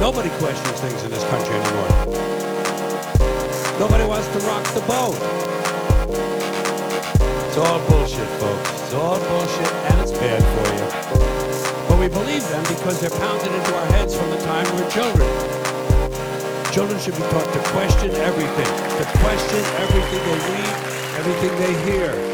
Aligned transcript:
Nobody 0.00 0.30
questions 0.40 0.80
things 0.80 1.02
in 1.04 1.10
this 1.10 1.22
country 1.28 1.54
anymore. 1.54 1.90
Nobody 3.78 4.06
wants 4.06 4.28
to 4.28 4.38
rock 4.48 4.64
the 4.72 4.80
boat. 4.88 5.12
It's 7.46 7.58
all 7.58 7.78
bullshit, 7.86 8.26
folks. 8.40 8.80
It's 8.80 8.94
all 8.94 9.20
bullshit, 9.20 9.72
and 9.92 10.00
it's 10.00 10.12
bad 10.12 10.40
for 10.40 10.66
you. 10.72 11.86
But 11.86 12.00
we 12.00 12.08
believe 12.08 12.48
them 12.48 12.62
because 12.62 12.98
they're 12.98 13.10
pounded 13.10 13.52
into 13.52 13.76
our 13.76 13.86
heads 13.92 14.16
from 14.16 14.30
the 14.30 14.38
time 14.38 14.64
we're 14.74 14.88
children. 14.88 15.28
Children 16.72 16.98
should 16.98 17.16
be 17.16 17.22
taught 17.28 17.52
to 17.52 17.60
question 17.68 18.10
everything, 18.12 18.72
to 18.96 19.04
question 19.20 19.60
everything 19.84 20.22
they 20.24 20.38
read, 20.48 20.76
everything 21.20 21.52
they 21.60 21.92
hear. 21.92 22.29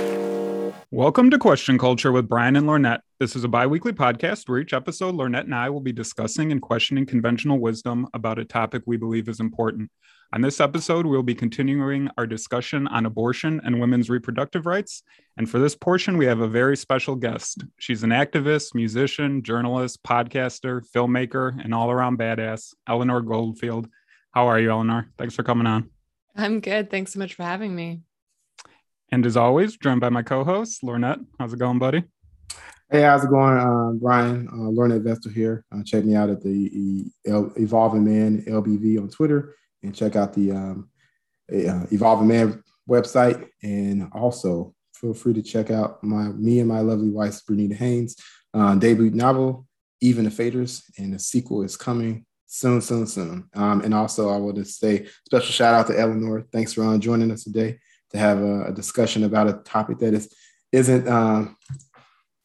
Welcome 0.96 1.28
to 1.28 1.38
Question 1.38 1.76
Culture 1.76 2.10
with 2.10 2.26
Brian 2.26 2.56
and 2.56 2.66
Lornette. 2.66 3.00
This 3.20 3.36
is 3.36 3.44
a 3.44 3.48
bi 3.48 3.66
weekly 3.66 3.92
podcast 3.92 4.48
where 4.48 4.60
each 4.60 4.72
episode, 4.72 5.14
Lornette 5.14 5.44
and 5.44 5.54
I 5.54 5.68
will 5.68 5.82
be 5.82 5.92
discussing 5.92 6.52
and 6.52 6.62
questioning 6.62 7.04
conventional 7.04 7.58
wisdom 7.58 8.08
about 8.14 8.38
a 8.38 8.46
topic 8.46 8.82
we 8.86 8.96
believe 8.96 9.28
is 9.28 9.38
important. 9.38 9.90
On 10.32 10.40
this 10.40 10.58
episode, 10.58 11.04
we'll 11.04 11.22
be 11.22 11.34
continuing 11.34 12.08
our 12.16 12.26
discussion 12.26 12.88
on 12.88 13.04
abortion 13.04 13.60
and 13.62 13.78
women's 13.78 14.08
reproductive 14.08 14.64
rights. 14.64 15.02
And 15.36 15.50
for 15.50 15.58
this 15.58 15.76
portion, 15.76 16.16
we 16.16 16.24
have 16.24 16.40
a 16.40 16.48
very 16.48 16.78
special 16.78 17.14
guest. 17.14 17.62
She's 17.78 18.02
an 18.02 18.08
activist, 18.08 18.74
musician, 18.74 19.42
journalist, 19.42 20.02
podcaster, 20.02 20.80
filmmaker, 20.94 21.62
and 21.62 21.74
all 21.74 21.90
around 21.90 22.18
badass, 22.18 22.72
Eleanor 22.88 23.20
Goldfield. 23.20 23.86
How 24.30 24.46
are 24.46 24.58
you, 24.58 24.70
Eleanor? 24.70 25.12
Thanks 25.18 25.34
for 25.34 25.42
coming 25.42 25.66
on. 25.66 25.90
I'm 26.34 26.60
good. 26.60 26.90
Thanks 26.90 27.12
so 27.12 27.18
much 27.18 27.34
for 27.34 27.42
having 27.42 27.76
me. 27.76 28.00
And 29.12 29.24
as 29.24 29.36
always, 29.36 29.76
joined 29.76 30.00
by 30.00 30.08
my 30.08 30.22
co-host, 30.22 30.82
Lornette. 30.82 31.24
How's 31.38 31.52
it 31.52 31.58
going, 31.58 31.78
buddy? 31.78 32.02
Hey, 32.90 33.02
how's 33.02 33.24
it 33.24 33.30
going, 33.30 33.56
uh, 33.56 33.92
Brian? 34.00 34.48
Uh, 34.48 34.70
Lornette 34.70 35.02
Vestal 35.02 35.30
here. 35.32 35.64
Uh, 35.72 35.82
check 35.84 36.04
me 36.04 36.16
out 36.16 36.28
at 36.28 36.42
the 36.42 37.04
Evolving 37.24 38.04
Man 38.04 38.42
LBV 38.42 39.00
on 39.00 39.08
Twitter, 39.08 39.54
and 39.82 39.94
check 39.94 40.16
out 40.16 40.34
the 40.34 40.50
um, 40.52 40.90
uh, 41.52 41.86
Evolving 41.92 42.26
Man 42.26 42.62
website. 42.88 43.48
And 43.62 44.08
also, 44.12 44.74
feel 44.94 45.14
free 45.14 45.34
to 45.34 45.42
check 45.42 45.70
out 45.70 46.02
my 46.02 46.28
me 46.28 46.58
and 46.58 46.68
my 46.68 46.80
lovely 46.80 47.10
wife, 47.10 47.40
Bernita 47.48 47.76
Haynes, 47.76 48.16
uh, 48.54 48.74
debut 48.74 49.10
novel, 49.10 49.66
Even 50.00 50.24
the 50.24 50.30
Faders, 50.30 50.82
and 50.98 51.14
the 51.14 51.18
sequel 51.20 51.62
is 51.62 51.76
coming 51.76 52.26
soon, 52.46 52.80
soon, 52.80 53.06
soon. 53.06 53.48
Um, 53.54 53.82
and 53.82 53.94
also, 53.94 54.30
I 54.30 54.36
want 54.38 54.56
to 54.56 54.64
say 54.64 55.06
special 55.24 55.52
shout 55.52 55.74
out 55.74 55.86
to 55.88 55.98
Eleanor. 55.98 56.44
Thanks 56.52 56.72
for 56.72 56.98
joining 56.98 57.30
us 57.30 57.44
today 57.44 57.78
to 58.10 58.18
have 58.18 58.40
a, 58.40 58.66
a 58.66 58.72
discussion 58.72 59.24
about 59.24 59.48
a 59.48 59.54
topic 59.64 59.98
that 59.98 60.14
is 60.14 60.32
isn't 60.72 61.08
um, 61.08 61.56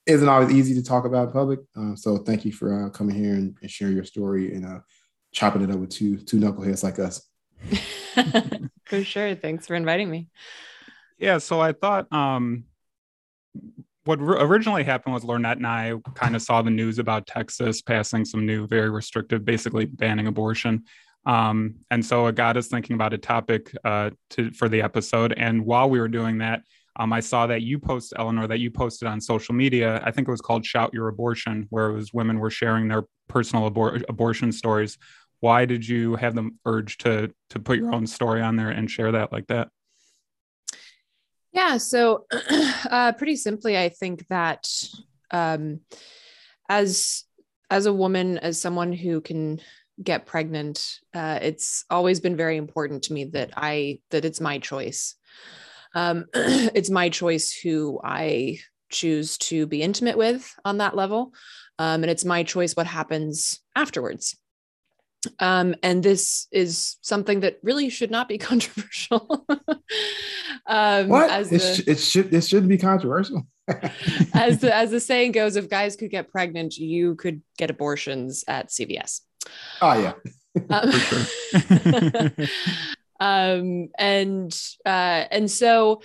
isn't 0.06 0.30
always 0.30 0.52
easy 0.52 0.74
to 0.76 0.84
talk 0.84 1.06
about 1.06 1.28
in 1.28 1.34
public. 1.34 1.60
Um, 1.76 1.96
so 1.96 2.18
thank 2.18 2.46
you 2.46 2.52
for 2.52 2.86
uh, 2.86 2.90
coming 2.90 3.16
here 3.16 3.34
and, 3.34 3.56
and 3.62 3.70
sharing 3.70 3.96
your 3.96 4.04
story 4.04 4.54
and 4.54 4.66
uh, 4.66 4.80
chopping 5.32 5.62
it 5.62 5.72
up 5.72 5.80
with 5.80 5.90
two 5.90 6.18
two 6.18 6.38
knuckleheads 6.38 6.84
like 6.84 7.00
us. 7.00 7.28
for 8.86 9.04
sure. 9.04 9.36
Thanks 9.36 9.68
for 9.68 9.76
inviting 9.76 10.10
me. 10.10 10.28
Yeah. 11.18 11.38
So 11.38 11.60
I 11.60 11.74
thought 11.74 12.12
um, 12.12 12.66
what 14.06 14.20
originally 14.20 14.84
happened 14.84 15.14
was 15.14 15.24
Lornette 15.24 15.58
and 15.58 15.68
I 15.68 15.94
kind 16.16 16.36
of 16.36 16.42
saw 16.42 16.62
the 16.62 16.72
news 16.72 16.98
about 16.98 17.28
Texas 17.28 17.82
passing 17.82 18.26
some 18.26 18.46
new, 18.46 18.66
very 18.68 18.90
restrictive, 18.90 19.46
basically 19.46 19.86
banning 19.86 20.28
abortion. 20.28 20.86
Um, 21.26 21.76
and 21.92 22.06
so 22.06 22.28
it 22.28 22.36
got 22.36 22.58
us 22.58 22.68
thinking 22.68 22.96
about 22.96 23.14
a 23.14 23.18
topic 23.18 23.72
uh, 23.84 24.12
to, 24.32 24.52
for 24.52 24.70
the 24.70 24.82
episode. 24.82 25.34
And 25.38 25.66
while 25.66 25.90
we 25.90 26.00
were 26.00 26.08
doing 26.08 26.40
that, 26.40 26.64
um, 26.98 27.14
I 27.14 27.20
saw 27.20 27.48
that 27.48 27.62
you 27.62 27.80
post, 27.80 28.14
Eleanor, 28.18 28.48
that 28.48 28.60
you 28.60 28.70
posted 28.70 29.08
on 29.08 29.22
social 29.22 29.56
media. 29.56 30.02
I 30.04 30.12
think 30.12 30.28
it 30.28 30.32
was 30.32 30.42
called 30.42 30.66
Shout 30.66 30.94
Your 30.94 31.08
Abortion, 31.08 31.68
where 31.70 31.88
it 31.88 31.94
was 31.94 32.14
women 32.14 32.40
were 32.40 32.50
sharing 32.50 32.88
their 32.88 33.04
personal 33.28 33.70
abor- 33.70 34.04
abortion 34.10 34.52
stories. 34.52 34.98
Why 35.40 35.66
did 35.66 35.88
you 35.88 36.16
have 36.18 36.36
the 36.36 36.50
urge 36.66 36.98
to 37.00 37.34
to 37.50 37.60
put 37.60 37.78
your 37.78 37.94
own 37.94 38.06
story 38.06 38.42
on 38.42 38.58
there 38.58 38.70
and 38.70 38.92
share 38.92 39.14
that 39.14 39.32
like 39.32 39.48
that? 39.48 39.70
Yeah, 41.54 41.78
so 41.78 42.26
uh, 42.90 43.14
pretty 43.14 43.36
simply, 43.36 43.78
I 43.78 43.90
think 43.90 44.28
that 44.28 44.68
um, 45.32 45.80
as 46.70 47.24
as 47.70 47.86
a 47.86 47.94
woman, 47.94 48.38
as 48.38 48.60
someone 48.60 48.92
who 48.92 49.22
can 49.22 49.62
get 50.04 50.26
pregnant, 50.26 51.00
uh, 51.14 51.40
it's 51.42 51.86
always 51.90 52.20
been 52.20 52.36
very 52.36 52.58
important 52.58 53.04
to 53.04 53.14
me 53.14 53.26
that 53.26 53.52
I 53.56 54.00
that 54.12 54.26
it's 54.26 54.42
my 54.42 54.60
choice. 54.60 55.16
Um, 55.94 56.26
it's 56.34 56.90
my 56.90 57.10
choice 57.10 57.52
who 57.52 58.00
I 58.04 58.60
choose 58.90 59.38
to 59.38 59.66
be 59.66 59.82
intimate 59.82 60.18
with 60.18 60.54
on 60.66 60.78
that 60.80 60.96
level, 60.96 61.34
um, 61.80 62.04
and 62.04 62.12
it's 62.12 62.26
my 62.26 62.44
choice 62.44 62.76
what 62.76 62.88
happens 62.88 63.60
afterwards. 63.76 64.36
Um, 65.40 65.76
and 65.84 66.02
this 66.02 66.48
is 66.52 66.98
something 67.02 67.42
that 67.42 67.60
really 67.62 67.90
should 67.90 68.10
not 68.10 68.28
be 68.28 68.38
controversial. 68.50 69.46
um, 70.66 71.08
what? 71.10 71.52
It, 71.52 71.60
sh- 71.60 71.88
it, 71.88 72.00
should 72.00 72.34
it 72.34 72.42
should 72.42 72.68
be 72.68 72.78
controversial. 72.78 73.48
as 74.34 74.60
the 74.62 74.72
as 74.74 74.92
the 74.92 75.00
saying 75.00 75.34
goes, 75.34 75.56
if 75.56 75.70
guys 75.70 75.96
could 75.96 76.10
get 76.10 76.32
pregnant, 76.32 76.78
you 76.78 77.16
could 77.16 77.42
get 77.58 77.70
abortions 77.70 78.44
at 78.48 78.70
CVS. 78.70 79.22
Oh 79.82 79.94
yeah. 79.94 80.14
um, 80.70 82.32
um, 83.20 83.90
and 83.98 84.62
uh, 84.86 85.26
and 85.32 85.50
so 85.50 86.02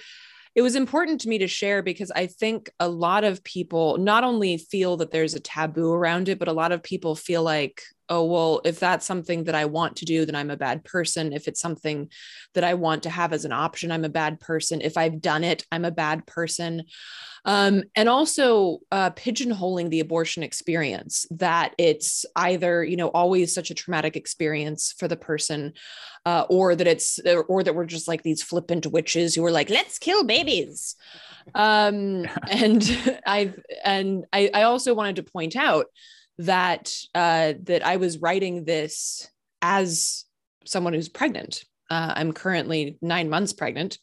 it 0.54 0.62
was 0.62 0.74
important 0.74 1.20
to 1.20 1.28
me 1.28 1.38
to 1.38 1.46
share 1.46 1.82
because 1.82 2.10
I 2.10 2.26
think 2.26 2.70
a 2.80 2.88
lot 2.88 3.24
of 3.24 3.44
people 3.44 3.98
not 3.98 4.24
only 4.24 4.56
feel 4.56 4.96
that 4.96 5.10
there's 5.10 5.34
a 5.34 5.40
taboo 5.40 5.92
around 5.92 6.30
it, 6.30 6.38
but 6.38 6.48
a 6.48 6.52
lot 6.52 6.72
of 6.72 6.82
people 6.82 7.14
feel 7.14 7.42
like, 7.42 7.82
oh, 8.08 8.24
well, 8.24 8.60
if 8.64 8.80
that's 8.80 9.06
something 9.06 9.44
that 9.44 9.54
I 9.54 9.64
want 9.64 9.96
to 9.96 10.04
do, 10.04 10.24
then 10.24 10.34
I'm 10.34 10.50
a 10.50 10.56
bad 10.56 10.84
person. 10.84 11.32
If 11.32 11.48
it's 11.48 11.60
something 11.60 12.10
that 12.54 12.64
I 12.64 12.74
want 12.74 13.02
to 13.04 13.10
have 13.10 13.32
as 13.32 13.44
an 13.44 13.52
option, 13.52 13.90
I'm 13.90 14.04
a 14.04 14.08
bad 14.08 14.40
person. 14.40 14.80
If 14.80 14.96
I've 14.96 15.20
done 15.20 15.44
it, 15.44 15.64
I'm 15.70 15.84
a 15.84 15.90
bad 15.90 16.26
person 16.26 16.84
um, 17.46 17.84
and 17.94 18.08
also 18.08 18.80
uh, 18.90 19.10
pigeonholing 19.10 19.88
the 19.88 20.00
abortion 20.00 20.42
experience 20.42 21.26
that 21.30 21.74
it's 21.78 22.26
either 22.34 22.84
you 22.84 22.96
know 22.96 23.08
always 23.08 23.54
such 23.54 23.70
a 23.70 23.74
traumatic 23.74 24.16
experience 24.16 24.92
for 24.98 25.06
the 25.06 25.16
person 25.16 25.72
uh, 26.26 26.44
or 26.50 26.74
that 26.74 26.88
it's 26.88 27.20
or 27.48 27.62
that 27.62 27.74
we're 27.74 27.86
just 27.86 28.08
like 28.08 28.24
these 28.24 28.42
flippant 28.42 28.86
witches 28.88 29.34
who 29.34 29.44
are 29.44 29.52
like 29.52 29.70
let's 29.70 29.98
kill 29.98 30.24
babies 30.24 30.96
um, 31.54 32.26
and 32.50 33.20
i've 33.26 33.58
and 33.84 34.26
I, 34.32 34.50
I 34.52 34.62
also 34.64 34.92
wanted 34.92 35.16
to 35.16 35.22
point 35.22 35.54
out 35.54 35.86
that 36.38 36.92
uh, 37.14 37.54
that 37.62 37.84
i 37.84 37.96
was 37.96 38.18
writing 38.18 38.64
this 38.64 39.28
as 39.62 40.24
someone 40.64 40.92
who's 40.92 41.08
pregnant 41.08 41.64
uh, 41.90 42.12
i'm 42.16 42.32
currently 42.32 42.98
nine 43.00 43.28
months 43.28 43.52
pregnant 43.52 43.98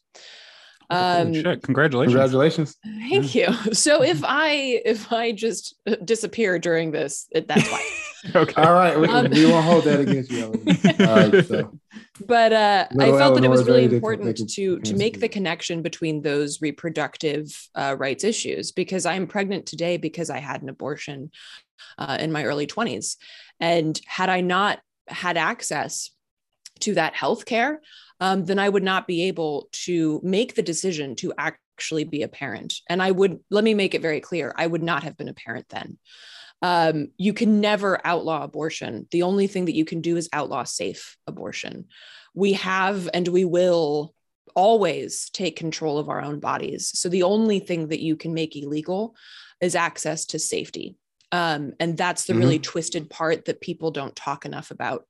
um, 0.90 1.32
shit. 1.32 1.62
Congratulations. 1.62 2.12
Congratulations. 2.12 2.76
Thank 2.84 3.34
you. 3.34 3.52
So 3.72 4.02
if 4.02 4.22
I 4.24 4.82
if 4.84 5.12
I 5.12 5.32
just 5.32 5.74
disappear 6.04 6.58
during 6.58 6.90
this, 6.90 7.28
that's 7.32 7.70
why. 7.70 7.90
okay. 8.34 8.62
All 8.62 8.72
right. 8.72 8.98
We, 8.98 9.08
um, 9.08 9.30
we, 9.30 9.46
won't 9.46 9.64
hold 9.64 9.84
that 9.84 10.00
against 10.00 10.30
you. 10.30 10.44
All 11.06 11.30
right. 11.30 11.46
So. 11.46 11.78
But 12.26 12.52
uh, 12.52 12.86
I 12.98 13.10
felt 13.10 13.34
that 13.34 13.44
it 13.44 13.50
was 13.50 13.66
really 13.66 13.84
important 13.84 14.36
to 14.36 14.46
to, 14.46 14.80
to 14.80 14.96
make 14.96 15.20
the 15.20 15.28
connection 15.28 15.82
between 15.82 16.22
those 16.22 16.62
reproductive 16.62 17.68
uh, 17.74 17.96
rights 17.98 18.24
issues 18.24 18.72
because 18.72 19.04
I'm 19.04 19.26
pregnant 19.26 19.66
today 19.66 19.96
because 19.96 20.30
I 20.30 20.38
had 20.38 20.62
an 20.62 20.68
abortion 20.68 21.30
uh, 21.98 22.16
in 22.20 22.32
my 22.32 22.44
early 22.44 22.66
20s, 22.66 23.16
and 23.60 24.00
had 24.06 24.28
I 24.28 24.40
not 24.40 24.80
had 25.06 25.36
access 25.36 26.10
to 26.80 26.94
that 26.94 27.14
health 27.14 27.44
care, 27.44 27.80
um, 28.20 28.44
then 28.44 28.58
I 28.58 28.68
would 28.68 28.82
not 28.82 29.06
be 29.06 29.24
able 29.24 29.68
to 29.84 30.20
make 30.22 30.54
the 30.54 30.62
decision 30.62 31.14
to 31.16 31.32
actually 31.38 32.04
be 32.04 32.22
a 32.22 32.28
parent. 32.28 32.74
And 32.88 33.02
I 33.02 33.10
would, 33.10 33.40
let 33.50 33.64
me 33.64 33.74
make 33.74 33.94
it 33.94 34.02
very 34.02 34.20
clear, 34.20 34.54
I 34.56 34.66
would 34.66 34.82
not 34.82 35.02
have 35.02 35.16
been 35.16 35.28
a 35.28 35.34
parent 35.34 35.68
then. 35.68 35.98
Um, 36.62 37.08
you 37.16 37.34
can 37.34 37.60
never 37.60 38.00
outlaw 38.06 38.42
abortion. 38.42 39.06
The 39.10 39.22
only 39.22 39.46
thing 39.46 39.66
that 39.66 39.74
you 39.74 39.84
can 39.84 40.00
do 40.00 40.16
is 40.16 40.28
outlaw 40.32 40.64
safe 40.64 41.16
abortion. 41.26 41.86
We 42.34 42.54
have 42.54 43.08
and 43.12 43.28
we 43.28 43.44
will 43.44 44.14
always 44.54 45.30
take 45.30 45.56
control 45.56 45.98
of 45.98 46.08
our 46.08 46.22
own 46.22 46.40
bodies. 46.40 46.90
So 46.94 47.08
the 47.08 47.24
only 47.24 47.58
thing 47.58 47.88
that 47.88 48.00
you 48.00 48.16
can 48.16 48.32
make 48.32 48.56
illegal 48.56 49.14
is 49.60 49.74
access 49.74 50.24
to 50.26 50.38
safety. 50.38 50.96
Um, 51.34 51.72
and 51.80 51.96
that's 51.96 52.26
the 52.26 52.32
mm-hmm. 52.32 52.42
really 52.42 52.58
twisted 52.60 53.10
part 53.10 53.46
that 53.46 53.60
people 53.60 53.90
don't 53.90 54.14
talk 54.14 54.46
enough 54.46 54.70
about. 54.70 55.04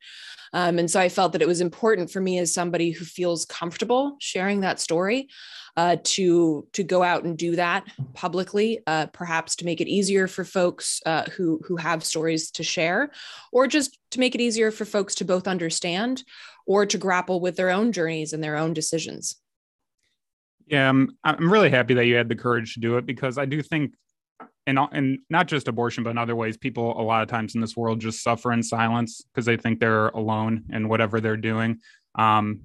Um, 0.55 0.79
and 0.79 0.91
so 0.91 0.99
I 0.99 1.11
felt 1.11 1.32
that 1.32 1.43
it 1.43 1.49
was 1.49 1.61
important 1.61 2.11
for 2.11 2.19
me 2.19 2.38
as 2.38 2.55
somebody 2.55 2.93
who 2.93 3.05
feels 3.05 3.44
comfortable 3.44 4.17
sharing 4.21 4.61
that 4.61 4.81
story 4.81 5.29
uh, 5.76 5.97
to 6.03 6.67
to 6.73 6.82
go 6.82 7.03
out 7.03 7.25
and 7.25 7.37
do 7.37 7.56
that 7.56 7.85
publicly, 8.15 8.81
uh, 8.87 9.06
perhaps 9.06 9.56
to 9.56 9.67
make 9.67 9.82
it 9.82 9.88
easier 9.88 10.26
for 10.26 10.47
folks 10.47 11.03
uh, 11.05 11.25
who 11.25 11.61
who 11.67 11.76
have 11.76 12.03
stories 12.03 12.50
to 12.53 12.62
share, 12.62 13.11
or 13.53 13.67
just 13.67 13.99
to 14.12 14.19
make 14.19 14.35
it 14.35 14.41
easier 14.41 14.71
for 14.71 14.87
folks 14.87 15.17
to 15.17 15.26
both 15.26 15.47
understand 15.47 16.25
or 16.65 16.87
to 16.87 16.97
grapple 16.97 17.38
with 17.38 17.56
their 17.56 17.69
own 17.69 17.93
journeys 17.93 18.32
and 18.32 18.43
their 18.43 18.56
own 18.56 18.73
decisions. 18.73 19.37
Yeah, 20.69 20.88
I'm, 20.88 21.19
I'm 21.23 21.53
really 21.53 21.69
happy 21.69 21.93
that 21.93 22.06
you 22.06 22.15
had 22.15 22.31
the 22.31 22.37
courage 22.37 22.73
to 22.75 22.81
do 22.81 22.97
it 22.97 23.05
because 23.05 23.37
I 23.37 23.44
do 23.44 23.61
think 23.61 23.93
and 24.67 24.79
and 24.93 25.19
not 25.29 25.47
just 25.47 25.69
abortion, 25.69 26.05
but 26.05 26.11
in 26.11 26.19
other 26.19 26.37
ways, 26.37 26.57
people 26.57 27.01
a 27.01 27.03
lot 27.03 27.23
of 27.23 27.29
times 27.29 27.55
in 27.55 27.61
this 27.61 27.77
world 27.77 28.01
just 28.01 28.23
suffer 28.23 28.53
in 28.53 28.63
silence 28.63 29.23
because 29.23 29.47
they 29.47 29.57
think 29.57 29.81
they're 29.81 30.09
alone 30.09 30.65
in 30.73 30.89
whatever 30.89 31.21
they're 31.21 31.37
doing. 31.37 31.81
Um, 32.15 32.63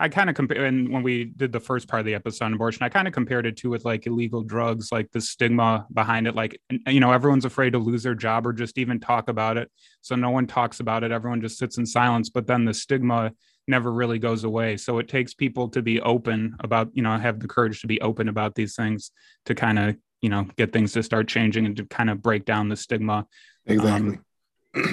I 0.00 0.08
kind 0.08 0.30
of 0.30 0.36
compare, 0.36 0.64
and 0.64 0.90
when 0.90 1.02
we 1.02 1.24
did 1.24 1.50
the 1.50 1.58
first 1.58 1.88
part 1.88 1.98
of 1.98 2.06
the 2.06 2.14
episode 2.14 2.44
on 2.44 2.54
abortion, 2.54 2.84
I 2.84 2.88
kind 2.88 3.08
of 3.08 3.14
compared 3.14 3.46
it 3.46 3.56
to 3.58 3.70
with 3.70 3.84
like 3.84 4.06
illegal 4.06 4.42
drugs, 4.44 4.92
like 4.92 5.10
the 5.10 5.20
stigma 5.20 5.86
behind 5.92 6.28
it. 6.28 6.36
Like, 6.36 6.60
you 6.86 7.00
know, 7.00 7.10
everyone's 7.10 7.44
afraid 7.44 7.72
to 7.72 7.78
lose 7.78 8.04
their 8.04 8.14
job 8.14 8.46
or 8.46 8.52
just 8.52 8.78
even 8.78 9.00
talk 9.00 9.28
about 9.28 9.56
it. 9.56 9.68
So 10.00 10.14
no 10.14 10.30
one 10.30 10.46
talks 10.46 10.78
about 10.78 11.02
it. 11.02 11.10
Everyone 11.10 11.40
just 11.40 11.58
sits 11.58 11.78
in 11.78 11.86
silence. 11.86 12.30
But 12.30 12.46
then 12.46 12.64
the 12.64 12.74
stigma 12.74 13.32
never 13.66 13.92
really 13.92 14.20
goes 14.20 14.44
away. 14.44 14.76
So 14.76 14.98
it 14.98 15.08
takes 15.08 15.34
people 15.34 15.68
to 15.70 15.82
be 15.82 16.00
open 16.00 16.54
about, 16.60 16.90
you 16.92 17.02
know, 17.02 17.18
have 17.18 17.40
the 17.40 17.48
courage 17.48 17.80
to 17.80 17.88
be 17.88 18.00
open 18.00 18.28
about 18.28 18.54
these 18.54 18.76
things 18.76 19.10
to 19.46 19.54
kind 19.56 19.80
of, 19.80 19.96
you 20.20 20.28
know, 20.28 20.46
get 20.56 20.72
things 20.72 20.92
to 20.92 21.02
start 21.02 21.28
changing 21.28 21.66
and 21.66 21.76
to 21.76 21.84
kind 21.84 22.10
of 22.10 22.22
break 22.22 22.44
down 22.44 22.68
the 22.68 22.76
stigma. 22.76 23.26
Exactly. 23.66 24.16
Um, 24.16 24.24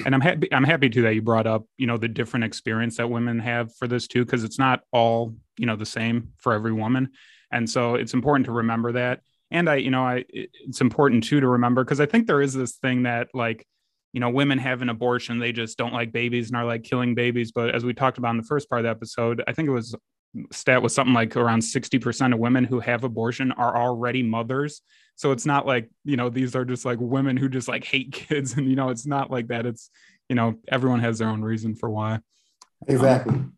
and 0.04 0.14
I'm 0.14 0.20
happy 0.20 0.52
I'm 0.52 0.64
happy 0.64 0.88
too 0.88 1.02
that 1.02 1.14
you 1.14 1.22
brought 1.22 1.46
up, 1.46 1.64
you 1.76 1.86
know, 1.86 1.96
the 1.96 2.08
different 2.08 2.44
experience 2.44 2.96
that 2.96 3.10
women 3.10 3.38
have 3.40 3.74
for 3.76 3.86
this 3.86 4.06
too, 4.06 4.24
because 4.24 4.44
it's 4.44 4.58
not 4.58 4.80
all, 4.92 5.34
you 5.58 5.66
know, 5.66 5.76
the 5.76 5.86
same 5.86 6.32
for 6.38 6.52
every 6.52 6.72
woman. 6.72 7.10
And 7.52 7.68
so 7.68 7.94
it's 7.94 8.14
important 8.14 8.46
to 8.46 8.52
remember 8.52 8.92
that. 8.92 9.20
And 9.50 9.68
I, 9.68 9.76
you 9.76 9.90
know, 9.90 10.02
I 10.02 10.24
it's 10.28 10.80
important 10.80 11.24
too 11.24 11.40
to 11.40 11.46
remember 11.46 11.84
because 11.84 12.00
I 12.00 12.06
think 12.06 12.26
there 12.26 12.42
is 12.42 12.54
this 12.54 12.76
thing 12.76 13.04
that 13.04 13.28
like, 13.34 13.66
you 14.12 14.20
know, 14.20 14.30
women 14.30 14.58
have 14.58 14.82
an 14.82 14.88
abortion, 14.88 15.38
they 15.38 15.52
just 15.52 15.76
don't 15.76 15.92
like 15.92 16.10
babies 16.10 16.48
and 16.48 16.56
are 16.56 16.64
like 16.64 16.82
killing 16.82 17.14
babies. 17.14 17.52
But 17.52 17.74
as 17.74 17.84
we 17.84 17.92
talked 17.92 18.18
about 18.18 18.30
in 18.30 18.38
the 18.38 18.44
first 18.44 18.68
part 18.68 18.80
of 18.80 18.84
the 18.84 18.90
episode, 18.90 19.44
I 19.46 19.52
think 19.52 19.68
it 19.68 19.72
was 19.72 19.94
stat 20.52 20.82
was 20.82 20.94
something 20.94 21.14
like 21.14 21.36
around 21.36 21.60
60% 21.60 22.32
of 22.32 22.38
women 22.38 22.64
who 22.64 22.80
have 22.80 23.04
abortion 23.04 23.52
are 23.52 23.76
already 23.76 24.22
mothers. 24.22 24.82
So 25.16 25.32
it's 25.32 25.46
not 25.46 25.66
like 25.66 25.90
you 26.04 26.16
know 26.16 26.28
these 26.28 26.54
are 26.54 26.64
just 26.64 26.84
like 26.84 26.98
women 27.00 27.36
who 27.36 27.48
just 27.48 27.68
like 27.68 27.84
hate 27.84 28.12
kids. 28.28 28.54
And 28.54 28.68
you 28.68 28.76
know 28.76 28.90
it's 28.90 29.06
not 29.06 29.30
like 29.30 29.48
that. 29.48 29.66
It's 29.66 29.90
you 30.28 30.36
know 30.36 30.56
everyone 30.68 31.00
has 31.00 31.18
their 31.18 31.28
own 31.28 31.42
reason 31.42 31.74
for 31.74 31.90
why. 31.90 32.20
Exactly. 32.86 33.34
Um, 33.34 33.56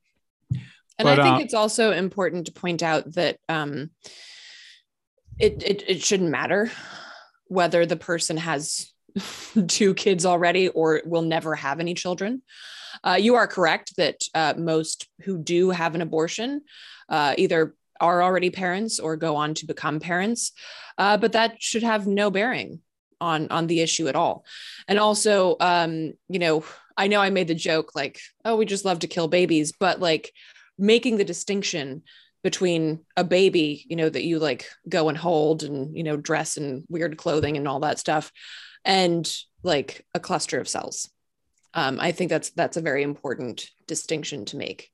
and 0.98 1.06
but, 1.06 1.18
i 1.18 1.22
think 1.22 1.36
uh, 1.36 1.44
it's 1.44 1.54
also 1.54 1.92
important 1.92 2.46
to 2.46 2.52
point 2.52 2.82
out 2.82 3.12
that 3.14 3.38
um 3.48 3.90
it, 5.38 5.62
it 5.62 5.84
it 5.86 6.02
shouldn't 6.02 6.30
matter 6.30 6.70
whether 7.46 7.86
the 7.86 7.96
person 7.96 8.36
has 8.36 8.92
two 9.68 9.94
kids 9.94 10.26
already 10.26 10.68
or 10.68 11.00
will 11.04 11.22
never 11.22 11.54
have 11.54 11.80
any 11.80 11.94
children 11.94 12.42
uh, 13.04 13.18
you 13.18 13.34
are 13.34 13.46
correct 13.46 13.96
that 13.96 14.20
uh, 14.34 14.54
most 14.56 15.08
who 15.22 15.38
do 15.38 15.70
have 15.70 15.94
an 15.94 16.02
abortion 16.02 16.62
uh, 17.08 17.34
either 17.38 17.74
are 18.00 18.22
already 18.22 18.50
parents 18.50 19.00
or 19.00 19.16
go 19.16 19.36
on 19.36 19.54
to 19.54 19.66
become 19.66 20.00
parents, 20.00 20.52
uh, 20.98 21.16
but 21.16 21.32
that 21.32 21.60
should 21.62 21.82
have 21.82 22.06
no 22.06 22.30
bearing 22.30 22.80
on 23.20 23.48
on 23.50 23.66
the 23.66 23.80
issue 23.80 24.08
at 24.08 24.16
all. 24.16 24.44
And 24.86 24.98
also, 24.98 25.56
um, 25.60 26.12
you 26.28 26.38
know, 26.38 26.64
I 26.96 27.08
know 27.08 27.20
I 27.20 27.30
made 27.30 27.48
the 27.48 27.54
joke 27.54 27.94
like, 27.94 28.20
oh, 28.44 28.56
we 28.56 28.66
just 28.66 28.84
love 28.84 29.00
to 29.00 29.08
kill 29.08 29.28
babies, 29.28 29.72
but 29.72 30.00
like 30.00 30.32
making 30.78 31.16
the 31.16 31.24
distinction 31.24 32.02
between 32.44 33.00
a 33.16 33.24
baby, 33.24 33.84
you 33.88 33.96
know, 33.96 34.08
that 34.08 34.24
you 34.24 34.38
like 34.38 34.70
go 34.88 35.08
and 35.08 35.18
hold 35.18 35.64
and 35.64 35.96
you 35.96 36.04
know 36.04 36.16
dress 36.16 36.56
in 36.56 36.84
weird 36.88 37.16
clothing 37.16 37.56
and 37.56 37.66
all 37.66 37.80
that 37.80 37.98
stuff, 37.98 38.32
and 38.84 39.30
like 39.62 40.04
a 40.14 40.20
cluster 40.20 40.60
of 40.60 40.68
cells. 40.68 41.08
Um, 41.78 41.98
I 42.00 42.10
think 42.10 42.28
that's 42.28 42.50
that's 42.50 42.76
a 42.76 42.80
very 42.80 43.04
important 43.04 43.70
distinction 43.86 44.44
to 44.46 44.56
make. 44.56 44.90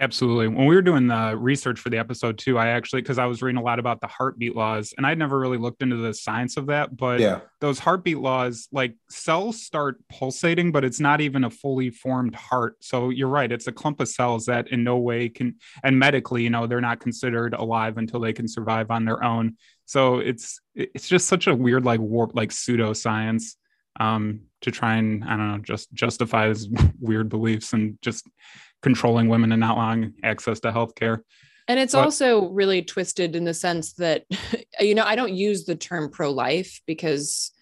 Absolutely. 0.00 0.48
When 0.48 0.66
we 0.66 0.74
were 0.74 0.82
doing 0.82 1.06
the 1.06 1.34
research 1.34 1.78
for 1.78 1.88
the 1.88 1.96
episode 1.96 2.36
too, 2.36 2.58
I 2.58 2.68
actually 2.68 3.00
because 3.00 3.16
I 3.16 3.24
was 3.24 3.40
reading 3.40 3.60
a 3.60 3.62
lot 3.62 3.78
about 3.78 4.02
the 4.02 4.06
heartbeat 4.08 4.54
laws, 4.54 4.92
and 4.96 5.06
I'd 5.06 5.18
never 5.18 5.38
really 5.38 5.56
looked 5.56 5.82
into 5.82 5.96
the 5.96 6.12
science 6.12 6.58
of 6.58 6.66
that. 6.66 6.94
But 6.94 7.20
yeah. 7.20 7.40
those 7.60 7.78
heartbeat 7.78 8.18
laws, 8.18 8.68
like 8.70 8.96
cells 9.08 9.62
start 9.62 9.96
pulsating, 10.10 10.72
but 10.72 10.84
it's 10.84 11.00
not 11.00 11.22
even 11.22 11.44
a 11.44 11.50
fully 11.50 11.88
formed 11.88 12.34
heart. 12.34 12.76
So 12.80 13.08
you're 13.08 13.28
right; 13.28 13.50
it's 13.50 13.68
a 13.68 13.72
clump 13.72 14.00
of 14.00 14.08
cells 14.08 14.44
that 14.46 14.68
in 14.68 14.84
no 14.84 14.98
way 14.98 15.30
can, 15.30 15.54
and 15.82 15.98
medically, 15.98 16.42
you 16.42 16.50
know, 16.50 16.66
they're 16.66 16.82
not 16.82 17.00
considered 17.00 17.54
alive 17.54 17.96
until 17.96 18.20
they 18.20 18.34
can 18.34 18.46
survive 18.46 18.90
on 18.90 19.06
their 19.06 19.24
own. 19.24 19.56
So 19.86 20.18
it's 20.18 20.60
it's 20.74 21.08
just 21.08 21.28
such 21.28 21.46
a 21.46 21.54
weird, 21.54 21.86
like 21.86 22.00
warp, 22.00 22.34
like 22.34 22.50
pseudoscience 22.50 23.54
um, 24.00 24.40
to 24.64 24.70
try 24.70 24.96
and 24.96 25.24
I 25.24 25.36
don't 25.36 25.52
know, 25.52 25.58
just 25.58 25.92
justify 25.92 26.48
his 26.48 26.68
weird 27.00 27.28
beliefs 27.28 27.72
and 27.72 27.98
just 28.02 28.28
controlling 28.82 29.28
women 29.28 29.52
and 29.52 29.60
not 29.60 29.76
allowing 29.76 30.14
access 30.22 30.60
to 30.60 30.72
healthcare. 30.72 31.20
And 31.68 31.80
it's 31.80 31.94
but, 31.94 32.04
also 32.04 32.48
really 32.48 32.82
twisted 32.82 33.36
in 33.36 33.44
the 33.44 33.54
sense 33.54 33.94
that, 33.94 34.24
you 34.80 34.94
know, 34.94 35.04
I 35.04 35.16
don't 35.16 35.32
use 35.32 35.64
the 35.64 35.76
term 35.76 36.10
pro 36.10 36.30
life 36.30 36.80
because 36.86 37.52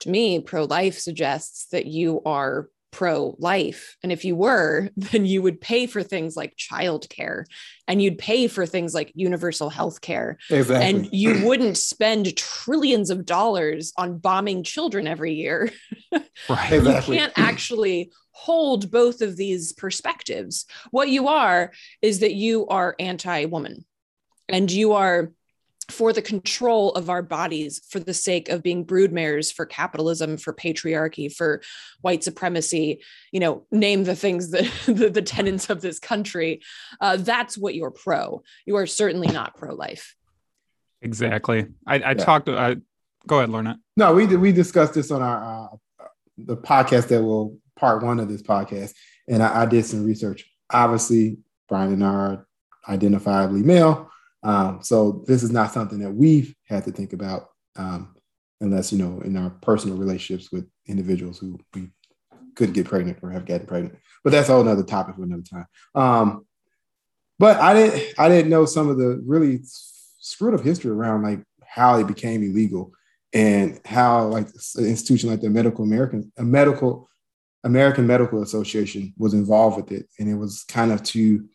to 0.00 0.10
me, 0.10 0.40
pro 0.40 0.64
life 0.64 0.98
suggests 0.98 1.66
that 1.70 1.86
you 1.86 2.22
are 2.26 2.68
pro 2.92 3.34
life. 3.38 3.96
And 4.02 4.12
if 4.12 4.24
you 4.24 4.36
were, 4.36 4.90
then 4.96 5.26
you 5.26 5.42
would 5.42 5.60
pay 5.60 5.86
for 5.86 6.02
things 6.02 6.36
like 6.36 6.56
childcare 6.56 7.44
and 7.88 8.00
you'd 8.00 8.18
pay 8.18 8.46
for 8.46 8.64
things 8.64 8.94
like 8.94 9.10
universal 9.14 9.70
health 9.70 10.00
care. 10.00 10.38
Exactly. 10.50 10.86
And 10.86 11.08
you 11.12 11.44
wouldn't 11.44 11.76
spend 11.76 12.36
trillions 12.36 13.10
of 13.10 13.26
dollars 13.26 13.92
on 13.96 14.18
bombing 14.18 14.62
children 14.62 15.08
every 15.08 15.34
year. 15.34 15.72
Right. 16.48 16.72
Exactly. 16.72 17.14
You 17.14 17.20
can't 17.20 17.38
actually 17.38 18.10
hold 18.32 18.90
both 18.90 19.22
of 19.22 19.36
these 19.36 19.72
perspectives. 19.72 20.66
What 20.90 21.08
you 21.08 21.28
are 21.28 21.72
is 22.00 22.20
that 22.20 22.34
you 22.34 22.66
are 22.66 22.96
anti 22.98 23.44
woman 23.46 23.84
and 24.48 24.70
you 24.70 24.92
are 24.92 25.32
for 25.92 26.12
the 26.12 26.22
control 26.22 26.90
of 26.92 27.10
our 27.10 27.22
bodies 27.22 27.80
for 27.88 28.00
the 28.00 28.14
sake 28.14 28.48
of 28.48 28.62
being 28.62 28.84
broodmares 28.84 29.52
for 29.52 29.66
capitalism 29.66 30.36
for 30.36 30.52
patriarchy 30.52 31.32
for 31.32 31.62
white 32.00 32.24
supremacy 32.24 33.02
you 33.30 33.40
know 33.40 33.66
name 33.70 34.04
the 34.04 34.16
things 34.16 34.50
that 34.50 34.64
the, 34.86 35.10
the 35.10 35.22
tenets 35.22 35.70
of 35.70 35.80
this 35.80 35.98
country 35.98 36.60
uh, 37.00 37.16
that's 37.16 37.56
what 37.56 37.74
you're 37.74 37.90
pro. 37.90 38.42
You 38.66 38.76
are 38.76 38.86
certainly 38.86 39.28
not 39.28 39.56
pro-life. 39.56 40.16
Exactly. 41.00 41.66
I, 41.86 41.96
I 41.96 41.98
yeah. 41.98 42.14
talked 42.14 42.48
I, 42.48 42.76
go 43.26 43.38
ahead 43.38 43.50
lorna. 43.50 43.78
No 43.96 44.14
we 44.14 44.26
we 44.36 44.52
discussed 44.52 44.94
this 44.94 45.10
on 45.10 45.22
our 45.22 45.72
uh, 46.02 46.06
the 46.38 46.56
podcast 46.56 47.08
that 47.08 47.22
will 47.22 47.58
part 47.76 48.02
one 48.02 48.20
of 48.20 48.28
this 48.28 48.42
podcast 48.42 48.94
and 49.28 49.42
I, 49.42 49.62
I 49.62 49.66
did 49.66 49.84
some 49.84 50.04
research. 50.04 50.48
Obviously 50.70 51.38
brian 51.68 51.92
and 51.94 52.04
I 52.04 52.08
are 52.08 52.46
identifiably 52.88 53.64
male 53.64 54.11
um, 54.42 54.80
so 54.82 55.24
this 55.26 55.42
is 55.42 55.50
not 55.50 55.72
something 55.72 56.00
that 56.00 56.12
we've 56.12 56.54
had 56.66 56.84
to 56.84 56.92
think 56.92 57.12
about 57.12 57.48
um, 57.76 58.14
unless, 58.60 58.92
you 58.92 58.98
know, 58.98 59.20
in 59.22 59.36
our 59.36 59.50
personal 59.50 59.96
relationships 59.96 60.50
with 60.50 60.66
individuals 60.86 61.38
who 61.38 61.58
we 61.74 61.88
could 62.54 62.72
get 62.72 62.86
pregnant 62.86 63.18
or 63.22 63.30
have 63.30 63.46
gotten 63.46 63.66
pregnant. 63.66 63.98
But 64.24 64.30
that's 64.30 64.50
all 64.50 64.60
another 64.60 64.82
topic 64.82 65.16
for 65.16 65.22
another 65.22 65.42
time. 65.42 65.66
Um, 65.94 66.46
but 67.38 67.58
I 67.58 67.74
didn't 67.74 68.14
I 68.18 68.28
didn't 68.28 68.50
know 68.50 68.66
some 68.66 68.88
of 68.88 68.98
the 68.98 69.20
really 69.26 69.60
screwed 69.64 70.54
up 70.54 70.60
history 70.60 70.90
around 70.90 71.22
like 71.22 71.42
how 71.64 71.98
it 71.98 72.06
became 72.06 72.42
illegal 72.42 72.92
and 73.32 73.80
how 73.84 74.26
like 74.26 74.46
an 74.76 74.86
institution 74.86 75.30
like 75.30 75.40
the 75.40 75.50
medical 75.50 75.84
American 75.84 76.30
a 76.36 76.44
medical 76.44 77.08
American 77.64 78.06
Medical 78.06 78.42
Association 78.42 79.14
was 79.16 79.34
involved 79.34 79.76
with 79.76 79.92
it. 79.92 80.08
And 80.18 80.28
it 80.28 80.34
was 80.34 80.64
kind 80.64 80.92
of 80.92 81.02
to 81.04 81.48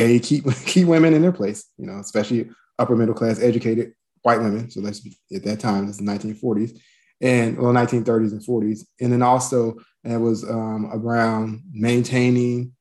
a 0.00 0.18
keep 0.18 0.44
keep 0.66 0.88
women 0.88 1.14
in 1.14 1.22
their 1.22 1.32
place, 1.32 1.66
you 1.76 1.86
know, 1.86 1.98
especially 2.00 2.50
upper 2.78 2.96
middle 2.96 3.14
class 3.14 3.40
educated 3.40 3.92
white 4.22 4.40
women. 4.40 4.70
So 4.70 4.80
let's 4.80 5.06
at 5.34 5.44
that 5.44 5.60
time, 5.60 5.88
it's 5.88 5.98
the 5.98 6.04
1940s 6.04 6.78
and 7.20 7.58
well, 7.58 7.72
1930s 7.72 8.32
and 8.32 8.40
40s, 8.40 8.80
and 9.00 9.12
then 9.12 9.22
also 9.22 9.76
it 10.04 10.16
was 10.16 10.48
um, 10.48 10.90
around 10.92 11.62
maintaining 11.70 12.72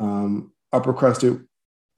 um, 0.00 0.52
upper 0.72 0.92
crusted 0.92 1.46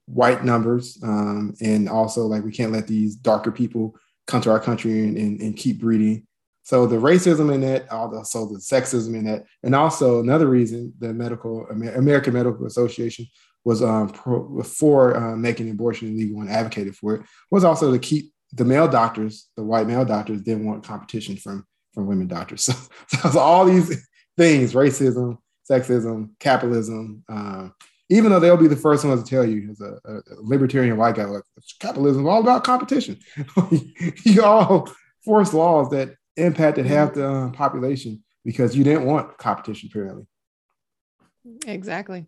white 0.05 0.45
numbers, 0.45 0.99
um, 1.03 1.55
and 1.61 1.89
also 1.89 2.27
like 2.27 2.45
we 2.45 2.53
can't 2.53 2.73
let 2.73 2.87
these 2.87 3.17
darker 3.17 3.51
people 3.51 3.97
come 4.27 4.41
to 4.43 4.51
our 4.51 4.61
country 4.61 5.05
and, 5.05 5.17
and, 5.17 5.41
and 5.41 5.57
keep 5.57 5.81
breeding. 5.81 6.27
So 6.65 6.85
the 6.85 6.97
racism 6.97 7.55
in 7.55 7.61
that, 7.61 7.91
also 7.93 8.47
the 8.47 8.59
sexism 8.59 9.15
in 9.15 9.25
that, 9.25 9.45
and 9.63 9.75
also 9.75 10.21
another 10.21 10.49
reason 10.49 10.93
the 10.99 11.15
medical 11.15 11.67
American 11.69 12.35
Medical 12.35 12.67
Association 12.67 13.27
was 13.67 13.83
um, 13.83 14.09
pro, 14.11 14.63
for 14.63 15.17
uh, 15.17 15.37
making 15.37 15.69
abortion 15.69 16.09
illegal 16.09 16.41
and 16.41 16.49
advocated 16.49 16.97
for 16.97 17.17
it 17.17 17.23
was 17.51 17.65
also 17.65 17.91
to 17.91 17.99
keep 17.99 18.33
the 18.53 18.65
male 18.65 18.87
doctors, 18.87 19.49
the 19.57 19.65
white 19.65 19.89
male 19.89 20.05
doctors, 20.05 20.41
didn't 20.41 20.65
want 20.65 20.85
competition 20.85 21.37
from 21.37 21.67
from 21.93 22.07
women 22.07 22.29
doctors. 22.29 22.69
So, 23.09 23.31
so 23.31 23.39
all 23.39 23.65
these 23.65 24.07
things, 24.37 24.73
racism, 24.73 25.39
sexism, 25.69 26.31
capitalism, 26.39 27.25
uh, 27.29 27.69
even 28.09 28.31
though 28.31 28.41
they'll 28.41 28.57
be 28.57 28.69
the 28.69 28.77
first 28.77 29.05
ones 29.05 29.23
to 29.23 29.29
tell 29.29 29.45
you 29.45 29.71
as 29.71 29.81
a, 29.81 29.99
a 30.05 30.21
libertarian 30.39 30.97
white 30.97 31.17
guy, 31.17 31.25
like 31.25 31.43
capitalism 31.81 32.23
is 32.23 32.29
all 32.29 32.41
about 32.41 32.63
competition. 32.63 33.19
you 34.25 34.45
all 34.45 34.89
forced 35.25 35.55
laws 35.55 35.91
that 35.91 36.15
impacted 36.37 36.87
half 36.87 37.15
the 37.15 37.29
uh, 37.29 37.51
population 37.51 38.23
because 38.45 38.77
you 38.77 38.85
didn't 38.85 39.07
want 39.07 39.37
competition, 39.39 39.89
apparently. 39.91 40.27
Exactly. 41.67 42.27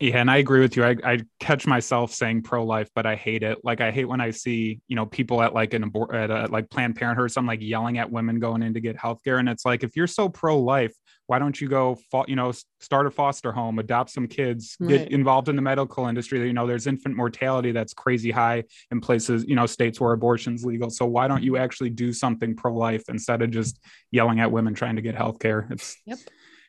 Yeah, 0.00 0.18
and 0.18 0.30
I 0.30 0.38
agree 0.38 0.60
with 0.60 0.76
you. 0.76 0.84
I, 0.84 0.96
I 1.04 1.20
catch 1.40 1.66
myself 1.66 2.12
saying 2.12 2.42
pro-life, 2.42 2.88
but 2.94 3.06
I 3.06 3.14
hate 3.14 3.42
it. 3.42 3.58
Like 3.64 3.80
I 3.80 3.90
hate 3.90 4.06
when 4.06 4.20
I 4.20 4.30
see, 4.30 4.80
you 4.88 4.96
know, 4.96 5.06
people 5.06 5.42
at 5.42 5.54
like 5.54 5.74
an 5.74 5.82
abort 5.82 6.14
at 6.14 6.30
a, 6.30 6.46
like 6.46 6.70
Planned 6.70 6.96
Parenthood, 6.96 7.30
some 7.30 7.46
like 7.46 7.60
yelling 7.60 7.98
at 7.98 8.10
women 8.10 8.38
going 8.40 8.62
in 8.62 8.74
to 8.74 8.80
get 8.80 8.96
healthcare. 8.96 9.38
And 9.38 9.48
it's 9.48 9.64
like, 9.64 9.84
if 9.84 9.96
you're 9.96 10.06
so 10.06 10.28
pro-life, 10.28 10.94
why 11.26 11.40
don't 11.40 11.60
you 11.60 11.68
go, 11.68 11.98
you 12.28 12.36
know, 12.36 12.52
start 12.80 13.06
a 13.06 13.10
foster 13.10 13.50
home, 13.50 13.80
adopt 13.80 14.10
some 14.10 14.28
kids, 14.28 14.76
right. 14.78 14.88
get 14.88 15.10
involved 15.10 15.48
in 15.48 15.56
the 15.56 15.62
medical 15.62 16.06
industry? 16.06 16.46
You 16.46 16.52
know, 16.52 16.68
there's 16.68 16.86
infant 16.86 17.16
mortality 17.16 17.72
that's 17.72 17.92
crazy 17.92 18.30
high 18.30 18.62
in 18.92 19.00
places, 19.00 19.44
you 19.46 19.56
know, 19.56 19.66
states 19.66 20.00
where 20.00 20.12
abortion's 20.12 20.64
legal. 20.64 20.88
So 20.88 21.04
why 21.04 21.26
don't 21.26 21.42
you 21.42 21.56
actually 21.56 21.90
do 21.90 22.12
something 22.12 22.54
pro-life 22.54 23.02
instead 23.08 23.42
of 23.42 23.50
just 23.50 23.80
yelling 24.12 24.38
at 24.38 24.52
women 24.52 24.74
trying 24.74 24.96
to 24.96 25.02
get 25.02 25.16
healthcare? 25.16 25.68
It's 25.72 25.96
yep. 26.06 26.18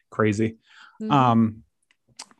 crazy. 0.10 0.58
Mm-hmm. 1.00 1.12
Um, 1.12 1.64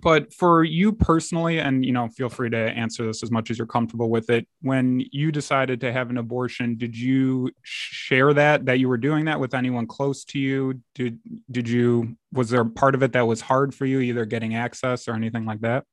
but 0.08 0.34
for 0.34 0.64
you 0.64 0.94
personally 0.94 1.60
and 1.60 1.86
you 1.86 1.92
know 1.92 2.08
feel 2.08 2.30
free 2.30 2.50
to 2.50 2.58
answer 2.58 3.06
this 3.06 3.22
as 3.24 3.30
much 3.30 3.52
as 3.52 3.58
you're 3.58 3.68
comfortable 3.68 4.10
with 4.10 4.30
it 4.30 4.48
when 4.62 5.04
you 5.12 5.34
decided 5.34 5.82
to 5.82 5.92
have 5.92 6.10
an 6.10 6.18
abortion 6.18 6.78
did 6.78 6.98
you 6.98 7.52
share 7.62 8.34
that 8.34 8.66
that 8.66 8.80
you 8.80 8.88
were 8.88 8.98
doing 8.98 9.26
that 9.26 9.38
with 9.38 9.54
anyone 9.54 9.86
close 9.86 10.24
to 10.24 10.40
you? 10.40 10.80
Did 10.96 11.20
did 11.52 11.68
you 11.68 12.16
was 12.32 12.50
there 12.50 12.64
part 12.64 12.96
of 12.96 13.04
it 13.04 13.12
that 13.12 13.28
was 13.28 13.42
hard 13.42 13.76
for 13.76 13.86
you 13.86 14.00
either 14.00 14.24
getting 14.24 14.56
access 14.56 15.10
or 15.10 15.14
anything 15.14 15.44
like 15.44 15.60
that? 15.60 15.84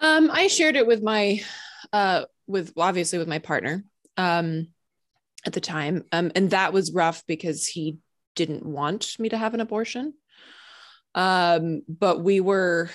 Um 0.00 0.28
i 0.32 0.48
shared 0.48 0.74
it 0.74 0.88
with 0.88 1.04
my 1.04 1.40
uh 1.92 2.24
with 2.48 2.72
obviously 2.76 3.20
with 3.20 3.28
my 3.28 3.38
partner 3.38 3.84
um 4.16 4.66
at 5.46 5.52
the 5.52 5.60
time. 5.60 6.04
Um 6.10 6.32
and 6.34 6.50
that 6.50 6.72
was 6.72 6.90
rough 6.90 7.22
because 7.28 7.68
he 7.68 7.98
didn't 8.34 8.66
want 8.66 9.20
me 9.20 9.28
to 9.28 9.38
have 9.38 9.54
an 9.54 9.60
abortion 9.60 10.14
um 11.14 11.82
but 11.88 12.22
we 12.22 12.40
were 12.40 12.90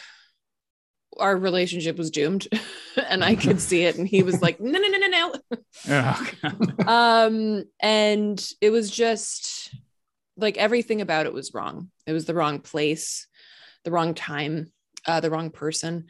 our 1.17 1.35
relationship 1.35 1.97
was 1.97 2.11
doomed 2.11 2.47
and 3.09 3.23
i 3.23 3.35
could 3.35 3.59
see 3.59 3.83
it 3.83 3.97
and 3.97 4.07
he 4.07 4.23
was 4.23 4.41
like 4.41 4.59
no 4.59 4.79
no 4.79 4.87
no 4.87 4.97
no 4.97 5.07
no. 5.07 5.35
Um 6.87 7.65
and 7.79 8.49
it 8.61 8.69
was 8.69 8.89
just 8.89 9.73
like 10.37 10.57
everything 10.57 11.01
about 11.01 11.25
it 11.25 11.33
was 11.33 11.53
wrong. 11.53 11.89
It 12.05 12.13
was 12.13 12.25
the 12.25 12.33
wrong 12.33 12.59
place 12.59 13.27
the 13.83 13.91
wrong 13.91 14.13
time 14.13 14.71
uh 15.05 15.19
the 15.19 15.29
wrong 15.29 15.49
person. 15.51 16.05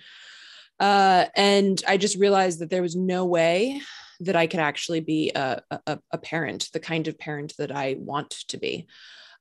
Uh 0.80 1.26
and 1.36 1.82
i 1.88 1.98
just 1.98 2.18
realized 2.18 2.60
that 2.60 2.70
there 2.70 2.82
was 2.82 2.96
no 2.96 3.26
way 3.26 3.82
that 4.22 4.36
i 4.36 4.48
could 4.48 4.60
actually 4.60 5.02
be 5.02 5.32
a, 5.36 5.62
a, 5.88 6.00
a 6.12 6.18
parent 6.18 6.70
the 6.74 6.80
kind 6.80 7.08
of 7.08 7.20
parent 7.20 7.54
that 7.58 7.72
i 7.72 7.96
want 8.00 8.30
to 8.48 8.58
be 8.58 8.88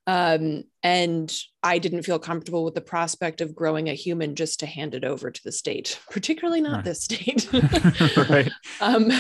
um, 0.06 0.64
and 0.82 1.34
I 1.62 1.78
didn't 1.78 2.02
feel 2.02 2.18
comfortable 2.18 2.64
with 2.64 2.75
the 2.75 2.82
prospect 2.82 3.40
of 3.40 3.54
growing 3.54 3.88
a 3.88 3.94
human 3.94 4.34
just 4.34 4.61
to 4.61 4.66
hand 4.66 4.94
it 4.94 5.04
over 5.04 5.30
to 5.30 5.42
the 5.42 5.52
state, 5.52 5.99
particularly 6.11 6.61
not 6.61 6.76
right. 6.76 6.84
this 6.84 7.04
state. 7.04 7.49
right. 8.28 8.50
Um, 8.80 9.11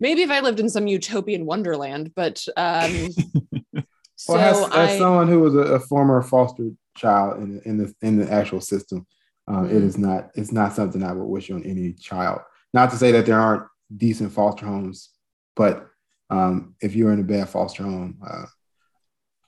maybe 0.00 0.22
if 0.22 0.30
I 0.30 0.40
lived 0.40 0.60
in 0.60 0.70
some 0.70 0.86
utopian 0.86 1.44
wonderland, 1.44 2.12
but 2.16 2.42
um, 2.56 3.10
so 4.16 4.34
well, 4.34 4.64
as, 4.66 4.72
as 4.72 4.90
I, 4.90 4.98
someone 4.98 5.28
who 5.28 5.40
was 5.40 5.54
a, 5.54 5.74
a, 5.74 5.80
former 5.80 6.22
foster 6.22 6.70
child 6.96 7.42
in, 7.42 7.60
in 7.66 7.76
the 7.76 7.94
in 8.00 8.18
the 8.18 8.32
actual 8.32 8.62
system, 8.62 9.06
um, 9.48 9.66
mm-hmm. 9.66 9.76
it 9.76 9.82
is 9.82 9.98
not 9.98 10.30
it's 10.34 10.52
not 10.52 10.72
something 10.72 11.02
I 11.02 11.12
would 11.12 11.26
wish 11.26 11.50
on 11.50 11.62
any 11.64 11.92
child. 11.92 12.40
Not 12.72 12.90
to 12.90 12.96
say 12.96 13.12
that 13.12 13.26
there 13.26 13.38
aren't 13.38 13.64
decent 13.94 14.32
foster 14.32 14.64
homes, 14.64 15.10
but 15.54 15.88
um, 16.30 16.74
if 16.80 16.96
you're 16.96 17.12
in 17.12 17.20
a 17.20 17.24
bad 17.24 17.50
foster 17.50 17.82
home, 17.82 18.18
uh, 18.26 18.46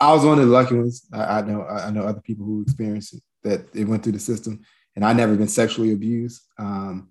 I 0.00 0.12
was 0.12 0.25
one 0.25 0.38
of 0.38 0.47
the 0.47 0.53
lucky 0.53 0.75
ones. 0.75 1.07
I, 1.12 1.38
I 1.38 1.41
know 1.43 1.65
I 1.65 1.91
know 1.91 2.05
other 2.05 2.21
people 2.21 2.45
who 2.45 2.62
experienced 2.62 3.15
it, 3.15 3.23
that 3.45 3.67
it 3.75 3.87
went 3.87 4.03
through 4.03 4.12
the 4.12 4.19
system, 4.19 4.61
and 4.95 5.05
I 5.05 5.12
never 5.12 5.37
been 5.37 5.49
sexually 5.49 5.93
abused. 5.93 6.43
Um, 6.59 7.11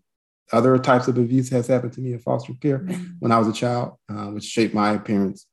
other 0.51 0.77
types 0.77 1.08
of 1.08 1.18
abuse 1.18 1.50
has 1.50 1.68
happened 1.68 1.94
to 1.94 2.01
me 2.01 2.13
in 2.13 2.20
foster 2.20 2.54
care 2.62 2.80
mm-hmm. 2.80 3.13
when 3.20 3.32
I 3.32 3.39
was 3.39 3.48
a 3.48 3.54
child, 3.54 3.98
uh, 4.10 4.27
which 4.27 4.44
shaped 4.44 4.75
my 4.75 4.98
parents' 4.98 5.48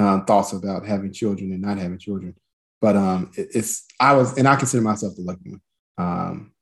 uh, 0.00 0.20
thoughts 0.20 0.52
about 0.52 0.86
having 0.86 1.12
children 1.12 1.52
and 1.52 1.60
not 1.60 1.78
having 1.78 1.98
children. 1.98 2.34
But 2.80 2.96
um, 2.96 3.30
it, 3.36 3.48
it's 3.54 3.86
I 4.00 4.14
was, 4.14 4.38
and 4.38 4.48
I 4.48 4.56
consider 4.56 4.82
myself 4.82 5.14
the 5.16 5.22
lucky 5.22 5.50
one. 5.50 5.60
Um, 5.98 6.52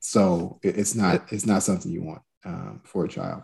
so 0.00 0.58
it, 0.62 0.78
it's 0.78 0.94
not 0.94 1.32
it's 1.32 1.46
not 1.46 1.62
something 1.62 1.92
you 1.92 2.02
want 2.02 2.22
um, 2.44 2.80
for 2.84 3.04
a 3.04 3.08
child 3.08 3.42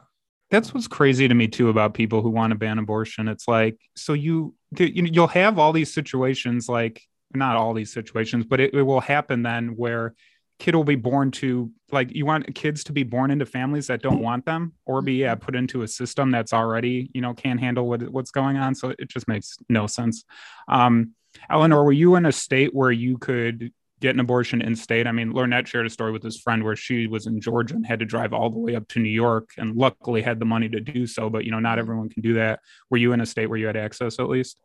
that's 0.51 0.73
what's 0.73 0.87
crazy 0.87 1.27
to 1.27 1.35
me 1.35 1.49
too 1.49 1.69
about 1.69 1.95
people 1.95 2.23
who 2.23 2.31
want 2.31 2.53
to 2.53 2.59
ban 2.59 2.79
abortion. 2.79 3.29
It's 3.29 3.49
like 3.49 3.79
so 3.97 4.13
you 4.13 4.55
you 4.81 5.03
know 5.03 5.11
you'll 5.13 5.27
have 5.29 5.59
all 5.59 5.73
these 5.73 5.93
situations 5.93 6.69
like 6.69 7.03
not 7.35 7.57
all 7.57 7.75
these 7.75 7.93
situations, 7.93 8.45
but 8.45 8.61
it, 8.61 8.75
it 8.75 8.83
will 8.83 9.01
happen 9.01 9.43
then 9.43 9.77
where 9.77 10.15
kid 10.59 10.75
will 10.75 10.85
be 10.85 10.97
born 10.97 11.31
to 11.31 11.71
like 11.93 12.15
you 12.15 12.25
want 12.25 12.55
kids 12.55 12.85
to 12.85 12.93
be 12.93 13.03
born 13.03 13.31
into 13.31 13.45
families 13.45 13.89
that 13.89 14.03
don't 14.03 14.23
want 14.23 14.45
them 14.47 14.73
or 14.87 15.03
be 15.03 15.15
yeah, 15.15 15.35
put 15.35 15.55
into 15.55 15.83
a 15.83 15.89
system 15.89 16.31
that's 16.31 16.53
already 16.53 17.11
you 17.13 17.21
know 17.21 17.35
can't 17.35 17.61
handle 17.61 17.87
what, 17.87 18.03
what's 18.11 18.31
going 18.31 18.57
on 18.57 18.75
so 18.75 18.95
it 18.99 19.09
just 19.09 19.29
makes 19.29 19.59
no 19.69 19.87
sense 19.87 20.25
um 20.69 21.13
eleanor 21.51 21.85
were 21.85 21.93
you 21.93 22.15
in 22.15 22.25
a 22.25 22.33
state 22.33 22.75
where 22.75 22.91
you 22.91 23.19
could 23.19 23.71
get 24.01 24.15
an 24.15 24.21
abortion 24.21 24.61
in 24.61 24.77
state. 24.77 25.07
I 25.07 25.13
mean, 25.13 25.33
Lornette 25.33 25.67
shared 25.67 25.87
a 25.87 25.91
story 25.91 26.13
with 26.13 26.23
his 26.23 26.39
friend 26.39 26.63
where 26.63 26.77
she 26.77 27.07
was 27.07 27.27
in 27.27 27.41
Georgia 27.41 27.75
and 27.75 27.87
had 27.87 28.01
to 28.01 28.05
drive 28.05 28.33
all 28.33 28.51
the 28.51 28.59
way 28.59 28.75
up 28.77 28.87
to 28.89 28.99
New 28.99 29.09
York 29.09 29.51
and 29.57 29.75
luckily 29.75 30.21
had 30.21 30.39
the 30.39 30.45
money 30.45 30.69
to 30.69 30.81
do 30.81 31.07
so. 31.07 31.31
But, 31.31 31.45
you 31.45 31.51
know, 31.51 31.61
not 31.61 31.73
mm-hmm. 31.73 31.81
everyone 31.81 32.09
can 32.11 32.23
do 32.23 32.35
that. 32.35 32.61
Were 32.91 32.99
you 32.99 33.13
in 33.13 33.21
a 33.21 33.27
state 33.27 33.47
where 33.47 33.59
you 33.59 33.67
had 33.67 33.77
access 33.77 34.19
at 34.19 34.29
least? 34.29 34.61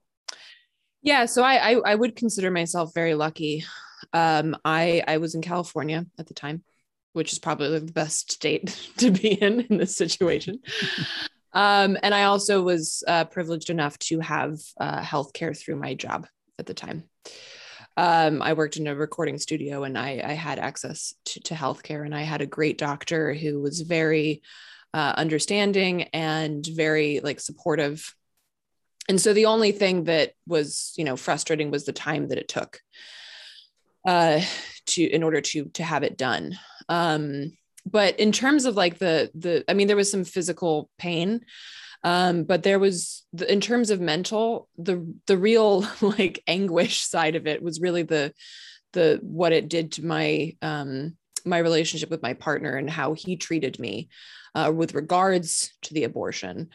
Yeah. 1.02 1.26
So 1.26 1.44
I, 1.44 1.72
I, 1.72 1.82
I 1.86 1.96
would 1.96 2.16
consider 2.16 2.52
myself 2.52 2.94
very 2.94 3.16
lucky. 3.16 3.66
Um, 4.14 4.56
I, 4.64 5.04
I 5.08 5.18
was 5.18 5.36
in 5.36 5.42
California 5.42 6.06
at 6.20 6.28
the 6.28 6.34
time, 6.34 6.64
which 7.14 7.32
is 7.34 7.40
probably 7.40 7.80
the 7.80 7.92
best 7.92 8.32
state 8.32 8.90
to 8.98 9.12
be 9.12 9.34
in 9.34 9.62
in 9.62 9.78
this 9.78 9.96
situation. 9.96 10.60
um, 11.54 11.98
and 12.04 12.14
I 12.14 12.24
also 12.24 12.62
was 12.62 13.04
uh, 13.08 13.26
privileged 13.26 13.70
enough 13.70 13.98
to 14.00 14.20
have 14.20 14.60
uh, 14.80 15.02
health 15.02 15.34
care 15.34 15.54
through 15.54 15.78
my 15.78 15.94
job 15.94 16.28
at 16.60 16.66
the 16.66 16.74
time 16.74 17.04
um, 17.98 18.42
I 18.42 18.54
worked 18.54 18.78
in 18.78 18.88
a 18.88 18.96
recording 18.96 19.38
studio 19.38 19.84
and 19.84 19.98
I, 19.98 20.22
I 20.24 20.34
had 20.34 20.60
access 20.60 21.14
to, 21.26 21.40
to 21.42 21.54
healthcare 21.54 22.06
and 22.06 22.16
I 22.16 22.22
had 22.22 22.42
a 22.42 22.46
great 22.46 22.78
doctor 22.78 23.34
who 23.34 23.62
was 23.62 23.82
very 23.82 24.42
uh, 24.94 25.14
understanding 25.18 26.04
and 26.14 26.66
very 26.66 27.20
like 27.20 27.40
supportive. 27.40 28.16
And 29.12 29.20
so 29.20 29.34
the 29.34 29.48
only 29.48 29.74
thing 29.74 30.06
that 30.06 30.32
was, 30.48 30.94
you 30.96 31.04
know, 31.04 31.18
frustrating 31.18 31.70
was 31.70 31.84
the 31.84 31.92
time 31.92 32.30
that 32.30 32.38
it 32.38 32.48
took 32.48 32.80
uh, 34.08 34.40
to 34.86 35.04
in 35.04 35.22
order 35.22 35.42
to 35.42 35.66
to 35.74 35.84
have 35.84 36.04
it 36.04 36.18
done. 36.18 36.58
Um, 36.88 37.58
but 37.86 38.18
in 38.22 38.32
terms 38.32 38.64
of 38.64 38.78
like 38.78 39.00
the 39.00 39.30
the, 39.36 39.66
I 39.68 39.74
mean, 39.74 39.88
there 39.88 39.98
was 39.98 40.10
some 40.10 40.24
physical 40.24 40.90
pain 40.98 41.42
um, 42.06 42.44
but 42.46 42.64
there 42.64 42.80
was 42.80 43.26
the, 43.34 43.52
in 43.52 43.60
terms 43.60 43.90
of 43.90 44.00
mental 44.00 44.70
the 44.78 45.14
the 45.28 45.38
real 45.38 45.86
like 46.02 46.42
anguish 46.48 47.02
side 47.02 47.36
of 47.36 47.48
it 47.48 47.62
was 47.62 47.82
really 47.82 48.04
the 48.04 48.34
the 48.94 49.20
what 49.24 49.52
it 49.52 49.68
did 49.68 49.92
to 49.94 50.06
my 50.06 50.56
um 50.62 51.18
my 51.44 51.58
relationship 51.58 52.10
with 52.10 52.22
my 52.22 52.34
partner 52.34 52.78
and 52.78 52.90
how 52.90 53.12
he 53.12 53.36
treated 53.36 53.78
me 53.78 54.08
uh, 54.56 54.72
with 54.74 54.94
regards 54.94 55.74
to 55.82 55.94
the 55.94 56.06
abortion 56.06 56.70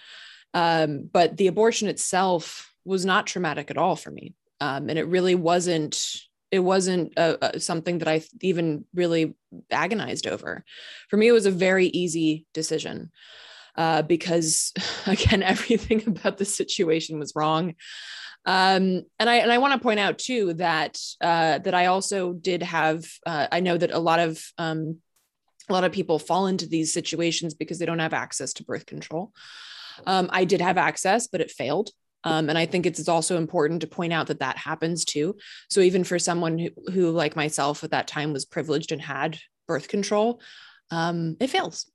um, 0.55 1.09
but 1.13 1.37
the 1.37 1.47
abortion 1.47 1.89
itself 1.89 2.73
was 2.85 3.05
not 3.05 3.27
traumatic 3.27 3.71
at 3.71 3.79
all 3.79 3.97
for 3.97 4.11
me 4.11 4.35
um, 4.61 4.89
and 4.89 4.99
it 4.99 5.07
really 5.07 5.35
wasn't 5.35 6.21
it 6.53 6.61
wasn't 6.61 7.13
something 7.59 7.99
that 7.99 8.09
i 8.09 8.23
even 8.41 8.85
really 8.95 9.35
agonized 9.71 10.27
over 10.27 10.65
for 11.09 11.17
me 11.17 11.27
it 11.27 11.33
was 11.33 11.47
a 11.47 11.51
very 11.51 11.87
easy 11.89 12.47
decision 12.55 13.11
uh, 13.77 14.03
because 14.03 14.73
again, 15.07 15.43
everything 15.43 16.03
about 16.07 16.39
the 16.39 16.45
situation 16.45 17.19
was 17.19 17.35
wrong. 17.37 17.75
Um, 18.45 19.03
and 19.19 19.29
I 19.29 19.37
and 19.37 19.51
I 19.51 19.59
want 19.59 19.75
to 19.75 19.81
point 19.81 19.99
out 19.99 20.19
too 20.19 20.55
that 20.55 20.99
uh, 21.21 21.59
that 21.59 21.75
I 21.75 21.87
also 21.87 22.33
did 22.33 22.63
have. 22.63 23.05
Uh, 23.25 23.49
I 23.51 23.61
know 23.61 23.77
that 23.77 23.91
a 23.91 23.99
lot 23.99 24.21
of 24.21 24.41
um, 24.57 24.99
a 25.69 25.73
lot 25.73 25.83
of 25.83 25.91
people 25.91 26.21
fall 26.21 26.47
into 26.47 26.67
these 26.67 26.93
situations 26.93 27.55
because 27.55 27.81
they 27.81 27.87
don't 27.87 27.99
have 27.99 28.15
access 28.15 28.53
to 28.55 28.65
birth 28.65 28.87
control. 28.87 29.33
Um, 30.07 30.29
I 30.33 30.45
did 30.45 30.61
have 30.61 30.79
access, 30.79 31.27
but 31.27 31.41
it 31.41 31.51
failed. 31.51 31.91
Um, 32.25 32.49
and 32.49 32.59
I 32.59 32.67
think 32.67 32.87
it's 32.87 33.09
also 33.09 33.37
important 33.37 33.83
to 33.83 33.87
point 33.87 34.13
out 34.13 34.27
that 34.27 34.41
that 34.41 34.57
happens 34.57 35.05
too. 35.05 35.37
So 35.71 35.81
even 35.81 36.03
for 36.03 36.19
someone 36.19 36.59
who, 36.59 36.71
who 36.93 37.11
like 37.11 37.37
myself 37.37 37.85
at 37.85 37.93
that 37.93 38.09
time 38.09 38.33
was 38.33 38.45
privileged 38.45 38.91
and 38.91 39.01
had 39.01 39.39
birth 39.69 39.87
control, 39.87 40.41
um, 40.91 41.37
it 41.39 41.49
fails. 41.51 41.89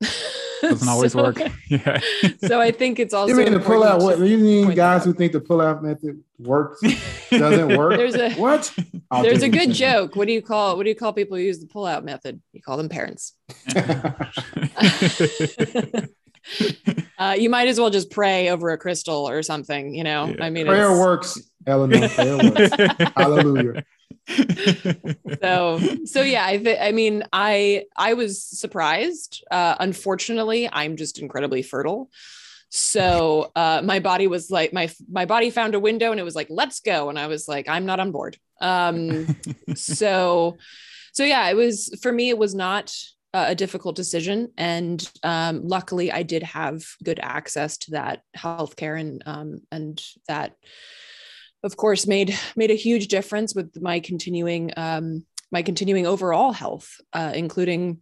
Doesn't 0.61 0.87
always 0.87 1.11
so, 1.11 1.23
work. 1.23 1.37
Yeah. 1.67 1.99
so 2.45 2.61
I 2.61 2.71
think 2.71 2.99
it's 2.99 3.13
also. 3.13 3.33
You 3.33 3.43
mean 3.43 3.53
the 3.53 3.59
pull 3.59 3.83
out? 3.83 4.01
What 4.01 4.19
you 4.19 4.37
mean, 4.37 4.73
guys 4.73 5.05
who 5.05 5.13
think 5.13 5.31
the 5.31 5.39
pull 5.39 5.61
out 5.61 5.83
method 5.83 6.21
works 6.37 6.81
doesn't 7.29 7.77
work? 7.77 7.97
There's 7.97 8.15
a 8.15 8.33
what? 8.33 8.73
I'll 9.09 9.23
there's 9.23 9.43
a 9.43 9.49
good 9.49 9.71
joke. 9.73 10.15
What 10.15 10.27
do 10.27 10.33
you 10.33 10.41
call? 10.41 10.77
What 10.77 10.83
do 10.83 10.89
you 10.89 10.95
call 10.95 11.13
people 11.13 11.37
who 11.37 11.43
use 11.43 11.59
the 11.59 11.67
pull 11.67 11.85
out 11.85 12.03
method? 12.03 12.41
You 12.53 12.61
call 12.61 12.77
them 12.77 12.89
parents. 12.89 13.33
uh, 17.17 17.35
you 17.37 17.49
might 17.49 17.67
as 17.67 17.79
well 17.79 17.89
just 17.89 18.11
pray 18.11 18.49
over 18.49 18.69
a 18.69 18.77
crystal 18.77 19.27
or 19.27 19.43
something. 19.43 19.93
You 19.93 20.03
know, 20.03 20.27
yeah. 20.27 20.43
I 20.43 20.49
mean, 20.49 20.65
prayer 20.65 20.91
works. 20.91 21.39
Eleanor, 21.65 22.07
prayer 22.09 22.37
works. 22.37 23.11
Hallelujah. 23.15 23.83
so 25.41 25.79
so 26.05 26.21
yeah 26.21 26.45
I 26.45 26.57
th- 26.57 26.77
I 26.79 26.91
mean 26.91 27.23
I 27.33 27.85
I 27.95 28.13
was 28.13 28.43
surprised. 28.43 29.43
Uh, 29.49 29.75
unfortunately, 29.79 30.69
I'm 30.71 30.95
just 30.95 31.19
incredibly 31.19 31.61
fertile. 31.61 32.09
So 32.69 33.51
uh, 33.55 33.81
my 33.83 33.99
body 33.99 34.27
was 34.27 34.49
like 34.49 34.71
my 34.71 34.89
my 35.09 35.25
body 35.25 35.49
found 35.49 35.75
a 35.75 35.79
window 35.79 36.11
and 36.11 36.19
it 36.19 36.23
was 36.23 36.35
like 36.35 36.47
let's 36.49 36.79
go 36.79 37.09
and 37.09 37.19
I 37.19 37.27
was 37.27 37.47
like 37.47 37.67
I'm 37.67 37.85
not 37.85 37.99
on 37.99 38.11
board. 38.11 38.37
Um, 38.61 39.35
so 39.75 40.57
so 41.11 41.23
yeah, 41.23 41.49
it 41.49 41.55
was 41.55 41.97
for 42.01 42.11
me. 42.11 42.29
It 42.29 42.37
was 42.37 42.55
not 42.55 42.95
a 43.33 43.55
difficult 43.55 43.95
decision, 43.95 44.51
and 44.57 45.09
um, 45.23 45.67
luckily, 45.67 46.11
I 46.11 46.23
did 46.23 46.43
have 46.43 46.83
good 47.03 47.19
access 47.21 47.77
to 47.79 47.91
that 47.91 48.23
healthcare, 48.37 48.99
and 48.99 49.23
um, 49.25 49.61
and 49.71 50.01
that, 50.27 50.55
of 51.63 51.77
course, 51.77 52.05
made 52.07 52.37
made 52.55 52.71
a 52.71 52.75
huge 52.75 53.07
difference 53.07 53.55
with 53.55 53.81
my 53.81 53.99
continuing 53.99 54.71
um, 54.75 55.25
my 55.51 55.61
continuing 55.61 56.07
overall 56.07 56.51
health, 56.51 56.99
uh, 57.13 57.31
including, 57.33 57.99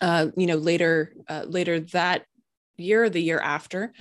uh, 0.00 0.28
you 0.36 0.46
know, 0.46 0.56
later 0.56 1.12
uh, 1.28 1.44
later 1.46 1.80
that 1.80 2.24
year, 2.76 3.10
the 3.10 3.22
year 3.22 3.40
after, 3.40 3.92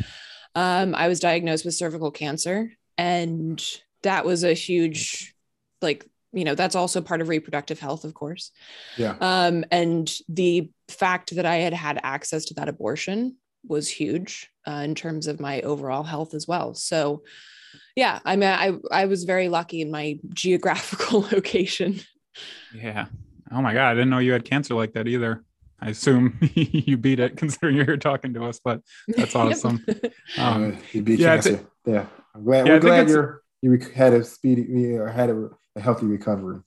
um, 0.55 0.93
I 0.95 1.07
was 1.07 1.19
diagnosed 1.19 1.65
with 1.65 1.73
cervical 1.73 2.11
cancer, 2.11 2.71
and 2.97 3.63
that 4.03 4.25
was 4.25 4.43
a 4.43 4.53
huge 4.53 5.33
like 5.81 6.05
you 6.33 6.43
know 6.43 6.55
that's 6.55 6.75
also 6.75 7.01
part 7.01 7.21
of 7.21 7.29
reproductive 7.29 7.79
health 7.79 8.03
of 8.03 8.13
course. 8.13 8.51
Yeah. 8.97 9.15
Um 9.19 9.65
and 9.71 10.11
the 10.29 10.69
fact 10.87 11.35
that 11.35 11.45
i 11.45 11.57
had 11.57 11.73
had 11.73 11.99
access 12.03 12.45
to 12.45 12.53
that 12.55 12.69
abortion 12.69 13.37
was 13.67 13.87
huge 13.87 14.49
uh, 14.67 14.81
in 14.83 14.95
terms 14.95 15.27
of 15.27 15.39
my 15.39 15.61
overall 15.61 16.03
health 16.03 16.33
as 16.33 16.47
well. 16.47 16.73
So 16.73 17.23
yeah 17.95 18.19
i 18.25 18.35
mean 18.35 18.49
i 18.49 18.73
i 18.91 19.05
was 19.05 19.23
very 19.23 19.49
lucky 19.49 19.81
in 19.81 19.91
my 19.91 20.19
geographical 20.33 21.21
location. 21.31 21.99
Yeah. 22.73 23.07
Oh 23.51 23.61
my 23.61 23.73
god 23.73 23.91
i 23.91 23.93
didn't 23.93 24.09
know 24.09 24.19
you 24.19 24.33
had 24.33 24.45
cancer 24.45 24.75
like 24.75 24.93
that 24.93 25.07
either. 25.07 25.43
I 25.83 25.89
assume 25.89 26.37
you 26.53 26.95
beat 26.95 27.19
it 27.19 27.37
considering 27.37 27.75
you're 27.75 27.85
here 27.85 27.97
talking 27.97 28.33
to 28.35 28.45
us 28.45 28.59
but 28.63 28.81
that's 29.07 29.35
awesome. 29.35 29.83
Um, 30.37 30.77
you 30.91 31.01
beat 31.01 31.19
yeah, 31.19 31.35
cancer. 31.35 31.65
yeah. 31.85 32.05
I'm 32.33 32.43
glad 32.45 32.67
yeah, 32.67 32.73
we're 32.73 32.79
glad 32.79 33.09
you're 33.09 33.41
you 33.61 33.77
had 33.93 34.13
a 34.13 34.23
speedy 34.23 34.95
or 34.95 35.07
had 35.07 35.29
a 35.29 35.49
a 35.75 35.81
healthy 35.81 36.05
recovery. 36.05 36.59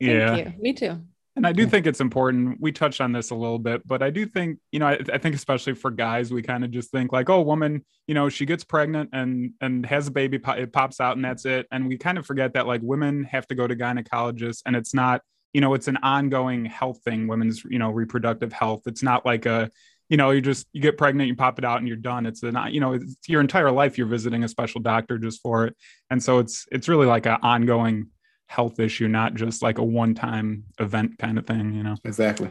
Yeah, 0.00 0.52
me 0.58 0.72
too. 0.72 1.00
And 1.38 1.46
I 1.46 1.52
do 1.52 1.68
think 1.68 1.86
it's 1.86 2.00
important. 2.00 2.60
We 2.60 2.72
touched 2.72 3.00
on 3.00 3.12
this 3.12 3.30
a 3.30 3.34
little 3.36 3.60
bit, 3.60 3.86
but 3.86 4.02
I 4.02 4.10
do 4.10 4.26
think, 4.26 4.58
you 4.72 4.80
know, 4.80 4.88
I, 4.88 4.98
I 5.12 5.18
think 5.18 5.36
especially 5.36 5.74
for 5.74 5.88
guys, 5.92 6.32
we 6.32 6.42
kind 6.42 6.64
of 6.64 6.72
just 6.72 6.90
think 6.90 7.12
like, 7.12 7.30
oh, 7.30 7.42
woman, 7.42 7.84
you 8.08 8.14
know, 8.14 8.28
she 8.28 8.44
gets 8.44 8.64
pregnant 8.64 9.10
and 9.12 9.52
and 9.60 9.86
has 9.86 10.08
a 10.08 10.10
baby, 10.10 10.40
it 10.44 10.72
pops 10.72 11.00
out, 11.00 11.14
and 11.14 11.24
that's 11.24 11.44
it. 11.44 11.68
And 11.70 11.86
we 11.86 11.96
kind 11.96 12.18
of 12.18 12.26
forget 12.26 12.54
that 12.54 12.66
like 12.66 12.80
women 12.82 13.22
have 13.22 13.46
to 13.48 13.54
go 13.54 13.68
to 13.68 13.76
gynecologists, 13.76 14.62
and 14.66 14.74
it's 14.74 14.92
not, 14.92 15.22
you 15.52 15.60
know, 15.60 15.74
it's 15.74 15.86
an 15.86 15.98
ongoing 15.98 16.64
health 16.64 17.02
thing. 17.04 17.28
Women's, 17.28 17.62
you 17.64 17.78
know, 17.78 17.90
reproductive 17.90 18.52
health. 18.52 18.82
It's 18.86 19.04
not 19.04 19.24
like 19.24 19.46
a, 19.46 19.70
you 20.08 20.16
know, 20.16 20.30
you 20.30 20.40
just 20.40 20.66
you 20.72 20.80
get 20.80 20.98
pregnant, 20.98 21.28
you 21.28 21.36
pop 21.36 21.60
it 21.60 21.64
out, 21.64 21.78
and 21.78 21.86
you're 21.86 21.96
done. 21.96 22.26
It's 22.26 22.42
not, 22.42 22.72
you 22.72 22.80
know, 22.80 22.94
it's 22.94 23.16
your 23.28 23.40
entire 23.40 23.70
life 23.70 23.96
you're 23.96 24.08
visiting 24.08 24.42
a 24.42 24.48
special 24.48 24.80
doctor 24.80 25.18
just 25.18 25.40
for 25.40 25.66
it, 25.66 25.76
and 26.10 26.20
so 26.20 26.40
it's 26.40 26.66
it's 26.72 26.88
really 26.88 27.06
like 27.06 27.26
an 27.26 27.38
ongoing 27.42 28.08
health 28.48 28.80
issue, 28.80 29.06
not 29.08 29.34
just 29.34 29.62
like 29.62 29.78
a 29.78 29.84
one 29.84 30.14
time 30.14 30.64
event 30.80 31.18
kind 31.18 31.38
of 31.38 31.46
thing, 31.46 31.74
you 31.74 31.82
know? 31.82 31.94
Exactly. 32.04 32.50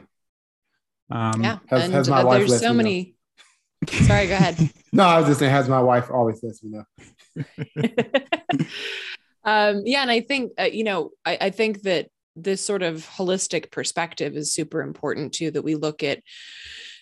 Um, 1.09 1.43
yeah. 1.43 1.59
Has, 1.67 1.83
and 1.83 1.93
has 1.93 2.09
my 2.09 2.21
uh, 2.21 2.25
wife 2.25 2.47
there's 2.47 2.61
so 2.61 2.73
many. 2.73 3.15
Sorry, 3.89 4.27
go 4.27 4.33
ahead. 4.33 4.57
no, 4.93 5.03
I 5.03 5.19
was 5.19 5.27
just 5.27 5.39
saying, 5.39 5.51
has 5.51 5.67
my 5.67 5.81
wife 5.81 6.09
always 6.09 6.41
lets 6.41 6.63
me 6.63 6.71
know. 6.71 7.43
um, 9.43 9.81
yeah. 9.85 10.01
And 10.01 10.11
I 10.11 10.21
think, 10.21 10.53
uh, 10.59 10.63
you 10.63 10.83
know, 10.83 11.11
I, 11.25 11.37
I 11.41 11.49
think 11.49 11.81
that 11.83 12.09
this 12.35 12.63
sort 12.63 12.83
of 12.83 13.07
holistic 13.17 13.71
perspective 13.71 14.35
is 14.35 14.53
super 14.53 14.81
important 14.81 15.33
too, 15.33 15.51
that 15.51 15.63
we 15.63 15.75
look 15.75 16.03
at 16.03 16.21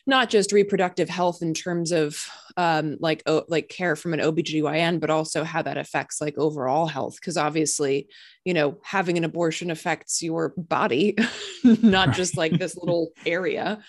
not 0.07 0.29
just 0.29 0.51
reproductive 0.51 1.09
health 1.09 1.41
in 1.41 1.53
terms 1.53 1.91
of 1.91 2.29
um, 2.57 2.97
like 2.99 3.23
oh, 3.25 3.43
like 3.47 3.69
care 3.69 3.95
from 3.95 4.13
an 4.13 4.19
OBGYN, 4.19 4.99
but 4.99 5.09
also 5.09 5.43
how 5.43 5.61
that 5.61 5.77
affects 5.77 6.21
like 6.21 6.37
overall 6.37 6.87
health. 6.87 7.15
Because 7.15 7.37
obviously, 7.37 8.07
you 8.43 8.53
know, 8.53 8.77
having 8.83 9.17
an 9.17 9.23
abortion 9.23 9.71
affects 9.71 10.21
your 10.21 10.53
body, 10.57 11.17
not 11.63 12.13
just 12.13 12.37
like 12.37 12.53
this 12.53 12.77
little 12.77 13.11
area. 13.25 13.83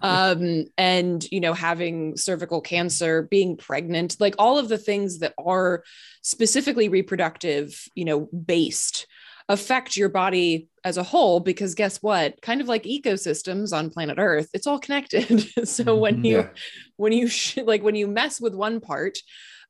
Um, 0.00 0.64
and 0.78 1.24
you 1.30 1.40
know, 1.40 1.52
having 1.52 2.16
cervical 2.16 2.60
cancer, 2.60 3.22
being 3.22 3.56
pregnant, 3.56 4.16
like 4.20 4.34
all 4.38 4.58
of 4.58 4.68
the 4.68 4.78
things 4.78 5.18
that 5.18 5.34
are 5.38 5.84
specifically 6.22 6.88
reproductive, 6.88 7.88
you 7.94 8.04
know, 8.04 8.20
based 8.20 9.06
affect 9.48 9.96
your 9.96 10.08
body 10.08 10.68
as 10.86 10.96
a 10.96 11.02
whole 11.02 11.40
because 11.40 11.74
guess 11.74 12.00
what? 12.00 12.40
Kind 12.40 12.60
of 12.60 12.68
like 12.68 12.84
ecosystems 12.84 13.76
on 13.76 13.90
planet 13.90 14.18
earth 14.18 14.48
it's 14.54 14.68
all 14.68 14.78
connected. 14.78 15.44
So 15.66 15.96
when 15.96 16.16
mm-hmm. 16.16 16.24
you 16.24 16.36
yeah. 16.38 16.48
when 16.96 17.12
you 17.12 17.26
sh- 17.26 17.58
like 17.58 17.82
when 17.82 17.96
you 17.96 18.06
mess 18.06 18.40
with 18.40 18.54
one 18.54 18.80
part 18.80 19.18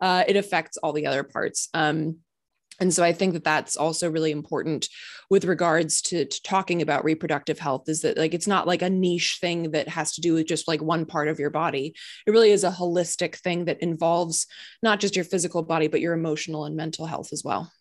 uh, 0.01 0.25
it 0.29 0.37
affects 0.37 0.77
all 0.77 0.93
the 0.93 1.07
other 1.07 1.25
parts. 1.25 1.69
Um, 1.73 2.19
and 2.79 2.93
so 2.93 3.03
i 3.03 3.11
think 3.11 3.33
that 3.33 3.43
that's 3.43 3.75
also 3.75 4.11
really 4.11 4.31
important 4.31 4.87
with 5.31 5.47
regards 5.47 6.03
to, 6.03 6.27
to, 6.27 6.43
talking 6.43 6.83
about 6.83 7.05
reproductive 7.05 7.59
health 7.59 7.89
is 7.89 8.03
that 8.03 8.19
like 8.19 8.35
it's 8.35 8.47
not 8.47 8.67
like 8.67 8.83
a 8.83 8.91
niche 8.91 9.39
thing 9.41 9.71
that 9.71 9.89
has 9.89 10.13
to 10.13 10.21
do 10.21 10.35
with 10.35 10.47
just 10.47 10.69
like 10.69 10.83
one 10.83 11.07
part 11.07 11.29
of 11.29 11.41
your 11.41 11.49
body. 11.51 11.95
It 12.27 12.31
really 12.31 12.51
is 12.51 12.65
a 12.65 12.71
holistic 12.71 13.37
thing 13.37 13.65
that 13.65 13.83
involves 13.83 14.47
not 14.83 15.01
just 15.01 15.17
your 15.17 15.25
physical 15.25 15.63
body 15.63 15.89
but 15.89 16.01
your 16.03 16.13
emotional 16.13 16.67
and 16.67 16.77
mental 16.77 17.07
health 17.07 17.33
as 17.33 17.43
well 17.43 17.73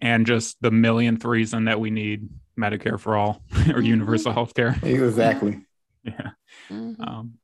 and 0.00 0.26
just 0.26 0.60
the 0.60 0.70
millionth 0.70 1.24
reason 1.24 1.64
that 1.64 1.80
we 1.80 1.90
need 1.90 2.28
Medicare 2.58 2.98
for 2.98 3.16
all 3.16 3.42
or 3.52 3.56
mm-hmm. 3.56 3.82
universal 3.82 4.32
health 4.32 4.54
care. 4.54 4.78
Exactly. 4.82 5.60
yeah. 6.04 6.30
Mm-hmm. 6.70 7.02
Um, 7.02 7.34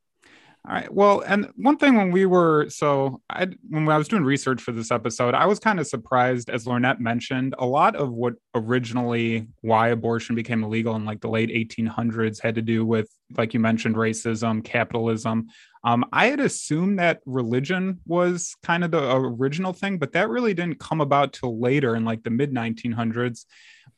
all 0.69 0.75
right. 0.75 0.93
Well, 0.93 1.21
and 1.21 1.49
one 1.55 1.77
thing 1.77 1.95
when 1.95 2.11
we 2.11 2.27
were 2.27 2.69
so 2.71 3.21
I 3.31 3.47
when 3.69 3.89
I 3.89 3.97
was 3.97 4.09
doing 4.09 4.25
research 4.25 4.61
for 4.61 4.73
this 4.73 4.91
episode, 4.91 5.33
I 5.33 5.47
was 5.47 5.61
kind 5.61 5.79
of 5.79 5.87
surprised, 5.87 6.51
as 6.51 6.65
Lornette 6.65 6.99
mentioned, 6.99 7.55
a 7.61 7.67
lot 7.67 7.95
of 7.95 8.13
what 8.13 8.35
originally 8.53 9.47
why 9.61 9.89
abortion 9.89 10.35
became 10.35 10.65
illegal 10.65 10.97
in 10.97 11.05
like 11.05 11.21
the 11.21 11.29
late 11.29 11.51
1800s 11.51 12.43
had 12.43 12.57
to 12.57 12.63
do 12.63 12.85
with, 12.85 13.09
like 13.37 13.55
you 13.55 13.61
mentioned, 13.61 13.95
racism, 13.95 14.65
capitalism. 14.65 15.47
Um, 15.87 16.05
I 16.13 16.27
had 16.27 16.41
assumed 16.41 16.99
that 16.99 17.21
religion 17.27 18.01
was 18.07 18.57
kind 18.65 18.83
of 18.83 18.91
the 18.91 19.15
original 19.15 19.73
thing, 19.73 19.99
but 19.99 20.13
that 20.13 20.29
really 20.29 20.53
didn't 20.53 20.81
come 20.81 21.01
about 21.01 21.33
till 21.33 21.61
later 21.61 21.95
in 21.95 22.05
like 22.05 22.25
the 22.25 22.31
mid 22.31 22.53
1900s. 22.53 23.45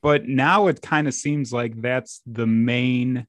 But 0.03 0.29
now 0.29 0.67
it 0.67 0.83
kind 0.83 1.09
of 1.09 1.15
seems 1.15 1.51
like 1.51 1.81
that's 1.81 2.21
the 2.27 2.47
main 2.47 3.27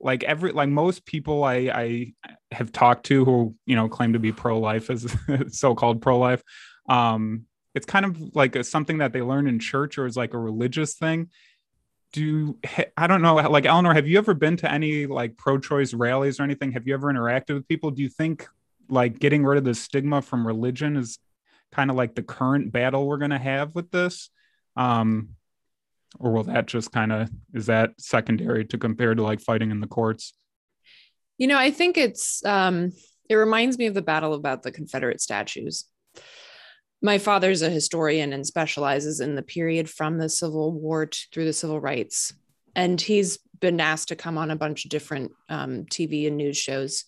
like 0.00 0.22
every 0.22 0.52
like 0.52 0.68
most 0.68 1.04
people 1.04 1.42
I 1.42 1.54
I 1.74 2.14
have 2.52 2.70
talked 2.70 3.06
to 3.06 3.24
who 3.24 3.56
you 3.66 3.74
know 3.74 3.88
claim 3.88 4.12
to 4.12 4.20
be 4.20 4.30
pro 4.30 4.60
life 4.60 4.88
as 4.88 5.12
so-called 5.48 6.00
pro 6.00 6.16
life, 6.16 6.44
um, 6.88 7.46
it's 7.74 7.86
kind 7.86 8.06
of 8.06 8.36
like 8.36 8.54
a, 8.54 8.62
something 8.62 8.98
that 8.98 9.12
they 9.12 9.20
learn 9.20 9.48
in 9.48 9.58
church 9.58 9.98
or 9.98 10.06
is 10.06 10.16
like 10.16 10.32
a 10.32 10.38
religious 10.38 10.94
thing. 10.94 11.28
Do 12.12 12.58
I 12.96 13.06
don't 13.06 13.22
know 13.22 13.36
like 13.36 13.66
Eleanor, 13.66 13.94
have 13.94 14.06
you 14.06 14.18
ever 14.18 14.34
been 14.34 14.56
to 14.58 14.70
any 14.70 15.06
like 15.06 15.36
pro-choice 15.36 15.94
rallies 15.94 16.40
or 16.40 16.42
anything? 16.42 16.72
Have 16.72 16.86
you 16.86 16.94
ever 16.94 17.12
interacted 17.12 17.54
with 17.54 17.68
people? 17.68 17.90
Do 17.90 18.02
you 18.02 18.08
think 18.08 18.48
like 18.88 19.18
getting 19.18 19.44
rid 19.44 19.58
of 19.58 19.64
the 19.64 19.74
stigma 19.74 20.20
from 20.20 20.46
religion 20.46 20.96
is 20.96 21.18
kind 21.70 21.90
of 21.90 21.96
like 21.96 22.16
the 22.16 22.22
current 22.22 22.72
battle 22.72 23.06
we're 23.06 23.18
going 23.18 23.30
to 23.30 23.38
have 23.38 23.74
with 23.74 23.90
this? 23.92 24.30
Um, 24.76 25.36
or 26.18 26.32
will 26.32 26.44
that 26.44 26.66
just 26.66 26.90
kind 26.90 27.12
of 27.12 27.30
is 27.54 27.66
that 27.66 27.92
secondary 27.98 28.64
to 28.64 28.78
compare 28.78 29.14
to 29.14 29.22
like 29.22 29.40
fighting 29.40 29.70
in 29.70 29.80
the 29.80 29.86
courts 29.86 30.32
you 31.38 31.46
know 31.46 31.58
i 31.58 31.70
think 31.70 31.96
it's 31.96 32.44
um 32.44 32.90
it 33.28 33.36
reminds 33.36 33.78
me 33.78 33.86
of 33.86 33.94
the 33.94 34.02
battle 34.02 34.34
about 34.34 34.62
the 34.62 34.72
confederate 34.72 35.20
statues 35.20 35.84
my 37.02 37.18
father's 37.18 37.62
a 37.62 37.70
historian 37.70 38.32
and 38.32 38.46
specializes 38.46 39.20
in 39.20 39.34
the 39.34 39.42
period 39.42 39.88
from 39.88 40.18
the 40.18 40.28
civil 40.28 40.72
war 40.72 41.06
to, 41.06 41.18
through 41.32 41.44
the 41.44 41.52
civil 41.52 41.80
rights 41.80 42.32
and 42.74 43.00
he's 43.00 43.38
been 43.60 43.80
asked 43.80 44.08
to 44.08 44.16
come 44.16 44.38
on 44.38 44.50
a 44.50 44.56
bunch 44.56 44.84
of 44.84 44.90
different 44.90 45.32
um, 45.48 45.84
tv 45.86 46.26
and 46.26 46.36
news 46.36 46.56
shows 46.56 47.04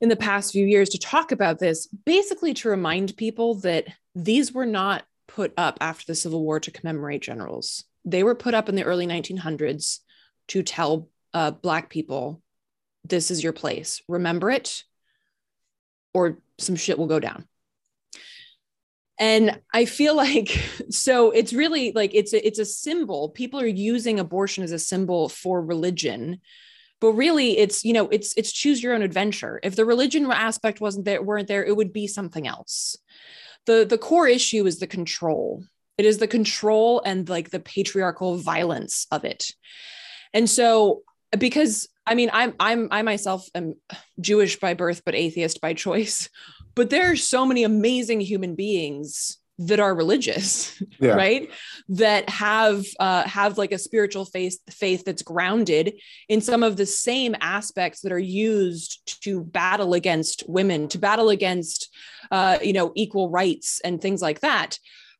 in 0.00 0.08
the 0.08 0.16
past 0.16 0.52
few 0.52 0.66
years 0.66 0.88
to 0.88 0.98
talk 0.98 1.32
about 1.32 1.58
this 1.58 1.86
basically 1.86 2.54
to 2.54 2.68
remind 2.68 3.16
people 3.16 3.54
that 3.54 3.86
these 4.14 4.52
were 4.52 4.66
not 4.66 5.04
put 5.26 5.52
up 5.56 5.76
after 5.80 6.06
the 6.06 6.14
civil 6.14 6.42
war 6.42 6.58
to 6.60 6.70
commemorate 6.70 7.22
generals 7.22 7.84
they 8.04 8.22
were 8.22 8.34
put 8.34 8.54
up 8.54 8.68
in 8.68 8.74
the 8.74 8.84
early 8.84 9.06
1900s 9.06 9.98
to 10.48 10.62
tell 10.62 11.08
uh, 11.34 11.50
Black 11.50 11.90
people, 11.90 12.42
this 13.04 13.30
is 13.30 13.42
your 13.42 13.52
place. 13.52 14.02
Remember 14.08 14.50
it, 14.50 14.84
or 16.14 16.38
some 16.58 16.76
shit 16.76 16.98
will 16.98 17.06
go 17.06 17.20
down. 17.20 17.46
And 19.18 19.60
I 19.72 19.84
feel 19.84 20.16
like 20.16 20.48
so 20.90 21.30
it's 21.30 21.52
really 21.52 21.92
like 21.92 22.14
it's 22.14 22.32
a, 22.32 22.46
it's 22.46 22.58
a 22.58 22.64
symbol. 22.64 23.30
People 23.30 23.60
are 23.60 23.66
using 23.66 24.18
abortion 24.18 24.64
as 24.64 24.72
a 24.72 24.78
symbol 24.78 25.28
for 25.28 25.62
religion, 25.62 26.40
but 27.00 27.12
really 27.12 27.58
it's 27.58 27.84
you 27.84 27.92
know 27.92 28.08
it's 28.08 28.34
it's 28.36 28.52
choose 28.52 28.82
your 28.82 28.94
own 28.94 29.02
adventure. 29.02 29.60
If 29.62 29.76
the 29.76 29.84
religion 29.84 30.30
aspect 30.30 30.80
wasn't 30.80 31.04
there 31.04 31.22
weren't 31.22 31.48
there, 31.48 31.64
it 31.64 31.76
would 31.76 31.92
be 31.92 32.06
something 32.06 32.46
else. 32.46 32.96
the 33.66 33.84
The 33.88 33.98
core 33.98 34.28
issue 34.28 34.66
is 34.66 34.78
the 34.78 34.86
control 34.86 35.64
it 35.98 36.06
is 36.06 36.18
the 36.18 36.28
control 36.28 37.02
and 37.04 37.28
like 37.28 37.50
the 37.50 37.60
patriarchal 37.60 38.36
violence 38.36 39.06
of 39.10 39.24
it 39.24 39.50
and 40.32 40.48
so 40.48 41.02
because 41.38 41.88
i 42.06 42.14
mean 42.14 42.30
i'm 42.32 42.54
i'm 42.58 42.88
i 42.90 43.02
myself 43.02 43.48
am 43.54 43.74
jewish 44.20 44.58
by 44.58 44.72
birth 44.72 45.02
but 45.04 45.14
atheist 45.14 45.60
by 45.60 45.74
choice 45.86 46.30
but 46.78 46.90
there 46.90 47.10
are 47.10 47.16
so 47.16 47.44
many 47.44 47.64
amazing 47.64 48.20
human 48.20 48.54
beings 48.54 49.36
that 49.58 49.80
are 49.80 49.96
religious 49.96 50.80
yeah. 51.00 51.14
right? 51.14 51.50
That 51.88 52.30
have 52.30 52.84
uh, 53.00 53.24
have 53.24 53.58
like 53.58 53.72
a 53.72 53.78
spiritual 53.78 54.24
faith 54.24 54.60
faith 54.70 55.04
that's 55.04 55.22
grounded 55.22 55.94
in 56.28 56.40
some 56.40 56.62
of 56.62 56.76
the 56.76 56.86
same 56.86 57.34
aspects 57.40 58.02
that 58.02 58.12
are 58.12 58.18
used 58.18 59.20
to 59.24 59.42
battle 59.42 59.94
against 59.94 60.44
women 60.48 60.86
to 60.90 60.98
battle 60.98 61.30
against 61.30 61.92
uh, 62.30 62.58
you 62.62 62.72
know 62.72 62.92
equal 62.94 63.28
rights 63.28 63.80
and 63.84 64.00
things 64.00 64.22
like 64.22 64.38
that. 64.40 64.78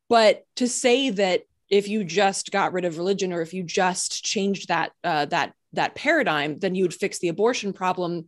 But 0.08 0.44
to 0.56 0.68
say 0.68 1.10
that 1.10 1.42
if 1.68 1.88
you 1.88 2.04
just 2.04 2.52
got 2.52 2.72
rid 2.72 2.84
of 2.84 2.98
religion 2.98 3.32
or 3.32 3.42
if 3.42 3.52
you 3.52 3.64
just 3.64 4.24
changed 4.24 4.68
that 4.68 4.92
uh, 5.02 5.24
that 5.26 5.54
that 5.72 5.96
paradigm 5.96 6.58
then 6.60 6.74
you 6.76 6.84
would 6.84 6.94
fix 6.94 7.18
the 7.18 7.28
abortion 7.28 7.74
problem 7.74 8.24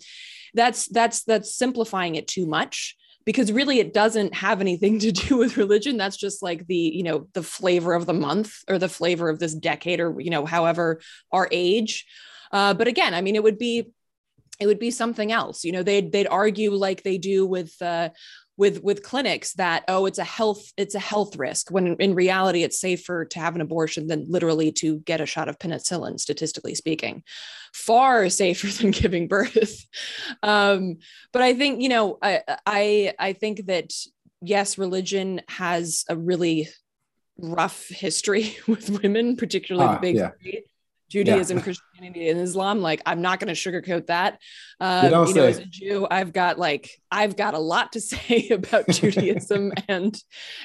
that's 0.53 0.87
that's 0.89 1.25
that's 1.25 1.55
simplifying 1.55 2.17
it 2.17 2.29
too 2.29 2.45
much 2.45 2.97
because 3.25 3.53
really 3.53 3.79
it 3.79 3.93
doesn't 3.95 4.35
have 4.35 4.61
anything 4.61 4.99
to 5.01 5.13
do 5.13 5.37
with 5.37 5.57
religion. 5.57 5.97
That's 5.97 6.17
just 6.17 6.43
like 6.43 6.67
the 6.67 6.75
you 6.77 7.03
know 7.03 7.29
the 7.33 7.43
flavor 7.43 7.95
of 7.95 8.07
the 8.07 8.15
month 8.15 8.65
or 8.69 8.79
the 8.79 8.89
flavor 8.89 9.29
of 9.29 9.39
this 9.39 9.55
decade 9.55 10.01
or 10.01 10.21
you 10.21 10.31
know 10.31 10.47
however 10.47 11.01
our 11.33 11.49
age. 11.51 12.07
Uh, 12.53 12.75
but 12.75 12.89
again 12.89 13.15
i 13.15 13.21
mean 13.21 13.37
it 13.37 13.43
would 13.45 13.59
be 13.59 13.93
it 14.61 14.67
would 14.67 14.79
be 14.79 14.91
something 14.91 15.33
else. 15.33 15.65
You 15.65 15.73
know 15.73 15.83
they'd 15.83 16.13
they'd 16.13 16.27
argue 16.27 16.71
like 16.73 17.03
they 17.03 17.19
do 17.19 17.47
with 17.47 17.81
uh, 17.81 18.11
with 18.61 18.83
with 18.83 19.03
clinics 19.03 19.55
that 19.55 19.83
oh 19.89 20.05
it's 20.05 20.19
a 20.19 20.25
health 20.25 20.71
it's 20.77 20.95
a 20.95 21.01
health 21.01 21.35
risk 21.37 21.71
when 21.71 21.95
in 21.95 22.15
reality 22.15 22.63
it's 22.63 22.79
safer 22.79 23.25
to 23.25 23.39
have 23.39 23.55
an 23.55 23.63
abortion 23.63 24.07
than 24.07 24.27
literally 24.29 24.71
to 24.71 24.99
get 24.99 25.23
a 25.23 25.25
shot 25.25 25.49
of 25.49 25.59
penicillin 25.59 26.21
statistically 26.21 26.75
speaking. 26.75 27.23
Far 27.73 28.29
safer 28.29 28.67
than 28.83 28.91
giving 28.91 29.29
birth. 29.29 29.87
Um, 30.43 30.99
but 31.33 31.41
i 31.41 31.55
think 31.55 31.81
you 31.81 31.89
know 31.89 32.19
i 32.21 32.43
i 32.67 33.15
i 33.19 33.33
think 33.33 33.67
that 33.67 33.95
yes 34.43 34.77
religion 34.77 35.41
has 35.49 36.05
a 36.11 36.17
really 36.17 36.69
rough 37.39 37.89
history 37.89 38.57
with 38.69 38.91
women 39.03 39.37
particularly 39.37 39.95
the 39.95 40.01
big 40.01 40.17
yeah. 40.17 40.31
three 40.43 40.65
Judaism, 41.11 41.59
yeah. 41.59 41.65
Christianity, 41.65 42.29
and 42.29 42.41
Islam. 42.41 42.81
Like, 42.81 43.03
I'm 43.05 43.21
not 43.21 43.41
going 43.41 43.53
to 43.53 43.61
sugarcoat 43.61 44.07
that. 44.07 44.39
Uh, 44.79 45.09
you, 45.11 45.29
you 45.29 45.35
know, 45.35 45.45
as 45.45 45.59
a 45.59 45.67
Jew, 45.67 46.07
I've 46.11 46.33
got 46.33 46.59
like 46.59 46.89
I've 47.11 47.37
got 47.37 47.55
a 47.55 47.59
lot 47.59 47.93
to 47.93 48.01
say 48.13 48.49
about 48.51 48.89
Judaism 48.91 49.73
and 49.89 50.17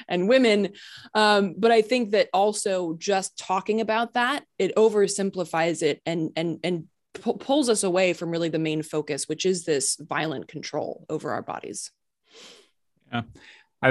and 0.08 0.28
women. 0.28 0.72
Um, 1.14 1.54
but 1.58 1.72
I 1.72 1.82
think 1.82 2.12
that 2.12 2.28
also 2.32 2.94
just 2.94 3.36
talking 3.36 3.80
about 3.80 4.14
that 4.14 4.44
it 4.58 4.74
oversimplifies 4.76 5.82
it 5.82 6.00
and 6.06 6.30
and 6.36 6.60
and 6.62 6.84
pulls 7.14 7.68
us 7.68 7.82
away 7.82 8.12
from 8.12 8.30
really 8.30 8.48
the 8.48 8.58
main 8.58 8.82
focus, 8.82 9.28
which 9.28 9.46
is 9.46 9.64
this 9.64 9.96
violent 10.00 10.48
control 10.48 11.04
over 11.08 11.32
our 11.32 11.42
bodies. 11.42 11.90
Yeah. 13.12 13.22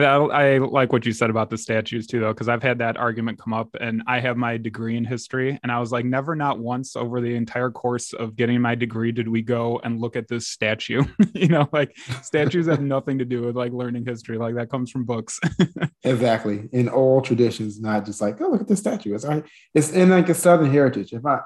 I, 0.03 0.55
I, 0.55 0.57
like 0.57 0.91
what 0.91 1.05
you 1.05 1.11
said 1.11 1.29
about 1.29 1.49
the 1.49 1.57
statues 1.57 2.07
too, 2.07 2.19
though, 2.19 2.33
because 2.33 2.49
I've 2.49 2.63
had 2.63 2.79
that 2.79 2.97
argument 2.97 3.39
come 3.39 3.53
up, 3.53 3.75
and 3.79 4.03
I 4.07 4.19
have 4.19 4.37
my 4.37 4.57
degree 4.57 4.97
in 4.97 5.05
history, 5.05 5.59
and 5.63 5.71
I 5.71 5.79
was 5.79 5.91
like, 5.91 6.05
never, 6.05 6.35
not 6.35 6.59
once 6.59 6.95
over 6.95 7.21
the 7.21 7.35
entire 7.35 7.71
course 7.71 8.13
of 8.13 8.35
getting 8.35 8.61
my 8.61 8.75
degree 8.75 9.11
did 9.11 9.27
we 9.27 9.41
go 9.41 9.79
and 9.83 9.99
look 9.99 10.15
at 10.15 10.27
this 10.27 10.47
statue. 10.47 11.03
you 11.33 11.47
know, 11.47 11.69
like 11.71 11.95
statues 12.21 12.67
have 12.67 12.81
nothing 12.81 13.19
to 13.19 13.25
do 13.25 13.43
with 13.43 13.55
like 13.55 13.71
learning 13.71 14.05
history, 14.05 14.37
like 14.37 14.55
that 14.55 14.69
comes 14.69 14.91
from 14.91 15.05
books. 15.05 15.39
exactly, 16.03 16.69
in 16.71 16.89
oral 16.89 17.21
traditions, 17.21 17.79
not 17.79 18.05
just 18.05 18.21
like, 18.21 18.41
oh, 18.41 18.49
look 18.49 18.61
at 18.61 18.67
this 18.67 18.79
statue. 18.79 19.13
It's 19.13 19.25
it's 19.73 19.91
in 19.91 20.09
like 20.09 20.29
a 20.29 20.33
Southern 20.33 20.71
heritage. 20.71 21.13
If 21.13 21.25
I 21.25 21.39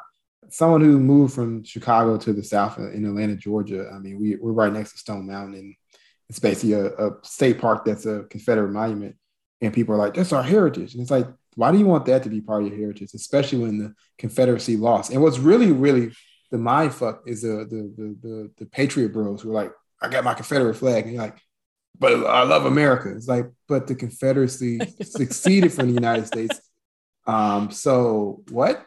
someone 0.50 0.82
who 0.82 1.00
moved 1.00 1.34
from 1.34 1.64
Chicago 1.64 2.18
to 2.18 2.34
the 2.34 2.44
South 2.44 2.80
uh, 2.80 2.92
in 2.92 3.06
Atlanta, 3.06 3.36
Georgia, 3.36 3.90
I 3.94 4.00
mean, 4.00 4.20
we 4.20 4.36
we're 4.36 4.52
right 4.52 4.74
next 4.74 4.94
to 4.94 4.98
Stone 4.98 5.28
Mountain 5.28 5.56
and 5.56 5.76
it's 6.30 6.40
basically 6.40 6.74
a, 6.74 6.88
a 6.96 7.12
state 7.24 7.60
park 7.60 7.86
that's 7.86 8.06
a 8.06 8.24
Confederate 8.30 8.72
monument. 8.72 9.16
And 9.62 9.74
people 9.74 9.96
are 9.96 9.98
like, 9.98 10.14
that's 10.14 10.32
our 10.32 10.44
heritage. 10.44 10.94
And 10.94 11.02
it's 11.02 11.12
like, 11.12 11.28
why 11.56 11.72
do 11.72 11.78
you 11.78 11.86
want 11.86 12.06
that 12.06 12.24
to 12.24 12.30
be 12.30 12.40
part 12.40 12.64
of 12.64 12.70
your 12.70 12.78
heritage, 12.78 13.10
especially 13.14 13.60
when 13.60 13.78
the 13.80 13.94
Confederacy 14.18 14.78
lost? 14.78 15.12
And 15.12 15.22
what's 15.22 15.40
really, 15.40 15.72
really 15.72 16.12
the 16.52 16.58
mind 16.58 16.94
fuck 16.94 17.24
is 17.26 17.42
the 17.42 17.66
the 17.70 17.94
the 17.98 18.18
the, 18.22 18.52
the 18.58 18.66
Patriot 18.66 19.14
Bros 19.14 19.42
who 19.42 19.52
are 19.52 19.54
like, 19.54 19.72
I 20.02 20.10
got 20.10 20.24
my 20.24 20.34
Confederate 20.34 20.76
flag, 20.76 21.04
and 21.04 21.14
you're 21.14 21.22
like, 21.22 21.38
but 21.98 22.26
I 22.26 22.44
love 22.44 22.66
America. 22.66 23.14
It's 23.14 23.28
like, 23.28 23.52
but 23.68 23.88
the 23.88 23.96
Confederacy 23.96 24.80
succeeded 25.02 25.74
from 25.74 25.88
the 25.88 25.94
United 25.94 26.28
States. 26.28 26.60
Um, 27.28 27.72
so 27.72 28.44
what? 28.50 28.86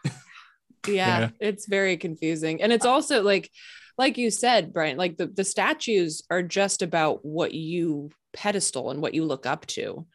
Yeah, 0.86 1.20
yeah, 1.20 1.28
it's 1.40 1.66
very 1.66 1.96
confusing, 1.96 2.62
and 2.62 2.72
it's 2.72 2.86
also 2.86 3.22
like 3.22 3.50
like 3.98 4.18
you 4.18 4.30
said, 4.30 4.72
Brian, 4.72 4.96
like 4.96 5.16
the, 5.16 5.26
the 5.26 5.44
statues 5.44 6.22
are 6.30 6.42
just 6.42 6.82
about 6.82 7.24
what 7.24 7.52
you 7.54 8.10
pedestal 8.32 8.90
and 8.90 9.00
what 9.00 9.14
you 9.14 9.24
look 9.24 9.46
up 9.46 9.66
to. 9.66 10.06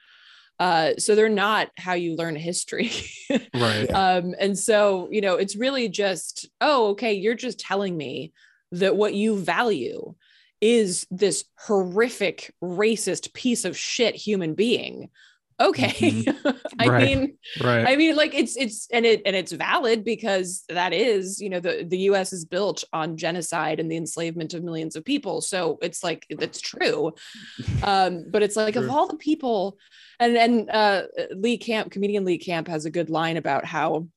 Uh, 0.60 0.94
so 0.98 1.14
they're 1.14 1.30
not 1.30 1.70
how 1.78 1.94
you 1.94 2.16
learn 2.16 2.36
history. 2.36 2.92
right. 3.54 3.86
Um, 3.86 4.34
and 4.40 4.58
so, 4.58 5.08
you 5.12 5.22
know, 5.22 5.36
it's 5.36 5.56
really 5.56 5.88
just, 5.88 6.50
oh, 6.62 6.90
okay, 6.90 7.14
you're 7.14 7.36
just 7.36 7.60
telling 7.60 7.96
me 7.96 8.34
that 8.72 8.96
what 8.96 9.14
you 9.14 9.38
value 9.38 10.16
is 10.60 11.06
this 11.12 11.46
horrific, 11.60 12.54
racist 12.64 13.34
piece 13.34 13.66
of 13.66 13.78
shit 13.78 14.16
human 14.16 14.56
being 14.56 15.10
okay. 15.60 15.90
Mm-hmm. 15.90 16.50
i 16.80 16.88
right. 16.88 17.04
mean 17.04 17.38
right. 17.64 17.88
I 17.88 17.96
mean 17.96 18.16
like 18.16 18.34
it's 18.34 18.56
it's 18.56 18.88
and 18.92 19.06
it 19.06 19.22
and 19.26 19.36
it's 19.36 19.52
valid 19.52 20.04
because 20.04 20.64
that 20.70 20.94
is 20.94 21.42
you 21.42 21.50
know 21.50 21.60
the 21.60 21.86
the 21.88 21.98
us 21.98 22.34
is 22.34 22.46
built 22.46 22.84
on 22.94 23.18
genocide 23.18 23.80
and 23.80 23.92
the 23.92 23.98
enslavement 23.98 24.54
of 24.54 24.64
millions 24.64 24.96
of 24.96 25.04
people. 25.06 25.42
So 25.42 25.80
it's 25.82 26.04
like 26.04 26.26
it's 26.30 26.62
true. 26.62 27.14
Um 27.84 28.26
but 28.30 28.44
it's 28.44 28.56
like 28.56 28.76
of 28.76 28.90
all 28.90 29.08
the 29.08 29.18
people 29.18 29.78
and 30.20 30.38
and 30.38 30.70
uh 30.70 31.04
lee 31.36 31.58
camp 31.58 31.92
comedian 31.92 32.26
lee 32.26 32.38
camp 32.38 32.68
has 32.68 32.86
a 32.86 32.92
good 32.92 33.10
line 33.10 33.38
about 33.38 33.66
how 33.66 34.08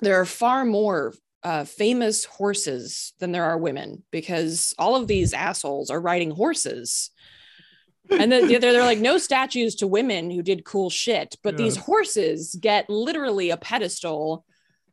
there 0.00 0.20
are 0.20 0.26
far 0.26 0.64
more 0.64 1.14
uh, 1.44 1.64
famous 1.64 2.24
horses 2.24 3.14
than 3.18 3.32
there 3.32 3.44
are 3.44 3.58
women 3.58 4.02
because 4.12 4.74
all 4.78 4.94
of 4.94 5.08
these 5.08 5.32
assholes 5.32 5.90
are 5.90 6.00
riding 6.00 6.30
horses 6.30 7.10
and 8.10 8.30
then 8.32 8.48
they're, 8.48 8.60
they're 8.60 8.84
like 8.84 8.98
no 8.98 9.18
statues 9.18 9.76
to 9.76 9.86
women 9.86 10.30
who 10.30 10.42
did 10.42 10.64
cool 10.64 10.90
shit 10.90 11.36
but 11.42 11.54
yeah. 11.54 11.58
these 11.58 11.76
horses 11.76 12.56
get 12.60 12.88
literally 12.90 13.50
a 13.50 13.56
pedestal 13.56 14.44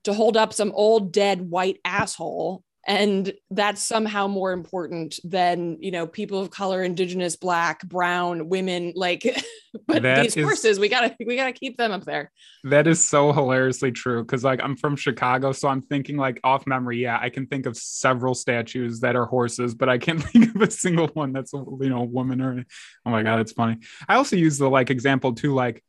to 0.03 0.13
hold 0.13 0.37
up 0.37 0.53
some 0.53 0.71
old 0.75 1.11
dead 1.11 1.41
white 1.41 1.79
asshole 1.83 2.63
and 2.87 3.33
that's 3.51 3.83
somehow 3.83 4.27
more 4.27 4.51
important 4.51 5.19
than 5.23 5.77
you 5.81 5.91
know 5.91 6.07
people 6.07 6.39
of 6.39 6.49
color 6.49 6.81
indigenous 6.81 7.35
black 7.35 7.83
brown 7.87 8.47
women 8.47 8.93
like 8.95 9.23
but 9.87 10.01
that 10.01 10.23
these 10.23 10.37
is, 10.37 10.43
horses 10.43 10.79
we 10.79 10.87
gotta 10.87 11.15
we 11.25 11.35
gotta 11.35 11.51
keep 11.51 11.77
them 11.77 11.91
up 11.91 12.05
there. 12.05 12.31
That 12.63 12.87
is 12.87 13.03
so 13.03 13.33
hilariously 13.33 13.91
true 13.91 14.23
because 14.23 14.43
like 14.43 14.61
i'm 14.63 14.75
from 14.75 14.95
chicago 14.95 15.51
so 15.51 15.67
i'm 15.67 15.81
thinking 15.81 16.17
like 16.17 16.39
off 16.43 16.65
memory 16.67 17.01
yeah 17.01 17.19
i 17.21 17.29
can 17.29 17.47
think 17.47 17.65
of 17.65 17.77
several 17.77 18.33
statues 18.33 18.99
that 19.01 19.15
are 19.15 19.25
horses 19.25 19.75
but 19.75 19.89
i 19.89 19.97
can't 19.97 20.23
think 20.31 20.55
of 20.55 20.61
a 20.61 20.71
single 20.71 21.07
one 21.07 21.33
that's 21.33 21.53
you 21.53 21.89
know 21.89 22.01
a 22.01 22.05
woman 22.05 22.41
or 22.41 22.65
oh 23.05 23.09
my 23.09 23.23
god 23.23 23.39
it's 23.39 23.51
funny. 23.53 23.77
I 24.07 24.15
also 24.15 24.35
use 24.35 24.57
the 24.57 24.69
like 24.69 24.89
example 24.89 25.33
too 25.33 25.53
like 25.53 25.83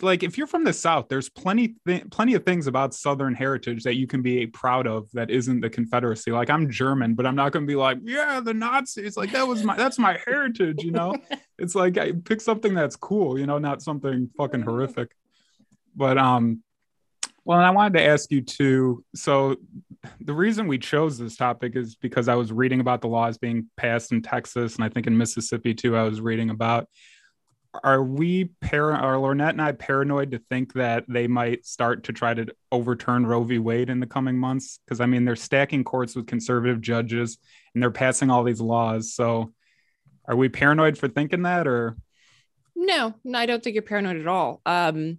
like 0.00 0.22
if 0.22 0.38
you're 0.38 0.46
from 0.46 0.62
the 0.62 0.72
south 0.72 1.06
there's 1.08 1.28
plenty 1.28 1.74
th- 1.86 2.08
plenty 2.10 2.34
of 2.34 2.44
things 2.44 2.68
about 2.68 2.94
southern 2.94 3.34
heritage 3.34 3.82
that 3.82 3.96
you 3.96 4.06
can 4.06 4.22
be 4.22 4.46
proud 4.46 4.86
of 4.86 5.10
that 5.12 5.28
isn't 5.30 5.60
the 5.60 5.68
confederacy. 5.68 6.30
Like 6.30 6.50
i'm 6.50 6.70
german 6.70 7.14
but 7.14 7.26
i'm 7.26 7.34
not 7.34 7.52
going 7.52 7.64
to 7.64 7.70
be 7.70 7.76
like 7.76 7.98
yeah 8.02 8.40
the 8.40 8.54
nazis 8.54 9.16
like 9.16 9.32
that 9.32 9.46
was 9.46 9.64
my 9.64 9.76
that's 9.76 9.98
my 9.98 10.18
heritage 10.24 10.82
you 10.82 10.92
know? 10.92 11.16
It's 11.58 11.76
like 11.76 11.96
i 11.96 12.12
pick 12.12 12.40
something 12.40 12.74
that's 12.74 12.96
cool 12.96 13.38
you 13.38 13.46
know 13.46 13.58
not 13.58 13.82
something 13.82 14.30
fucking 14.36 14.62
horrific. 14.62 15.14
But 15.94 16.18
um 16.18 16.62
well 17.44 17.58
and 17.58 17.66
i 17.66 17.70
wanted 17.70 17.94
to 17.94 18.02
ask 18.02 18.30
you 18.30 18.40
too 18.40 19.04
so 19.14 19.56
the 20.20 20.32
reason 20.32 20.66
we 20.66 20.78
chose 20.78 21.18
this 21.18 21.36
topic 21.36 21.76
is 21.76 21.94
because 21.96 22.28
i 22.28 22.34
was 22.34 22.52
reading 22.52 22.80
about 22.80 23.00
the 23.00 23.08
laws 23.08 23.38
being 23.38 23.68
passed 23.76 24.12
in 24.12 24.22
texas 24.22 24.76
and 24.76 24.84
i 24.84 24.88
think 24.88 25.06
in 25.06 25.16
mississippi 25.16 25.74
too 25.74 25.96
i 25.96 26.02
was 26.02 26.20
reading 26.20 26.50
about 26.50 26.88
are 27.82 28.02
we 28.02 28.46
par- 28.60 28.92
are 28.92 29.16
Lornette 29.16 29.50
and 29.50 29.62
I 29.62 29.72
paranoid 29.72 30.32
to 30.32 30.38
think 30.38 30.74
that 30.74 31.04
they 31.08 31.26
might 31.26 31.64
start 31.64 32.04
to 32.04 32.12
try 32.12 32.34
to 32.34 32.46
overturn 32.70 33.26
Roe 33.26 33.44
v. 33.44 33.58
Wade 33.58 33.90
in 33.90 34.00
the 34.00 34.06
coming 34.06 34.36
months? 34.36 34.78
Because 34.84 35.00
I 35.00 35.06
mean, 35.06 35.24
they're 35.24 35.36
stacking 35.36 35.84
courts 35.84 36.14
with 36.14 36.26
conservative 36.26 36.80
judges 36.80 37.38
and 37.74 37.82
they're 37.82 37.90
passing 37.90 38.30
all 38.30 38.44
these 38.44 38.60
laws. 38.60 39.14
So, 39.14 39.52
are 40.26 40.36
we 40.36 40.48
paranoid 40.48 40.98
for 40.98 41.08
thinking 41.08 41.42
that, 41.42 41.66
or? 41.66 41.96
No, 42.76 43.14
no, 43.24 43.38
I 43.38 43.46
don't 43.46 43.62
think 43.62 43.74
you're 43.74 43.82
paranoid 43.82 44.18
at 44.18 44.28
all. 44.28 44.60
Um, 44.66 45.18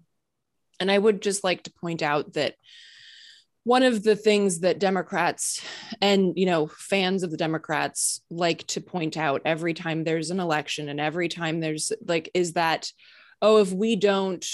and 0.79 0.91
I 0.91 0.97
would 0.97 1.21
just 1.21 1.43
like 1.43 1.63
to 1.63 1.71
point 1.71 2.01
out 2.01 2.33
that 2.33 2.55
one 3.65 3.83
of 3.83 4.03
the 4.03 4.15
things 4.15 4.59
that 4.59 4.79
democrats 4.79 5.61
and 6.01 6.33
you 6.35 6.45
know 6.45 6.67
fans 6.67 7.23
of 7.23 7.31
the 7.31 7.37
democrats 7.37 8.21
like 8.29 8.65
to 8.67 8.81
point 8.81 9.17
out 9.17 9.41
every 9.45 9.73
time 9.73 10.03
there's 10.03 10.31
an 10.31 10.39
election 10.39 10.89
and 10.89 10.99
every 10.99 11.29
time 11.29 11.59
there's 11.59 11.91
like 12.05 12.29
is 12.33 12.53
that 12.53 12.91
oh 13.41 13.57
if 13.57 13.71
we 13.71 13.95
don't 13.95 14.45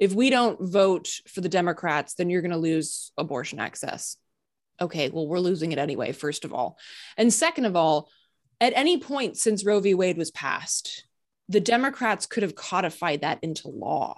if 0.00 0.14
we 0.14 0.30
don't 0.30 0.58
vote 0.58 1.20
for 1.28 1.42
the 1.42 1.48
Democrats, 1.48 2.14
then 2.14 2.30
you're 2.30 2.40
going 2.40 2.50
to 2.50 2.56
lose 2.56 3.12
abortion 3.18 3.60
access. 3.60 4.16
Okay, 4.80 5.10
well, 5.10 5.28
we're 5.28 5.38
losing 5.38 5.72
it 5.72 5.78
anyway, 5.78 6.12
first 6.12 6.46
of 6.46 6.54
all. 6.54 6.78
And 7.18 7.32
second 7.32 7.66
of 7.66 7.76
all, 7.76 8.08
at 8.62 8.72
any 8.74 8.98
point 8.98 9.36
since 9.36 9.64
Roe 9.64 9.78
v. 9.78 9.92
Wade 9.92 10.16
was 10.16 10.30
passed, 10.30 11.04
the 11.50 11.60
Democrats 11.60 12.24
could 12.24 12.42
have 12.42 12.54
codified 12.54 13.20
that 13.20 13.40
into 13.42 13.68
law. 13.68 14.16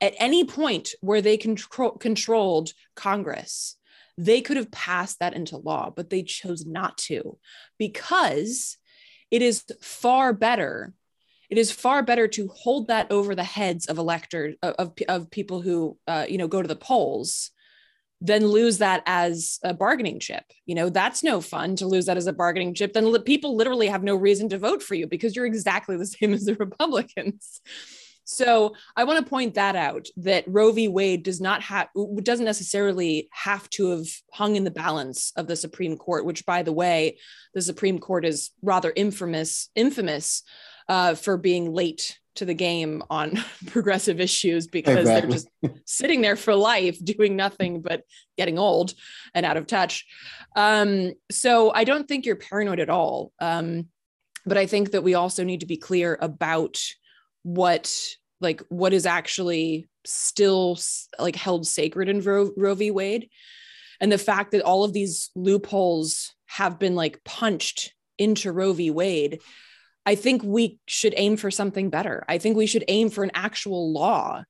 At 0.00 0.14
any 0.18 0.44
point 0.44 0.90
where 1.00 1.22
they 1.22 1.36
control, 1.36 1.92
controlled 1.92 2.72
Congress, 2.94 3.76
they 4.18 4.40
could 4.40 4.56
have 4.56 4.70
passed 4.70 5.20
that 5.20 5.34
into 5.34 5.56
law, 5.56 5.92
but 5.94 6.10
they 6.10 6.22
chose 6.22 6.64
not 6.66 6.96
to 6.98 7.38
because 7.78 8.76
it 9.30 9.42
is 9.42 9.64
far 9.80 10.32
better 10.32 10.94
it 11.48 11.58
is 11.58 11.70
far 11.70 12.02
better 12.02 12.26
to 12.28 12.48
hold 12.48 12.88
that 12.88 13.10
over 13.10 13.34
the 13.34 13.44
heads 13.44 13.86
of 13.86 13.98
electors 13.98 14.56
of, 14.62 14.92
of 15.08 15.30
people 15.30 15.60
who 15.60 15.96
uh, 16.06 16.26
you 16.28 16.38
know 16.38 16.48
go 16.48 16.62
to 16.62 16.68
the 16.68 16.76
polls 16.76 17.50
than 18.20 18.46
lose 18.46 18.78
that 18.78 19.02
as 19.04 19.58
a 19.62 19.74
bargaining 19.74 20.18
chip. 20.18 20.44
You 20.64 20.74
know 20.74 20.88
that's 20.88 21.22
no 21.22 21.40
fun 21.40 21.76
to 21.76 21.86
lose 21.86 22.06
that 22.06 22.16
as 22.16 22.26
a 22.26 22.32
bargaining 22.32 22.74
chip. 22.74 22.92
Then 22.92 23.12
people 23.22 23.56
literally 23.56 23.88
have 23.88 24.02
no 24.02 24.16
reason 24.16 24.48
to 24.50 24.58
vote 24.58 24.82
for 24.82 24.94
you 24.94 25.06
because 25.06 25.36
you're 25.36 25.46
exactly 25.46 25.96
the 25.96 26.06
same 26.06 26.32
as 26.32 26.44
the 26.44 26.54
republicans 26.54 27.60
so 28.26 28.74
I 28.96 29.04
want 29.04 29.24
to 29.24 29.30
point 29.30 29.54
that 29.54 29.76
out 29.76 30.08
that 30.16 30.44
Roe 30.48 30.72
v. 30.72 30.88
Wade 30.88 31.22
does 31.22 31.40
not 31.40 31.62
have 31.62 31.88
doesn't 32.22 32.44
necessarily 32.44 33.28
have 33.30 33.70
to 33.70 33.90
have 33.90 34.06
hung 34.32 34.56
in 34.56 34.64
the 34.64 34.70
balance 34.72 35.32
of 35.36 35.46
the 35.46 35.54
Supreme 35.54 35.96
Court, 35.96 36.26
which 36.26 36.44
by 36.44 36.64
the 36.64 36.72
way, 36.72 37.18
the 37.54 37.62
Supreme 37.62 38.00
Court 38.00 38.24
is 38.24 38.50
rather 38.62 38.92
infamous 38.96 39.70
infamous 39.76 40.42
uh, 40.88 41.14
for 41.14 41.36
being 41.36 41.72
late 41.72 42.18
to 42.34 42.44
the 42.44 42.52
game 42.52 43.04
on 43.10 43.38
progressive 43.66 44.20
issues 44.20 44.66
because 44.66 44.98
exactly. 44.98 45.38
they're 45.62 45.70
just 45.70 45.88
sitting 45.88 46.20
there 46.20 46.36
for 46.36 46.56
life 46.56 47.02
doing 47.02 47.36
nothing 47.36 47.80
but 47.80 48.02
getting 48.36 48.58
old 48.58 48.92
and 49.34 49.46
out 49.46 49.56
of 49.56 49.68
touch. 49.68 50.04
Um, 50.56 51.12
so 51.30 51.72
I 51.72 51.84
don't 51.84 52.08
think 52.08 52.26
you're 52.26 52.34
paranoid 52.34 52.80
at 52.80 52.90
all. 52.90 53.32
Um, 53.40 53.86
but 54.44 54.58
I 54.58 54.66
think 54.66 54.90
that 54.90 55.02
we 55.02 55.14
also 55.14 55.44
need 55.44 55.60
to 55.60 55.66
be 55.66 55.76
clear 55.76 56.18
about 56.20 56.80
what 57.46 57.92
like 58.40 58.60
what 58.68 58.92
is 58.92 59.06
actually 59.06 59.86
still 60.04 60.78
like 61.18 61.36
held 61.36 61.66
sacred 61.66 62.08
in 62.08 62.20
Roe, 62.20 62.50
Roe 62.56 62.74
v. 62.74 62.90
Wade, 62.90 63.30
and 64.00 64.10
the 64.10 64.18
fact 64.18 64.50
that 64.50 64.62
all 64.62 64.82
of 64.82 64.92
these 64.92 65.30
loopholes 65.36 66.34
have 66.46 66.78
been 66.78 66.96
like 66.96 67.22
punched 67.24 67.94
into 68.18 68.50
Roe 68.50 68.72
v. 68.72 68.90
Wade 68.90 69.40
I 70.06 70.14
think 70.14 70.42
we 70.44 70.78
should 70.86 71.14
aim 71.16 71.36
for 71.36 71.50
something 71.50 71.90
better. 71.90 72.24
I 72.28 72.38
think 72.38 72.56
we 72.56 72.68
should 72.68 72.84
aim 72.86 73.10
for 73.10 73.24
an 73.24 73.32
actual 73.34 73.92
law 73.92 74.44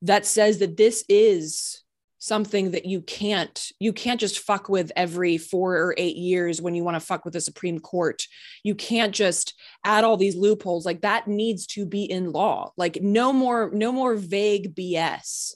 that 0.00 0.24
says 0.24 0.58
that 0.58 0.78
this 0.78 1.04
is 1.10 1.83
something 2.24 2.70
that 2.70 2.86
you 2.86 3.02
can't 3.02 3.70
you 3.78 3.92
can't 3.92 4.18
just 4.18 4.38
fuck 4.38 4.70
with 4.70 4.90
every 4.96 5.36
4 5.36 5.76
or 5.76 5.94
8 5.98 6.16
years 6.16 6.62
when 6.62 6.74
you 6.74 6.82
want 6.82 6.94
to 6.94 7.06
fuck 7.06 7.22
with 7.26 7.34
the 7.34 7.40
Supreme 7.40 7.78
Court. 7.78 8.22
You 8.62 8.74
can't 8.74 9.14
just 9.14 9.52
add 9.84 10.04
all 10.04 10.16
these 10.16 10.34
loopholes 10.34 10.86
like 10.86 11.02
that 11.02 11.28
needs 11.28 11.66
to 11.68 11.84
be 11.84 12.04
in 12.04 12.32
law. 12.32 12.72
Like 12.78 13.02
no 13.02 13.30
more 13.30 13.70
no 13.74 13.92
more 13.92 14.14
vague 14.14 14.74
BS. 14.74 15.54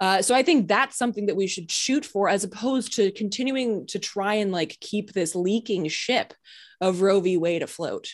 Uh, 0.00 0.22
so 0.22 0.36
I 0.36 0.44
think 0.44 0.68
that's 0.68 0.96
something 0.96 1.26
that 1.26 1.34
we 1.34 1.48
should 1.48 1.68
shoot 1.68 2.04
for, 2.06 2.28
as 2.28 2.44
opposed 2.44 2.92
to 2.94 3.10
continuing 3.10 3.84
to 3.88 3.98
try 3.98 4.34
and 4.34 4.52
like 4.52 4.78
keep 4.80 5.12
this 5.12 5.34
leaking 5.34 5.88
ship 5.88 6.32
of 6.80 7.02
Roe 7.02 7.18
v. 7.18 7.36
Wade 7.36 7.64
afloat. 7.64 8.06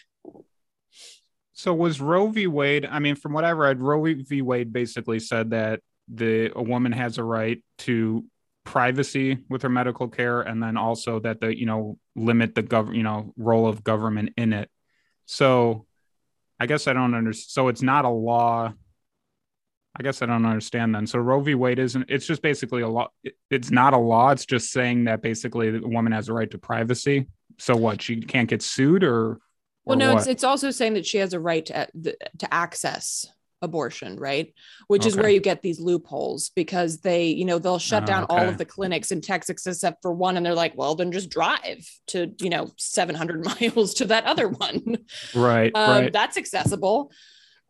So 1.53 1.75
was 1.75 2.01
Roe 2.01 2.29
v. 2.29 2.47
Wade? 2.47 2.89
I 2.91 2.99
mean, 3.01 3.17
from 3.17 3.35
what 3.35 3.45
I 3.45 3.53
read, 3.53 3.83
Roe 3.83 4.03
v. 4.03 4.41
Wade 4.41 4.73
basically 4.73 5.21
said 5.21 5.51
that 5.51 5.81
the 6.09 6.53
a 6.55 6.63
woman 6.63 6.93
has 6.93 7.19
a 7.19 7.25
right 7.25 7.63
to 7.79 8.25
privacy 8.65 9.39
with 9.49 9.63
her 9.63 9.69
medical 9.69 10.09
care, 10.09 10.41
and 10.41 10.63
then 10.63 10.77
also 10.77 11.21
that 11.21 11.41
the 11.41 11.57
you 11.57 11.67
know 11.67 11.99
limit 12.17 12.55
the 12.55 12.63
gov 12.63 12.95
you 12.95 13.03
know 13.03 13.33
role 13.37 13.67
of 13.67 13.85
government 13.85 14.33
in 14.37 14.53
it. 14.53 14.71
So, 15.27 15.87
I 16.61 16.67
guess 16.67 16.87
I 16.87 16.93
don't 16.93 17.15
understand. 17.15 17.51
So 17.51 17.69
it's 17.69 17.83
not 17.83 18.05
a 18.05 18.11
law. 18.11 18.73
I 19.97 20.03
guess 20.03 20.23
I 20.23 20.27
don't 20.27 20.45
understand 20.45 20.95
then. 20.95 21.07
So 21.07 21.21
Roe 21.21 21.41
v. 21.41 21.55
Wade 21.55 21.79
isn't. 21.79 22.07
It's 22.09 22.27
just 22.27 22.43
basically 22.43 22.83
a 22.83 22.89
law. 22.89 23.09
It's 23.51 23.71
not 23.71 23.95
a 23.95 23.99
law. 23.99 24.31
It's 24.31 24.45
just 24.45 24.73
saying 24.73 25.05
that 25.05 25.23
basically 25.23 25.71
the 25.71 25.87
woman 25.87 26.13
has 26.13 26.29
a 26.29 26.33
right 26.33 26.51
to 26.51 26.59
privacy. 26.59 27.29
So 27.59 27.77
what? 27.77 28.03
She 28.03 28.21
can't 28.21 28.49
get 28.49 28.63
sued 28.63 29.05
or 29.05 29.39
well, 29.85 29.99
no, 29.99 30.17
it's 30.17 30.27
it's 30.27 30.45
also 30.45 30.71
saying 30.71 30.95
that 30.95 31.05
she 31.05 31.19
has 31.19 31.35
a 31.35 31.41
right 31.41 31.65
to 31.67 31.87
to 32.39 32.55
access 32.55 33.27
abortion, 33.63 34.17
right? 34.17 34.53
Which 34.89 35.03
okay. 35.03 35.09
is 35.09 35.17
where 35.17 35.29
you 35.29 35.41
get 35.41 35.63
these 35.63 35.81
loopholes 35.81 36.51
because 36.51 37.01
they, 37.01 37.27
you 37.27 37.45
know, 37.45 37.59
they'll 37.59 37.79
shut 37.79 38.07
down 38.07 38.25
okay. 38.25 38.35
all 38.35 38.49
of 38.49 38.59
the 38.59 38.65
clinics 38.65 39.11
in 39.11 39.21
Texas 39.21 39.67
except 39.67 40.03
for 40.03 40.13
one, 40.13 40.37
and 40.37 40.45
they're 40.45 40.55
like, 40.55 40.77
well, 40.77 40.95
then 40.95 41.13
just 41.13 41.31
drive 41.31 41.89
to, 42.09 42.33
you 42.41 42.51
know, 42.51 42.71
700 42.79 43.45
miles 43.61 43.95
to 43.95 44.07
that 44.07 44.25
other 44.25 44.49
one. 44.49 44.99
Right. 45.35 45.73
Um, 45.75 45.91
right. 45.91 46.13
That's 46.13 46.37
accessible. 46.37 47.13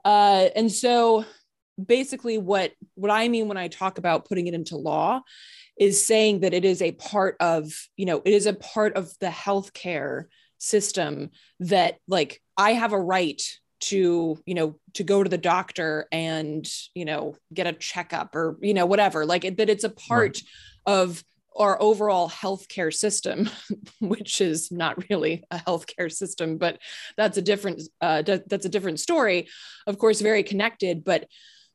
Uh, 0.04 0.48
and 0.54 0.70
so 0.70 1.24
basically 1.82 2.38
what 2.38 2.72
what 2.94 3.10
I 3.10 3.28
mean 3.28 3.48
when 3.48 3.56
I 3.56 3.68
talk 3.68 3.98
about 3.98 4.26
putting 4.26 4.46
it 4.46 4.54
into 4.54 4.76
law 4.76 5.22
is 5.78 6.06
saying 6.06 6.40
that 6.40 6.54
it 6.54 6.64
is 6.64 6.80
a 6.80 6.92
part 6.92 7.36
of, 7.40 7.72
you 7.96 8.06
know, 8.06 8.22
it 8.24 8.32
is 8.32 8.46
a 8.46 8.54
part 8.54 8.94
of 8.94 9.10
the 9.18 9.26
healthcare 9.26 10.26
system 10.58 11.30
that 11.60 11.96
like 12.06 12.40
I 12.56 12.74
have 12.74 12.92
a 12.92 13.00
right 13.00 13.42
to 13.84 14.38
you 14.46 14.54
know 14.54 14.76
to 14.94 15.04
go 15.04 15.22
to 15.22 15.28
the 15.28 15.38
doctor 15.38 16.06
and 16.10 16.66
you 16.94 17.04
know 17.04 17.36
get 17.52 17.66
a 17.66 17.72
checkup 17.72 18.34
or 18.34 18.56
you 18.62 18.72
know 18.72 18.86
whatever 18.86 19.26
like 19.26 19.44
it, 19.44 19.58
that 19.58 19.68
it's 19.68 19.84
a 19.84 19.90
part 19.90 20.40
right. 20.86 20.96
of 20.98 21.24
our 21.56 21.80
overall 21.80 22.28
healthcare 22.28 22.92
system 22.92 23.48
which 24.00 24.40
is 24.40 24.72
not 24.72 25.08
really 25.10 25.44
a 25.50 25.58
healthcare 25.58 26.10
system 26.10 26.56
but 26.56 26.78
that's 27.16 27.36
a 27.36 27.42
different 27.42 27.82
uh, 28.00 28.22
that's 28.22 28.66
a 28.66 28.70
different 28.70 28.98
story 28.98 29.48
of 29.86 29.98
course 29.98 30.20
very 30.20 30.42
connected 30.42 31.04
but 31.04 31.26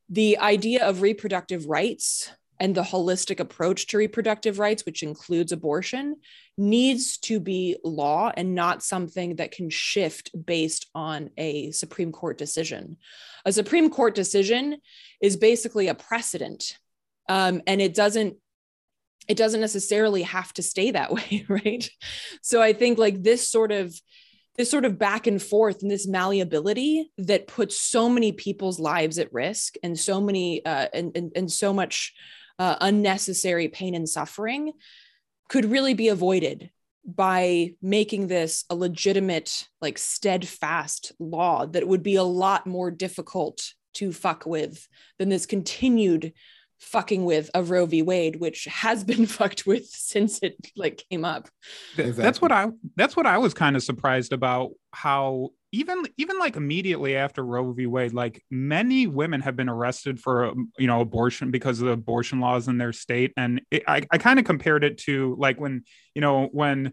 the 0.08 0.38
idea 0.38 0.84
of 0.84 1.02
reproductive 1.02 1.66
rights 1.66 2.30
and 2.60 2.74
the 2.74 2.82
holistic 2.82 3.40
approach 3.40 3.86
to 3.86 3.98
reproductive 3.98 4.58
rights, 4.58 4.84
which 4.84 5.02
includes 5.02 5.50
abortion, 5.50 6.16
needs 6.58 7.16
to 7.16 7.40
be 7.40 7.76
law 7.82 8.30
and 8.36 8.54
not 8.54 8.82
something 8.82 9.36
that 9.36 9.50
can 9.50 9.70
shift 9.70 10.30
based 10.46 10.86
on 10.94 11.30
a 11.38 11.70
Supreme 11.70 12.12
Court 12.12 12.36
decision. 12.36 12.98
A 13.46 13.52
Supreme 13.52 13.88
Court 13.88 14.14
decision 14.14 14.76
is 15.22 15.38
basically 15.38 15.88
a 15.88 15.94
precedent, 15.94 16.78
um, 17.30 17.62
and 17.66 17.80
it 17.80 17.94
doesn't 17.94 18.36
it 19.28 19.36
doesn't 19.36 19.60
necessarily 19.60 20.22
have 20.22 20.52
to 20.54 20.62
stay 20.62 20.90
that 20.90 21.12
way, 21.12 21.46
right? 21.48 21.88
So 22.42 22.60
I 22.60 22.74
think 22.74 22.98
like 22.98 23.22
this 23.22 23.50
sort 23.50 23.72
of 23.72 23.94
this 24.56 24.70
sort 24.70 24.84
of 24.84 24.98
back 24.98 25.26
and 25.26 25.40
forth 25.40 25.80
and 25.80 25.90
this 25.90 26.06
malleability 26.06 27.10
that 27.16 27.46
puts 27.46 27.80
so 27.80 28.10
many 28.10 28.32
people's 28.32 28.78
lives 28.78 29.18
at 29.18 29.32
risk 29.32 29.76
and 29.82 29.98
so 29.98 30.20
many 30.20 30.62
uh, 30.66 30.88
and, 30.92 31.16
and, 31.16 31.32
and 31.34 31.50
so 31.50 31.72
much 31.72 32.12
uh, 32.60 32.76
unnecessary 32.82 33.68
pain 33.68 33.94
and 33.94 34.08
suffering 34.08 34.72
could 35.48 35.64
really 35.64 35.94
be 35.94 36.08
avoided 36.08 36.70
by 37.06 37.72
making 37.80 38.26
this 38.26 38.64
a 38.68 38.74
legitimate 38.74 39.66
like 39.80 39.96
steadfast 39.96 41.12
law 41.18 41.64
that 41.64 41.88
would 41.88 42.02
be 42.02 42.16
a 42.16 42.22
lot 42.22 42.66
more 42.66 42.90
difficult 42.90 43.72
to 43.94 44.12
fuck 44.12 44.44
with 44.44 44.86
than 45.18 45.30
this 45.30 45.46
continued 45.46 46.34
fucking 46.78 47.24
with 47.24 47.50
of 47.54 47.70
Roe 47.70 47.86
v. 47.86 48.02
Wade, 48.02 48.36
which 48.36 48.64
has 48.66 49.04
been 49.04 49.24
fucked 49.38 49.66
with 49.66 49.86
since 49.86 50.40
it 50.42 50.56
like 50.76 51.02
came 51.10 51.24
up. 51.24 51.48
Exactly. 51.96 52.22
That's 52.22 52.42
what 52.42 52.52
I 52.52 52.68
that's 52.94 53.16
what 53.16 53.26
I 53.26 53.38
was 53.38 53.54
kind 53.54 53.74
of 53.74 53.82
surprised 53.82 54.34
about 54.34 54.72
how 54.92 55.50
even 55.72 56.04
even 56.16 56.38
like 56.38 56.56
immediately 56.56 57.16
after 57.16 57.44
Roe 57.44 57.72
v. 57.72 57.86
Wade, 57.86 58.12
like 58.12 58.42
many 58.50 59.06
women 59.06 59.40
have 59.40 59.56
been 59.56 59.68
arrested 59.68 60.20
for 60.20 60.46
um, 60.46 60.72
you 60.78 60.86
know 60.86 61.00
abortion 61.00 61.50
because 61.50 61.80
of 61.80 61.86
the 61.86 61.92
abortion 61.92 62.40
laws 62.40 62.66
in 62.68 62.78
their 62.78 62.92
state, 62.92 63.32
and 63.36 63.60
it, 63.70 63.84
I 63.86 64.02
I 64.10 64.18
kind 64.18 64.38
of 64.38 64.44
compared 64.44 64.82
it 64.82 64.98
to 64.98 65.36
like 65.38 65.60
when 65.60 65.84
you 66.14 66.20
know 66.20 66.48
when 66.50 66.92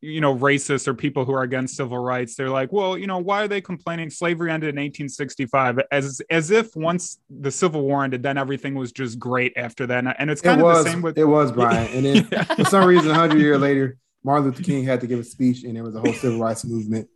you 0.00 0.20
know 0.20 0.36
racists 0.36 0.88
or 0.88 0.94
people 0.94 1.24
who 1.24 1.32
are 1.32 1.42
against 1.42 1.74
civil 1.74 1.98
rights 1.98 2.36
they're 2.36 2.48
like 2.48 2.72
well 2.72 2.96
you 2.96 3.08
know 3.08 3.18
why 3.18 3.42
are 3.42 3.48
they 3.48 3.60
complaining? 3.60 4.10
Slavery 4.10 4.50
ended 4.50 4.70
in 4.70 4.76
1865 4.76 5.80
as 5.92 6.20
as 6.28 6.50
if 6.50 6.74
once 6.74 7.18
the 7.30 7.50
civil 7.50 7.82
war 7.82 8.02
ended 8.02 8.22
then 8.22 8.36
everything 8.36 8.74
was 8.74 8.90
just 8.90 9.18
great 9.18 9.52
after 9.56 9.86
that. 9.86 10.16
And 10.18 10.30
it's 10.30 10.40
kind 10.40 10.60
it 10.60 10.64
of 10.64 10.72
was, 10.72 10.84
the 10.84 10.90
same 10.90 11.02
with 11.02 11.18
it 11.18 11.24
was 11.24 11.52
brian. 11.52 11.88
And 11.92 12.04
then 12.04 12.28
yeah. 12.32 12.44
for 12.44 12.64
some 12.64 12.86
reason 12.86 13.08
100 13.08 13.38
years 13.38 13.60
later 13.60 13.96
martin 14.24 14.46
luther 14.46 14.62
king 14.62 14.84
had 14.84 15.00
to 15.00 15.06
give 15.06 15.20
a 15.20 15.24
speech 15.24 15.62
and 15.62 15.76
there 15.76 15.84
was 15.84 15.94
a 15.94 16.00
whole 16.00 16.12
civil 16.12 16.40
rights 16.40 16.64
movement 16.64 17.08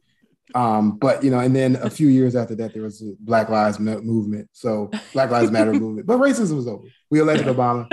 um, 0.55 0.99
but 0.99 1.23
you 1.23 1.31
know, 1.31 1.39
and 1.39 1.55
then 1.55 1.77
a 1.77 1.91
few 1.91 2.09
years 2.09 2.37
after 2.37 2.55
that, 2.57 2.75
there 2.75 2.83
was 2.83 3.03
a 3.03 3.13
Black 3.21 3.49
Lives 3.49 3.79
movement. 3.79 4.49
So 4.53 4.91
Black 5.13 5.31
Lives 5.31 5.51
Matter 5.51 5.73
movement. 5.73 6.07
But 6.07 6.19
racism 6.19 6.57
was 6.57 6.69
over. 6.69 6.85
We 7.11 7.21
elected 7.21 7.47
Obama. 7.47 7.89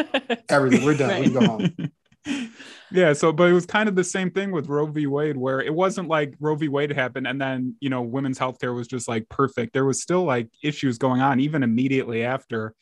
Everything. 0.49 0.85
We're 0.85 0.97
done. 0.97 1.09
Right. 1.09 1.25
We 1.25 1.31
go 1.31 1.45
home. 1.45 1.75
Yeah, 2.91 3.13
so 3.13 3.31
but 3.31 3.49
it 3.49 3.53
was 3.53 3.65
kind 3.65 3.87
of 3.87 3.95
the 3.95 4.03
same 4.03 4.31
thing 4.31 4.51
with 4.51 4.67
Roe 4.67 4.87
v. 4.87 5.05
Wade, 5.05 5.37
where 5.37 5.61
it 5.61 5.73
wasn't 5.73 6.09
like 6.09 6.33
Roe 6.39 6.55
v. 6.55 6.69
Wade 6.69 6.91
happened 6.91 7.27
and 7.27 7.39
then 7.39 7.75
you 7.79 7.89
know 7.89 8.01
women's 8.01 8.39
healthcare 8.39 8.75
was 8.75 8.87
just 8.87 9.07
like 9.07 9.29
perfect. 9.29 9.73
There 9.73 9.85
was 9.85 10.01
still 10.01 10.23
like 10.23 10.49
issues 10.63 10.97
going 10.97 11.21
on 11.21 11.39
even 11.39 11.61
immediately 11.61 12.23
after, 12.23 12.73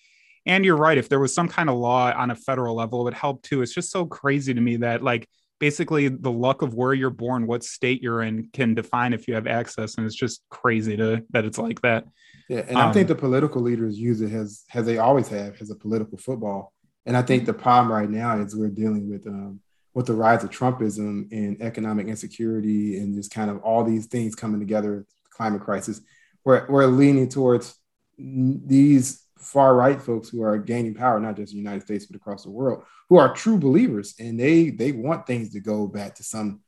and 0.45 0.63
you're 0.63 0.77
right. 0.77 0.97
If 0.97 1.09
there 1.09 1.19
was 1.19 1.33
some 1.33 1.49
kind 1.49 1.69
of 1.69 1.75
law 1.75 2.11
on 2.15 2.31
a 2.31 2.35
federal 2.35 2.75
level, 2.75 3.01
it 3.01 3.05
would 3.05 3.13
help 3.15 3.43
too. 3.43 3.61
It's 3.61 3.73
just 3.73 3.91
so 3.91 4.05
crazy 4.05 4.53
to 4.53 4.61
me 4.61 4.77
that 4.77 5.03
like 5.03 5.27
basically 5.60 6.08
the 6.08 6.32
luck 6.32 6.62
of 6.62 6.74
where 6.74 6.93
you're 6.93 7.10
born, 7.10 7.48
what 7.48 7.63
state 7.63 8.02
you're 8.02 8.22
in, 8.22 8.50
can 8.54 8.74
define 8.74 9.13
if 9.13 9.28
you 9.28 9.36
have 9.36 9.48
access, 9.48 9.96
and 9.96 10.06
it's 10.06 10.15
just 10.15 10.41
crazy 10.50 10.98
to 10.98 11.24
that 11.32 11.46
it's 11.46 11.58
like 11.58 11.82
that. 11.82 12.06
Yeah, 12.50 12.63
and 12.67 12.78
um, 12.78 12.89
I 12.89 12.93
think 12.93 13.08
the 13.08 13.15
political 13.15 13.62
leaders 13.62 13.98
use 13.98 14.22
it 14.22 14.32
as 14.32 14.63
as 14.74 14.86
they 14.86 14.98
always 14.98 15.28
have 15.30 15.62
as 15.62 15.70
a 15.70 15.76
political 15.76 16.17
football. 16.17 16.74
And 17.06 17.15
I 17.15 17.22
think 17.22 17.46
the 17.46 17.54
problem 17.54 17.91
right 17.91 18.10
now 18.10 18.39
is 18.39 18.56
we're 18.56 18.70
dealing 18.70 19.10
with 19.10 19.26
um, 19.28 19.60
with 19.93 20.06
the 20.06 20.13
rise 20.13 20.43
of 20.43 20.50
Trumpism 20.52 21.28
and 21.32 21.62
economic 21.62 22.08
insecurity 22.08 22.98
and 22.98 23.15
just 23.15 23.32
kind 23.32 23.50
of 23.50 23.60
all 23.60 23.84
these 23.84 24.06
things 24.06 24.36
coming 24.36 24.60
together, 24.60 25.06
climate 25.30 25.62
crisis. 25.62 26.02
We're 26.46 26.67
we're 26.70 26.86
leaning 26.86 27.30
towards 27.30 27.76
these 28.17 29.24
far 29.39 29.76
right 29.76 30.02
folks 30.02 30.30
who 30.30 30.43
are 30.43 30.58
gaining 30.58 30.93
power, 30.93 31.19
not 31.19 31.36
just 31.36 31.54
in 31.54 31.58
the 31.58 31.63
United 31.63 31.84
States 31.84 32.06
but 32.06 32.15
across 32.15 32.43
the 32.43 32.50
world, 32.50 32.84
who 33.10 33.17
are 33.17 33.34
true 33.34 33.58
believers, 33.58 34.15
and 34.19 34.39
they 34.39 34.69
they 34.69 34.91
want 34.91 35.26
things 35.26 35.52
to 35.54 35.60
go 35.60 35.88
back 35.88 36.15
to 36.15 36.23
some 36.23 36.62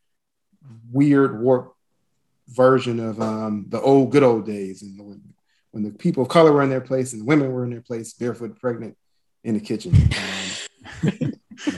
weird 0.92 1.42
warped 1.42 1.76
version 2.48 3.00
of 3.00 3.22
um, 3.22 3.66
the 3.70 3.82
old 3.82 4.12
good 4.12 4.24
old 4.24 4.46
days, 4.46 4.82
and 4.82 5.00
when, 5.00 5.22
when 5.72 5.84
the 5.84 5.92
people 5.92 6.24
of 6.24 6.30
color 6.30 6.52
were 6.52 6.64
in 6.64 6.70
their 6.70 6.82
place 6.82 7.14
and 7.14 7.22
the 7.22 7.26
women 7.26 7.52
were 7.52 7.64
in 7.64 7.70
their 7.70 7.82
place, 7.82 8.14
barefoot, 8.14 8.60
pregnant, 8.60 8.98
in 9.44 9.54
the 9.54 9.60
kitchen. 9.60 9.94
Um, 11.02 11.34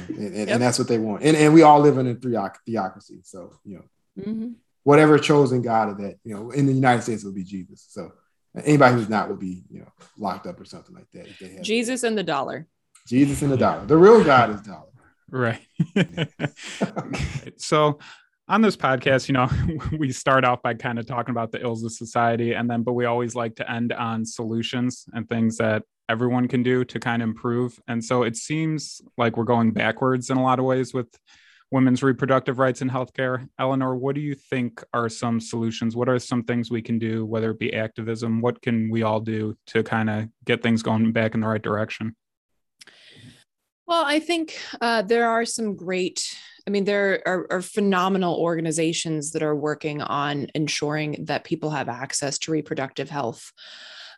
and, 0.09 0.17
and, 0.17 0.35
yep. 0.35 0.47
and, 0.49 0.61
that's 0.61 0.77
what 0.77 0.87
they 0.87 0.99
want. 0.99 1.23
And, 1.23 1.35
and 1.35 1.53
we 1.53 1.63
all 1.63 1.79
live 1.79 1.97
in 1.97 2.07
a 2.07 2.15
theocracy. 2.15 3.19
So, 3.23 3.51
you 3.65 3.77
know, 3.77 4.23
mm-hmm. 4.23 4.51
whatever 4.83 5.17
chosen 5.17 5.61
God 5.61 5.89
of 5.89 5.97
that, 5.97 6.17
you 6.23 6.35
know, 6.35 6.51
in 6.51 6.67
the 6.67 6.73
United 6.73 7.01
States, 7.01 7.23
it 7.23 7.25
would 7.25 7.35
be 7.35 7.43
Jesus. 7.43 7.87
So 7.89 8.11
anybody 8.55 8.95
who's 8.95 9.09
not 9.09 9.29
would 9.29 9.39
be, 9.39 9.63
you 9.69 9.79
know, 9.79 9.91
locked 10.17 10.47
up 10.47 10.59
or 10.59 10.65
something 10.65 10.95
like 10.95 11.09
that. 11.11 11.63
Jesus 11.63 12.03
and 12.03 12.17
the 12.17 12.23
dollar. 12.23 12.67
Jesus 13.07 13.41
and 13.41 13.51
the 13.51 13.57
dollar. 13.57 13.85
The 13.85 13.97
real 13.97 14.23
God 14.23 14.55
is 14.55 14.61
dollar. 14.61 14.87
Right. 15.29 15.61
so 17.57 17.99
on 18.47 18.61
this 18.61 18.75
podcast, 18.75 19.29
you 19.29 19.33
know, 19.33 19.49
we 19.97 20.11
start 20.11 20.43
off 20.43 20.61
by 20.61 20.73
kind 20.73 20.99
of 20.99 21.05
talking 21.05 21.31
about 21.31 21.51
the 21.51 21.61
ills 21.61 21.83
of 21.83 21.93
society, 21.93 22.53
and 22.53 22.69
then, 22.69 22.83
but 22.83 22.93
we 22.93 23.05
always 23.05 23.33
like 23.33 23.55
to 23.55 23.71
end 23.71 23.93
on 23.93 24.25
solutions 24.25 25.05
and 25.13 25.27
things 25.29 25.57
that 25.57 25.83
everyone 26.09 26.49
can 26.49 26.61
do 26.61 26.83
to 26.83 26.99
kind 26.99 27.21
of 27.21 27.29
improve. 27.29 27.79
And 27.87 28.03
so 28.03 28.23
it 28.23 28.35
seems 28.35 29.01
like 29.17 29.37
we're 29.37 29.45
going 29.45 29.71
backwards 29.71 30.29
in 30.29 30.37
a 30.37 30.43
lot 30.43 30.59
of 30.59 30.65
ways 30.65 30.93
with 30.93 31.07
women's 31.71 32.03
reproductive 32.03 32.59
rights 32.59 32.81
in 32.81 32.89
healthcare. 32.89 33.47
Eleanor, 33.57 33.95
what 33.95 34.15
do 34.15 34.21
you 34.21 34.35
think 34.35 34.83
are 34.93 35.09
some 35.09 35.39
solutions? 35.39 35.95
What 35.95 36.09
are 36.09 36.19
some 36.19 36.43
things 36.43 36.69
we 36.69 36.81
can 36.81 36.99
do, 36.99 37.25
whether 37.25 37.51
it 37.51 37.59
be 37.59 37.73
activism? 37.73 38.41
What 38.41 38.61
can 38.61 38.89
we 38.89 39.03
all 39.03 39.21
do 39.21 39.55
to 39.67 39.81
kind 39.81 40.09
of 40.09 40.27
get 40.45 40.61
things 40.61 40.83
going 40.83 41.11
back 41.13 41.33
in 41.33 41.39
the 41.39 41.47
right 41.47 41.61
direction? 41.61 42.15
Well, 43.87 44.03
I 44.05 44.19
think 44.19 44.57
uh, 44.79 45.01
there 45.01 45.29
are 45.29 45.45
some 45.45 45.75
great, 45.75 46.37
I 46.67 46.69
mean, 46.69 46.85
there 46.85 47.21
are, 47.25 47.47
are, 47.51 47.61
phenomenal 47.61 48.35
organizations 48.35 49.31
that 49.31 49.43
are 49.43 49.55
working 49.55 50.01
on 50.01 50.47
ensuring 50.55 51.25
that 51.25 51.43
people 51.43 51.71
have 51.71 51.89
access 51.89 52.37
to 52.39 52.51
reproductive 52.51 53.09
health. 53.09 53.51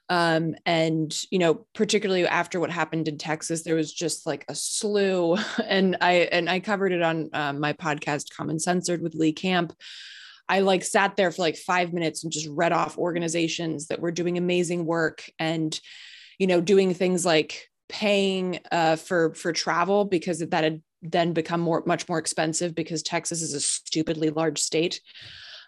Um, 0.09 0.55
and 0.65 1.15
you 1.31 1.39
know, 1.39 1.65
particularly 1.73 2.27
after 2.27 2.59
what 2.59 2.71
happened 2.71 3.07
in 3.07 3.17
Texas, 3.17 3.63
there 3.63 3.75
was 3.75 3.91
just 3.91 4.25
like 4.25 4.45
a 4.49 4.55
slew, 4.55 5.37
and 5.65 5.97
I 6.01 6.13
and 6.31 6.49
I 6.49 6.59
covered 6.59 6.91
it 6.91 7.01
on 7.01 7.29
uh, 7.33 7.53
my 7.53 7.73
podcast, 7.73 8.35
Common 8.35 8.59
Censored, 8.59 9.01
with 9.01 9.15
Lee 9.15 9.33
Camp. 9.33 9.73
I 10.49 10.59
like 10.59 10.83
sat 10.83 11.15
there 11.15 11.31
for 11.31 11.41
like 11.41 11.55
five 11.55 11.93
minutes 11.93 12.23
and 12.23 12.31
just 12.31 12.49
read 12.49 12.73
off 12.73 12.97
organizations 12.97 13.87
that 13.87 14.01
were 14.01 14.11
doing 14.11 14.37
amazing 14.37 14.85
work 14.85 15.23
and, 15.39 15.79
you 16.37 16.47
know, 16.47 16.59
doing 16.59 16.93
things 16.93 17.25
like 17.25 17.69
paying 17.87 18.59
uh, 18.71 18.97
for 18.97 19.33
for 19.35 19.53
travel 19.53 20.05
because 20.05 20.39
that 20.39 20.63
had 20.63 20.81
then 21.01 21.33
become 21.33 21.59
more 21.61 21.83
much 21.85 22.07
more 22.09 22.17
expensive 22.17 22.75
because 22.75 23.03
Texas 23.03 23.41
is 23.41 23.53
a 23.53 23.59
stupidly 23.59 24.29
large 24.29 24.59
state. 24.59 25.01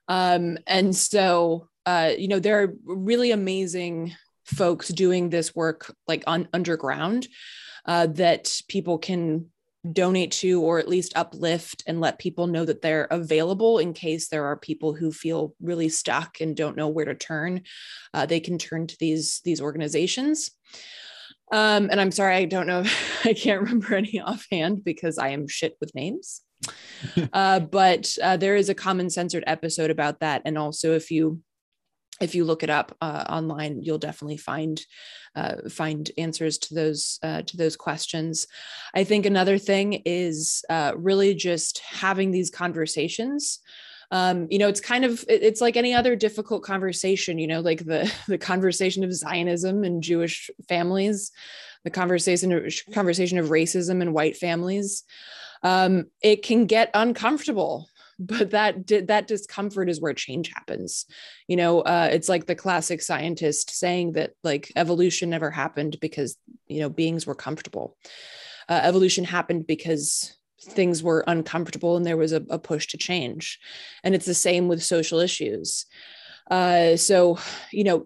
Um, 0.07 0.57
and 0.67 0.95
so, 0.95 1.69
uh, 1.85 2.11
you 2.17 2.27
know, 2.27 2.39
there 2.39 2.63
are 2.63 2.73
really 2.85 3.31
amazing 3.31 4.13
folks 4.45 4.89
doing 4.89 5.29
this 5.29 5.55
work 5.55 5.93
like 6.07 6.23
on 6.27 6.47
underground 6.53 7.27
uh, 7.85 8.07
that 8.07 8.49
people 8.67 8.97
can 8.97 9.47
donate 9.91 10.31
to 10.31 10.61
or 10.61 10.79
at 10.79 10.87
least 10.87 11.15
uplift 11.15 11.83
and 11.85 12.01
let 12.01 12.19
people 12.19 12.47
know 12.47 12.65
that 12.65 12.81
they're 12.81 13.07
available 13.11 13.77
in 13.77 13.93
case 13.93 14.27
there 14.27 14.45
are 14.45 14.57
people 14.57 14.93
who 14.93 15.11
feel 15.11 15.53
really 15.61 15.89
stuck 15.89 16.41
and 16.41 16.55
don't 16.55 16.77
know 16.77 16.87
where 16.87 17.05
to 17.05 17.13
turn. 17.13 17.61
Uh, 18.13 18.25
they 18.25 18.39
can 18.39 18.57
turn 18.57 18.87
to 18.87 18.97
these 18.99 19.41
these 19.43 19.61
organizations. 19.61 20.51
Um, 21.51 21.89
and 21.91 22.01
i'm 22.01 22.11
sorry 22.11 22.35
i 22.37 22.45
don't 22.45 22.65
know 22.65 22.83
i 23.23 23.33
can't 23.33 23.61
remember 23.61 23.93
any 23.93 24.19
offhand 24.19 24.83
because 24.83 25.19
i 25.19 25.29
am 25.29 25.47
shit 25.47 25.77
with 25.79 25.93
names. 25.93 26.41
Uh, 27.33 27.59
but 27.59 28.11
uh, 28.23 28.37
there 28.37 28.55
is 28.55 28.69
a 28.69 28.75
common 28.75 29.09
censored 29.09 29.43
episode 29.45 29.91
about 29.91 30.21
that. 30.21 30.41
And 30.45 30.57
also 30.57 30.93
if 30.93 31.11
you 31.11 31.41
if 32.21 32.33
you 32.33 32.45
look 32.45 32.63
it 32.63 32.69
up 32.69 32.95
uh, 33.01 33.25
online, 33.29 33.81
you'll 33.81 33.97
definitely 33.97 34.37
find 34.37 34.81
uh, 35.35 35.69
find 35.69 36.11
answers 36.17 36.57
to 36.57 36.73
those 36.73 37.19
uh, 37.23 37.41
to 37.41 37.57
those 37.57 37.75
questions. 37.75 38.47
I 38.93 39.03
think 39.03 39.25
another 39.25 39.57
thing 39.57 40.01
is 40.05 40.63
uh, 40.69 40.93
really 40.95 41.33
just 41.33 41.79
having 41.79 42.31
these 42.31 42.49
conversations. 42.49 43.59
Um, 44.11 44.47
you 44.49 44.59
know, 44.59 44.69
it's 44.69 44.79
kind 44.79 45.03
of 45.03 45.25
it's 45.27 45.61
like 45.61 45.75
any 45.75 45.93
other 45.93 46.15
difficult 46.15 46.63
conversation. 46.63 47.37
You 47.37 47.47
know, 47.47 47.59
like 47.59 47.85
the 47.85 48.11
the 48.27 48.37
conversation 48.37 49.03
of 49.03 49.13
Zionism 49.13 49.83
and 49.83 50.01
Jewish 50.01 50.49
families, 50.69 51.31
the 51.83 51.91
conversation 51.91 52.69
conversation 52.93 53.37
of 53.37 53.49
racism 53.49 54.01
and 54.01 54.13
white 54.13 54.37
families. 54.37 55.03
Um, 55.63 56.05
it 56.21 56.43
can 56.43 56.65
get 56.67 56.91
uncomfortable 56.93 57.89
but 58.19 58.51
that 58.51 58.87
that 59.07 59.27
discomfort 59.27 59.89
is 59.89 60.01
where 60.01 60.13
change 60.13 60.51
happens. 60.53 61.05
You 61.47 61.57
know 61.57 61.81
uh, 61.81 62.09
it's 62.11 62.29
like 62.29 62.45
the 62.45 62.55
classic 62.55 63.01
scientist 63.01 63.71
saying 63.71 64.13
that 64.13 64.31
like 64.43 64.71
evolution 64.75 65.29
never 65.29 65.51
happened 65.51 65.97
because 65.99 66.37
you 66.67 66.79
know 66.79 66.89
beings 66.89 67.25
were 67.25 67.35
comfortable. 67.35 67.97
Uh, 68.67 68.79
evolution 68.83 69.23
happened 69.23 69.67
because 69.67 70.35
things 70.61 71.03
were 71.03 71.23
uncomfortable 71.27 71.95
and 71.95 72.05
there 72.05 72.17
was 72.17 72.31
a, 72.31 72.43
a 72.49 72.57
push 72.57 72.87
to 72.87 72.97
change. 72.97 73.59
And 74.03 74.15
it's 74.15 74.25
the 74.25 74.33
same 74.33 74.67
with 74.67 74.81
social 74.81 75.19
issues 75.19 75.85
uh, 76.51 76.95
so 76.95 77.37
you 77.71 77.83
know 77.83 78.05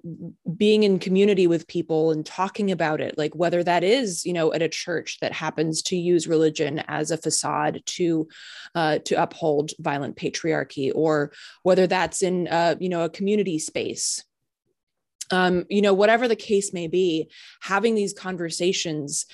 being 0.55 0.83
in 0.83 0.99
community 0.99 1.47
with 1.47 1.67
people 1.67 2.11
and 2.11 2.25
talking 2.25 2.71
about 2.71 3.01
it 3.01 3.17
like 3.17 3.35
whether 3.35 3.63
that 3.63 3.83
is 3.83 4.25
you 4.25 4.33
know 4.33 4.53
at 4.53 4.61
a 4.61 4.69
church 4.69 5.17
that 5.19 5.33
happens 5.33 5.81
to 5.81 5.97
use 5.97 6.27
religion 6.27 6.79
as 6.87 7.11
a 7.11 7.17
facade 7.17 7.81
to 7.85 8.27
uh, 8.75 8.99
to 8.99 9.21
uphold 9.21 9.71
violent 9.79 10.15
patriarchy 10.15 10.91
or 10.93 11.31
whether 11.63 11.85
that's 11.87 12.21
in 12.21 12.47
uh, 12.47 12.75
you 12.79 12.89
know 12.89 13.03
a 13.03 13.09
community 13.09 13.59
space 13.59 14.23
um, 15.31 15.65
you 15.69 15.81
know 15.81 15.93
whatever 15.93 16.27
the 16.27 16.35
case 16.35 16.73
may 16.73 16.87
be 16.87 17.29
having 17.61 17.95
these 17.95 18.13
conversations 18.13 19.25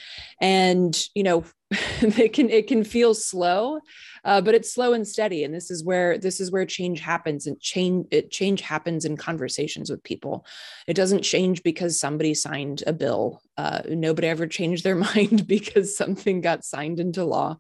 and 0.42 1.08
you 1.16 1.24
know 1.24 1.44
it 1.72 2.34
can 2.34 2.50
it 2.50 2.68
can 2.68 2.84
feel 2.84 3.14
slow 3.14 3.80
uh, 4.26 4.42
but 4.42 4.56
it's 4.56 4.74
slow 4.74 4.94
and 4.94 5.08
steady. 5.08 5.44
And 5.44 5.54
this 5.54 5.70
is 5.70 5.84
where 5.84 6.18
this 6.18 6.42
is 6.42 6.52
where 6.52 6.66
change 6.66 7.00
happens 7.00 7.46
and 7.46 7.60
change 7.62 8.08
it 8.10 8.32
change 8.32 8.62
happens 8.62 9.06
in 9.06 9.16
conversations 9.16 9.90
with 9.90 10.04
people. 10.04 10.46
It 10.88 10.96
doesn't 10.96 11.22
change 11.22 11.62
because 11.62 12.00
somebody 12.00 12.34
signed 12.34 12.84
a 12.88 12.94
bill. 12.94 13.42
Uh, 13.56 13.82
nobody 13.88 14.28
ever 14.28 14.48
changed 14.48 14.84
their 14.84 14.96
mind 15.16 15.48
because 15.48 15.96
something 15.96 16.42
got 16.42 16.66
signed 16.66 17.00
into 17.00 17.24
law 17.24 17.60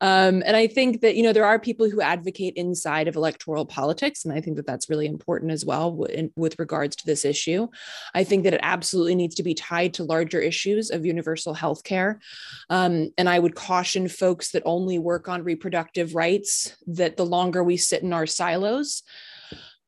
um, 0.00 0.42
and 0.46 0.56
I 0.56 0.66
think 0.66 1.02
that, 1.02 1.14
you 1.14 1.22
know, 1.22 1.32
there 1.32 1.44
are 1.44 1.58
people 1.58 1.90
who 1.90 2.00
advocate 2.00 2.54
inside 2.56 3.06
of 3.06 3.16
electoral 3.16 3.66
politics. 3.66 4.24
And 4.24 4.32
I 4.32 4.40
think 4.40 4.56
that 4.56 4.66
that's 4.66 4.88
really 4.88 5.06
important 5.06 5.52
as 5.52 5.64
well 5.64 6.04
in, 6.04 6.32
with 6.36 6.58
regards 6.58 6.96
to 6.96 7.06
this 7.06 7.24
issue. 7.24 7.68
I 8.14 8.24
think 8.24 8.44
that 8.44 8.54
it 8.54 8.60
absolutely 8.62 9.14
needs 9.14 9.34
to 9.36 9.42
be 9.42 9.54
tied 9.54 9.94
to 9.94 10.04
larger 10.04 10.40
issues 10.40 10.90
of 10.90 11.04
universal 11.04 11.54
health 11.54 11.84
care. 11.84 12.20
Um, 12.70 13.10
and 13.18 13.28
I 13.28 13.38
would 13.38 13.54
caution 13.54 14.08
folks 14.08 14.52
that 14.52 14.62
only 14.64 14.98
work 14.98 15.28
on 15.28 15.44
reproductive 15.44 16.14
rights 16.14 16.76
that 16.86 17.16
the 17.16 17.26
longer 17.26 17.62
we 17.62 17.76
sit 17.76 18.02
in 18.02 18.12
our 18.12 18.26
silos, 18.26 19.02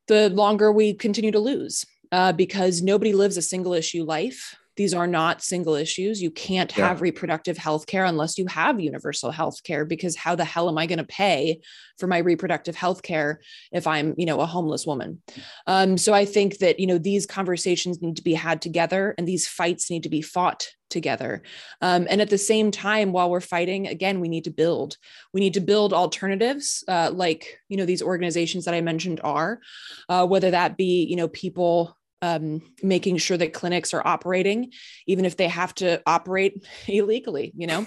the 0.07 0.29
longer 0.29 0.71
we 0.71 0.93
continue 0.93 1.31
to 1.31 1.39
lose. 1.39 1.85
Uh, 2.11 2.31
because 2.31 2.83
nobody 2.83 3.11
lives 3.11 3.37
a 3.37 3.41
single 3.41 3.73
issue 3.73 4.03
life. 4.03 4.55
These 4.75 4.93
are 4.93 5.07
not 5.07 5.43
single 5.43 5.75
issues. 5.75 6.21
You 6.21 6.31
can't 6.31 6.71
have 6.73 7.01
reproductive 7.01 7.57
health 7.57 7.85
care 7.85 8.05
unless 8.05 8.37
you 8.37 8.47
have 8.47 8.79
universal 8.79 9.31
health 9.31 9.63
care 9.63 9.85
because 9.85 10.15
how 10.15 10.35
the 10.35 10.45
hell 10.45 10.69
am 10.69 10.77
I 10.77 10.85
going 10.85 10.97
to 10.97 11.03
pay 11.03 11.61
for 11.97 12.07
my 12.07 12.17
reproductive 12.17 12.75
health 12.75 13.03
care 13.03 13.41
if 13.71 13.85
I'm, 13.85 14.15
you 14.17 14.25
know, 14.25 14.39
a 14.39 14.45
homeless 14.45 14.85
woman? 14.85 15.21
Um, 15.67 15.97
so 15.97 16.13
I 16.13 16.25
think 16.25 16.57
that, 16.57 16.79
you 16.79 16.87
know, 16.87 16.97
these 16.97 17.25
conversations 17.25 18.01
need 18.01 18.15
to 18.15 18.23
be 18.23 18.33
had 18.33 18.61
together 18.61 19.13
and 19.17 19.27
these 19.27 19.47
fights 19.47 19.89
need 19.89 20.03
to 20.03 20.09
be 20.09 20.21
fought 20.21 20.67
together. 20.93 21.41
Um, 21.81 22.07
and 22.09 22.21
at 22.21 22.29
the 22.29 22.37
same 22.37 22.71
time, 22.71 23.11
while 23.11 23.29
we're 23.29 23.41
fighting, 23.41 23.87
again, 23.87 24.21
we 24.21 24.29
need 24.29 24.45
to 24.45 24.51
build. 24.51 24.97
We 25.33 25.41
need 25.41 25.55
to 25.55 25.59
build 25.59 25.91
alternatives, 25.91 26.83
uh, 26.87 27.11
like 27.13 27.59
you 27.67 27.75
know 27.75 27.85
these 27.85 28.01
organizations 28.01 28.65
that 28.65 28.73
I 28.73 28.81
mentioned 28.81 29.19
are, 29.23 29.59
uh, 30.07 30.25
whether 30.25 30.51
that 30.51 30.77
be 30.77 31.03
you 31.03 31.15
know 31.15 31.27
people 31.27 31.97
um, 32.23 32.61
making 32.81 33.17
sure 33.17 33.35
that 33.35 33.51
clinics 33.51 33.93
are 33.93 34.07
operating, 34.07 34.71
even 35.07 35.25
if 35.25 35.35
they 35.35 35.49
have 35.49 35.75
to 35.75 36.01
operate 36.05 36.65
illegally, 36.87 37.51
you 37.53 37.67
know, 37.67 37.85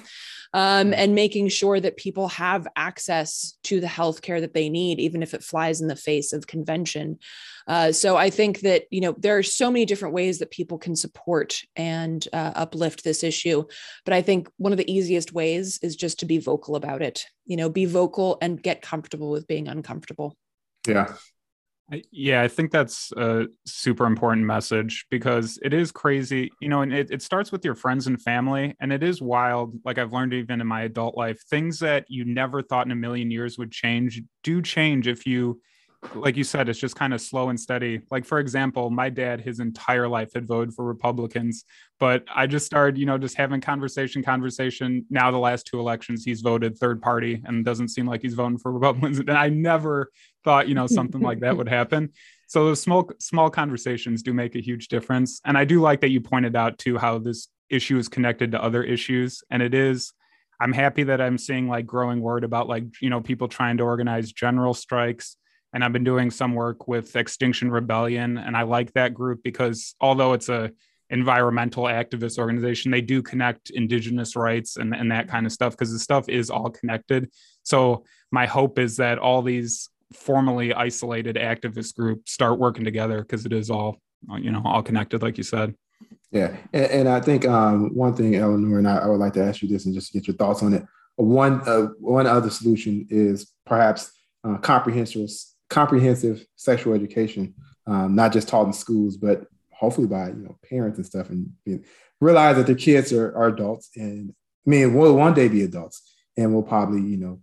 um, 0.53 0.93
and 0.93 1.15
making 1.15 1.49
sure 1.49 1.81
that 1.81 1.97
people 1.97 2.29
have 2.29 2.69
access 2.77 3.57
to 3.65 3.81
the 3.81 3.87
healthcare 3.87 4.39
that 4.41 4.53
they 4.53 4.69
need, 4.69 5.01
even 5.01 5.23
if 5.23 5.33
it 5.33 5.43
flies 5.43 5.81
in 5.81 5.89
the 5.89 5.97
face 5.97 6.35
of 6.35 6.47
convention. 6.47 7.19
Uh, 7.67 7.93
so 7.93 8.19
I 8.19 8.29
think 8.29 8.61
that 8.61 8.85
you 8.91 9.01
know 9.01 9.17
there 9.19 9.39
are 9.39 9.43
so 9.43 9.71
many 9.71 9.87
different 9.87 10.15
ways 10.15 10.39
that 10.39 10.51
people 10.51 10.77
can 10.77 10.95
support 10.97 11.63
and 11.75 12.29
uh, 12.35 12.53
uplift 12.55 13.05
this 13.05 13.25
issue, 13.25 13.65
but 14.05 14.13
I 14.13 14.21
think 14.21 14.51
one 14.59 14.73
of 14.73 14.79
the 14.79 14.93
easiest 14.93 15.33
ways 15.33 15.81
is 15.83 15.97
just 15.97 16.21
to 16.21 16.27
be 16.27 16.39
vocal 16.39 16.77
about 16.77 17.01
it. 17.01 17.25
You 17.47 17.57
know, 17.57 17.71
be 17.71 17.87
vocal 17.87 18.37
and 18.43 18.63
get 18.63 18.83
comfortable 18.83 19.31
with 19.31 19.47
being 19.47 19.67
uncomfortable. 19.67 20.37
Yeah, 20.87 21.15
yeah, 22.11 22.43
I 22.43 22.49
think 22.49 22.73
that's 22.73 23.13
a 23.13 23.47
super 23.65 24.07
important 24.07 24.45
message 24.45 25.07
because 25.09 25.59
it 25.63 25.73
is 25.73 25.93
crazy, 25.93 26.51
you 26.61 26.69
know, 26.69 26.83
and 26.83 26.93
it, 26.93 27.11
it 27.13 27.23
starts 27.23 27.53
with 27.53 27.65
your 27.65 27.77
friends 27.77 28.09
and 28.09 28.21
family. 28.21 28.75
And 28.81 28.93
it 28.93 29.05
is 29.05 29.23
wild. 29.23 29.75
Like 29.85 29.99
I've 29.99 30.13
learned 30.13 30.35
even 30.35 30.61
in 30.61 30.67
my 30.67 30.83
adult 30.83 31.17
life, 31.17 31.41
things 31.49 31.79
that 31.81 32.05
you 32.09 32.25
never 32.25 32.61
thought 32.61 32.87
in 32.87 32.93
a 32.93 32.97
million 32.97 33.31
years 33.31 33.57
would 33.57 33.71
change 33.71 34.21
do 34.43 34.61
change 34.63 35.07
if 35.07 35.27
you 35.27 35.61
like 36.15 36.37
you 36.37 36.45
said, 36.45 36.69
it's 36.69 36.79
just 36.79 36.97
kind 36.97 37.13
of 37.13 37.21
slow 37.21 37.49
and 37.49 37.59
steady. 37.59 38.01
Like, 38.11 38.25
for 38.25 38.39
example, 38.39 38.91
my 38.91 39.09
dad, 39.09 39.41
his 39.41 39.61
entire 39.61 40.09
life 40.09 40.33
had 40.35 40.47
voted 40.47 40.75
for 40.75 40.85
Republicans, 40.85 41.65
but 41.99 42.25
I 42.35 42.47
just 42.47 42.67
started, 42.67 42.99
you 42.99 43.07
know, 43.07 43.19
just 43.19 43.37
having 43.37 43.61
conversation, 43.61 44.23
conversation. 44.23 45.05
Now, 45.11 45.31
the 45.31 45.39
last 45.39 45.67
two 45.67 45.81
elections, 45.81 46.25
he's 46.25 46.41
voted 46.41 46.79
third 46.79 47.03
party 47.03 47.43
and 47.45 47.65
doesn't 47.65 47.89
seem 47.89 48.07
like 48.07 48.23
he's 48.23 48.35
voting 48.35 48.59
for 48.59 48.73
Republicans. 48.79 49.19
And 49.19 49.31
I 49.31 49.49
never 49.49 50.11
thought, 50.45 50.69
you 50.69 50.75
know, 50.75 50.87
something 50.87 51.21
like 51.21 51.41
that 51.41 51.57
would 51.57 51.69
happen. 51.69 52.13
So 52.49 52.65
those 52.67 52.81
small, 52.81 53.11
small 53.19 53.51
conversations 53.51 54.23
do 54.23 54.33
make 54.33 54.55
a 54.55 54.61
huge 54.61 54.89
difference. 54.89 55.41
And 55.45 55.59
I 55.59 55.65
do 55.65 55.81
like 55.81 56.01
that 56.03 56.11
you 56.11 56.21
pointed 56.21 56.55
out 56.55 56.79
too 56.79 56.97
how 56.97 57.19
this 57.19 57.49
issue 57.69 57.99
is 57.99 58.09
connected 58.09 58.53
to 58.53 58.63
other 58.63 58.83
issues. 58.83 59.43
And 59.51 59.63
it 59.63 59.75
is, 59.75 60.13
I'm 60.61 60.73
happy 60.73 61.03
that 61.05 61.21
I'm 61.21 61.39
seeing 61.39 61.69
like 61.69 61.87
growing 61.87 62.21
word 62.21 62.45
about 62.45 62.69
like, 62.69 62.85
you 63.01 63.11
know, 63.11 63.21
people 63.21 63.49
trying 63.49 63.79
to 63.79 63.85
organize 63.85 64.33
general 64.33 64.73
strikes 64.73 65.37
and 65.77 65.85
I've 65.85 65.93
been 65.93 66.05
doing 66.05 66.31
some 66.31 66.55
work 66.55 66.89
with 66.89 67.15
Extinction 67.17 67.71
Rebellion, 67.71 68.39
and 68.39 68.57
I 68.57 68.63
like 68.63 68.95
that 68.95 69.13
group 69.13 69.43
because 69.45 69.95
although 70.01 70.33
it's 70.33 70.49
a 70.49 70.71
environmental 71.11 71.85
activist 71.85 72.39
organization, 72.39 72.91
they 72.91 73.03
do 73.03 73.21
connect 73.21 73.69
indigenous 73.69 74.37
rights 74.37 74.79
and, 74.79 74.95
and 74.95 75.13
that 75.13 75.29
kind 75.29 75.45
of 75.45 75.53
stuff 75.53 75.75
because 75.75 75.93
the 75.93 75.99
stuff 75.99 76.31
is 76.31 76.49
all 76.49 76.71
connected. 76.71 77.29
So 77.63 78.05
my 78.33 78.47
hope 78.47 78.79
is 78.79 78.97
that 78.97 79.19
all 79.19 79.43
these 79.43 79.91
formally 80.15 80.73
isolated 80.73 81.37
activist 81.37 81.95
groups 81.95 82.33
start 82.33 82.59
working 82.59 82.87
together 82.87 83.21
because 83.21 83.45
it 83.45 83.53
is 83.53 83.69
all 83.69 84.01
you 84.39 84.51
know 84.51 84.63
all 84.65 84.83
connected, 84.83 85.21
like 85.21 85.37
you 85.37 85.45
said. 85.45 85.75
Yeah, 86.33 86.57
and, 86.73 86.87
and 86.87 87.09
I 87.11 87.21
think 87.21 87.47
um, 87.47 87.95
one 87.95 88.15
thing, 88.15 88.35
Eleanor, 88.35 88.79
and 88.79 88.89
I, 88.89 88.97
I, 88.97 89.07
would 89.09 89.21
like 89.21 89.35
to 89.35 89.45
ask 89.45 89.61
you 89.61 89.69
this 89.69 89.85
and 89.85 89.95
just 89.95 90.15
get 90.15 90.27
your 90.27 90.37
thoughts 90.37 90.63
on 90.63 90.73
it. 90.73 90.87
One 91.17 91.61
uh, 91.69 91.89
one 91.99 92.27
other 92.27 92.49
solution 92.49 93.07
is 93.11 93.53
perhaps 93.67 94.11
uh, 94.43 94.57
comprehensive 94.57 95.29
comprehensive 95.69 96.47
sexual 96.57 96.95
education, 96.95 97.55
um, 97.87 98.15
not 98.15 98.33
just 98.33 98.49
taught 98.49 98.67
in 98.67 98.73
schools, 98.73 99.17
but 99.17 99.47
hopefully 99.73 100.07
by 100.07 100.29
you 100.29 100.43
know 100.43 100.59
parents 100.69 100.99
and 100.99 101.07
stuff, 101.07 101.31
and 101.31 101.53
realize 102.21 102.57
that 102.57 102.67
their 102.67 102.75
kids 102.75 103.13
are, 103.13 103.37
are 103.37 103.49
adults, 103.49 103.91
and 103.97 104.35
I 104.67 104.71
mean 104.71 104.95
will 104.95 105.17
one 105.17 105.35
day 105.35 105.49
be 105.49 105.63
adults, 105.63 106.03
and 106.37 106.55
will 106.55 106.63
probably 106.63 107.03
you 107.03 107.17
know 107.17 107.41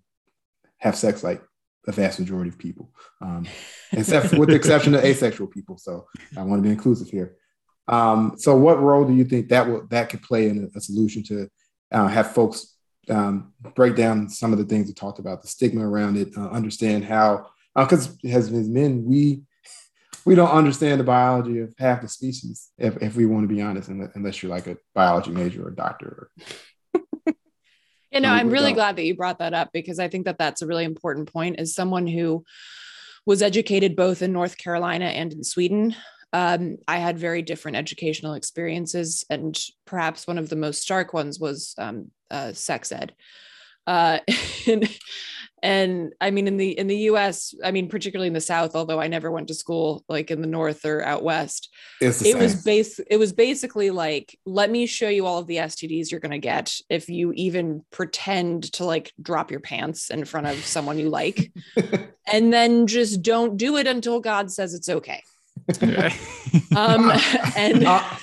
have 0.77 0.95
sex 0.95 1.23
like 1.23 1.41
the 1.85 1.91
vast 1.91 2.19
majority 2.19 2.49
of 2.49 2.57
people, 2.57 2.91
um, 3.21 3.45
except 3.91 4.33
with 4.33 4.49
the 4.49 4.55
exception 4.55 4.95
of 4.95 5.03
asexual 5.03 5.47
people. 5.47 5.77
So 5.77 6.07
I 6.37 6.43
want 6.43 6.61
to 6.61 6.67
be 6.67 6.73
inclusive 6.73 7.09
here. 7.09 7.35
Um, 7.87 8.35
so, 8.37 8.55
what 8.55 8.81
role 8.81 9.05
do 9.05 9.13
you 9.13 9.25
think 9.25 9.49
that 9.49 9.67
will 9.67 9.85
that 9.87 10.09
could 10.09 10.21
play 10.21 10.47
in 10.47 10.69
a, 10.73 10.77
a 10.77 10.81
solution 10.81 11.23
to 11.23 11.49
uh, 11.91 12.07
have 12.07 12.31
folks 12.31 12.75
um, 13.09 13.53
break 13.75 13.95
down 13.95 14.29
some 14.29 14.53
of 14.53 14.59
the 14.59 14.65
things 14.65 14.87
we 14.87 14.93
talked 14.93 15.19
about, 15.19 15.41
the 15.41 15.47
stigma 15.47 15.87
around 15.87 16.17
it, 16.17 16.29
uh, 16.37 16.47
understand 16.49 17.03
how 17.03 17.47
because 17.75 18.09
uh, 18.09 18.27
as, 18.29 18.51
as 18.51 18.69
men, 18.69 19.03
we 19.05 19.41
we 20.25 20.35
don't 20.35 20.51
understand 20.51 20.99
the 20.99 21.03
biology 21.03 21.59
of 21.59 21.73
half 21.77 22.01
the 22.01 22.07
species, 22.07 22.69
if, 22.77 22.95
if 23.01 23.15
we 23.15 23.25
want 23.25 23.43
to 23.43 23.53
be 23.53 23.61
honest, 23.61 23.89
unless 23.89 24.41
you're 24.41 24.49
like 24.49 24.67
a 24.67 24.77
biology 24.95 25.31
major 25.31 25.65
or 25.65 25.69
a 25.69 25.75
doctor. 25.75 26.29
you 27.25 28.21
know, 28.21 28.29
I'm 28.29 28.49
really 28.49 28.73
glad 28.73 28.95
that 28.95 29.03
you 29.03 29.15
brought 29.15 29.39
that 29.39 29.53
up 29.53 29.71
because 29.73 29.99
I 29.99 30.07
think 30.07 30.25
that 30.25 30.37
that's 30.37 30.61
a 30.61 30.67
really 30.67 30.85
important 30.85 31.31
point. 31.31 31.59
As 31.59 31.75
someone 31.75 32.07
who 32.07 32.45
was 33.25 33.41
educated 33.41 33.95
both 33.95 34.21
in 34.21 34.31
North 34.31 34.57
Carolina 34.57 35.05
and 35.05 35.33
in 35.33 35.43
Sweden, 35.43 35.95
um, 36.31 36.77
I 36.87 36.97
had 36.97 37.19
very 37.19 37.41
different 37.41 37.77
educational 37.77 38.33
experiences, 38.33 39.25
and 39.29 39.59
perhaps 39.85 40.25
one 40.25 40.37
of 40.37 40.49
the 40.49 40.55
most 40.55 40.81
stark 40.81 41.13
ones 41.13 41.39
was 41.39 41.75
um, 41.77 42.11
uh, 42.31 42.53
sex 42.53 42.91
ed. 42.91 43.13
Uh, 43.85 44.19
and 44.67 44.89
and 45.63 46.13
i 46.21 46.29
mean 46.29 46.45
in 46.45 46.57
the 46.57 46.77
in 46.77 46.85
the 46.87 46.97
us 46.97 47.55
i 47.63 47.71
mean 47.71 47.89
particularly 47.89 48.27
in 48.27 48.33
the 48.33 48.41
south 48.41 48.75
although 48.75 48.99
i 48.99 49.07
never 49.07 49.31
went 49.31 49.47
to 49.47 49.53
school 49.55 50.03
like 50.07 50.29
in 50.29 50.41
the 50.41 50.47
north 50.47 50.85
or 50.85 51.03
out 51.03 51.23
west 51.23 51.69
it 52.01 52.11
same. 52.11 52.37
was 52.37 52.63
base 52.63 52.99
it 52.99 53.17
was 53.17 53.33
basically 53.33 53.89
like 53.89 54.37
let 54.45 54.69
me 54.69 54.85
show 54.85 55.09
you 55.09 55.25
all 55.25 55.39
of 55.39 55.47
the 55.47 55.55
stds 55.55 56.11
you're 56.11 56.19
going 56.19 56.31
to 56.31 56.37
get 56.37 56.75
if 56.89 57.09
you 57.09 57.31
even 57.33 57.83
pretend 57.91 58.71
to 58.73 58.85
like 58.85 59.13
drop 59.21 59.49
your 59.49 59.59
pants 59.59 60.09
in 60.09 60.25
front 60.25 60.47
of 60.47 60.57
someone 60.65 60.99
you 60.99 61.09
like. 61.09 61.51
And 62.31 62.53
then 62.53 62.87
just 62.87 63.21
don't 63.21 63.57
do 63.57 63.75
it 63.75 63.85
until 63.85 64.21
god 64.21 64.49
says 64.49 64.73
it's 64.73 64.89
okay. 64.89 65.21
Um 66.75 67.11
and 67.55 67.85
I, 67.87 68.17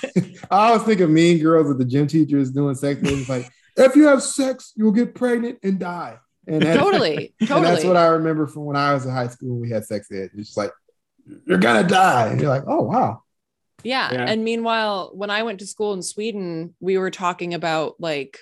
I 0.51 0.68
always 0.68 0.82
think 0.82 1.01
of 1.01 1.11
mean 1.11 1.38
girls 1.38 1.68
with 1.68 1.78
the 1.78 1.84
gym 1.84 2.07
teachers 2.07 2.51
doing 2.51 2.74
sex 2.74 3.01
things 3.01 3.28
like 3.28 3.49
if 3.76 3.95
you 3.95 4.07
have 4.07 4.22
sex 4.22 4.72
you'll 4.76 4.93
get 4.93 5.14
pregnant 5.14 5.59
and 5.62 5.78
die 5.78 6.18
and 6.47 6.62
totally, 6.62 6.74
totally. 6.74 7.34
And 7.41 7.64
that's 7.64 7.84
what 7.84 7.97
I 7.97 8.07
remember 8.07 8.47
from 8.47 8.64
when 8.64 8.76
I 8.76 8.95
was 8.95 9.05
in 9.05 9.12
high 9.12 9.28
school. 9.28 9.59
We 9.59 9.70
had 9.70 9.84
sex 9.84 10.11
ed. 10.11 10.30
It's 10.34 10.49
just 10.49 10.57
like 10.57 10.72
you're 11.47 11.59
gonna 11.59 11.86
die. 11.86 12.28
And 12.28 12.41
you're 12.41 12.51
like, 12.51 12.64
oh 12.66 12.82
wow. 12.82 13.22
Yeah. 13.82 14.12
yeah. 14.12 14.24
And 14.28 14.45
meanwhile, 14.45 15.11
when 15.14 15.30
I 15.30 15.43
went 15.43 15.61
to 15.61 15.66
school 15.66 15.95
in 15.95 16.03
Sweden, 16.03 16.74
we 16.80 16.99
were 16.99 17.11
talking 17.11 17.55
about 17.55 17.95
like 17.99 18.38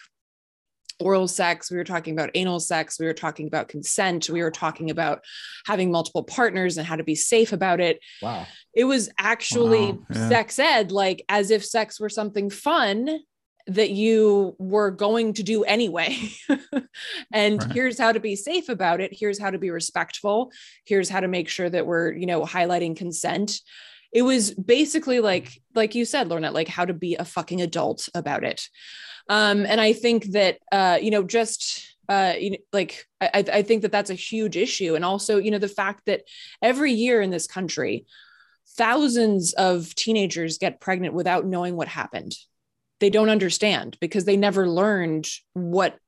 oral 1.00 1.28
sex, 1.28 1.70
we 1.70 1.76
were 1.76 1.84
talking 1.84 2.12
about 2.12 2.30
anal 2.34 2.60
sex, 2.60 2.98
we 2.98 3.06
were 3.06 3.14
talking 3.14 3.46
about 3.46 3.68
consent, 3.68 4.28
we 4.28 4.42
were 4.42 4.50
talking 4.50 4.90
about 4.90 5.22
having 5.64 5.90
multiple 5.90 6.24
partners 6.24 6.76
and 6.76 6.86
how 6.86 6.96
to 6.96 7.04
be 7.04 7.14
safe 7.14 7.52
about 7.52 7.80
it. 7.80 8.00
Wow. 8.20 8.46
It 8.74 8.84
was 8.84 9.08
actually 9.18 9.92
wow. 9.92 9.98
Yeah. 10.12 10.28
sex 10.28 10.58
ed, 10.58 10.92
like 10.92 11.24
as 11.28 11.50
if 11.50 11.64
sex 11.64 12.00
were 12.00 12.08
something 12.08 12.50
fun 12.50 13.20
that 13.68 13.90
you 13.90 14.56
were 14.58 14.90
going 14.90 15.34
to 15.34 15.42
do 15.42 15.62
anyway. 15.62 16.16
and 17.38 17.62
right. 17.62 17.72
here's 17.72 18.00
how 18.00 18.10
to 18.10 18.18
be 18.18 18.34
safe 18.34 18.68
about 18.68 19.00
it. 19.00 19.12
Here's 19.12 19.38
how 19.38 19.50
to 19.50 19.58
be 19.58 19.70
respectful. 19.70 20.50
Here's 20.84 21.08
how 21.08 21.20
to 21.20 21.28
make 21.28 21.48
sure 21.48 21.70
that 21.70 21.86
we're, 21.86 22.12
you 22.12 22.26
know, 22.26 22.42
highlighting 22.42 22.96
consent. 22.96 23.60
It 24.12 24.22
was 24.22 24.50
basically 24.52 25.20
like, 25.20 25.62
like 25.72 25.94
you 25.94 26.04
said, 26.04 26.28
Lorna, 26.28 26.50
like 26.50 26.66
how 26.66 26.84
to 26.84 26.94
be 26.94 27.14
a 27.14 27.24
fucking 27.24 27.62
adult 27.62 28.08
about 28.12 28.42
it. 28.42 28.68
Um, 29.28 29.66
and 29.66 29.80
I 29.80 29.92
think 29.92 30.24
that, 30.32 30.58
uh, 30.72 30.98
you 31.00 31.12
know, 31.12 31.22
just 31.22 31.94
uh, 32.08 32.34
you 32.38 32.50
know, 32.52 32.56
like 32.72 33.06
I, 33.20 33.44
I 33.52 33.62
think 33.62 33.82
that 33.82 33.92
that's 33.92 34.10
a 34.10 34.14
huge 34.14 34.56
issue. 34.56 34.96
And 34.96 35.04
also, 35.04 35.38
you 35.38 35.50
know, 35.50 35.58
the 35.58 35.68
fact 35.68 36.06
that 36.06 36.22
every 36.60 36.92
year 36.92 37.20
in 37.20 37.30
this 37.30 37.46
country, 37.46 38.06
thousands 38.76 39.52
of 39.52 39.94
teenagers 39.94 40.58
get 40.58 40.80
pregnant 40.80 41.14
without 41.14 41.46
knowing 41.46 41.76
what 41.76 41.88
happened 41.88 42.34
they 43.00 43.10
don't 43.10 43.28
understand 43.28 43.96
because 44.00 44.24
they 44.24 44.36
never 44.36 44.68
learned 44.68 45.28
what 45.52 45.98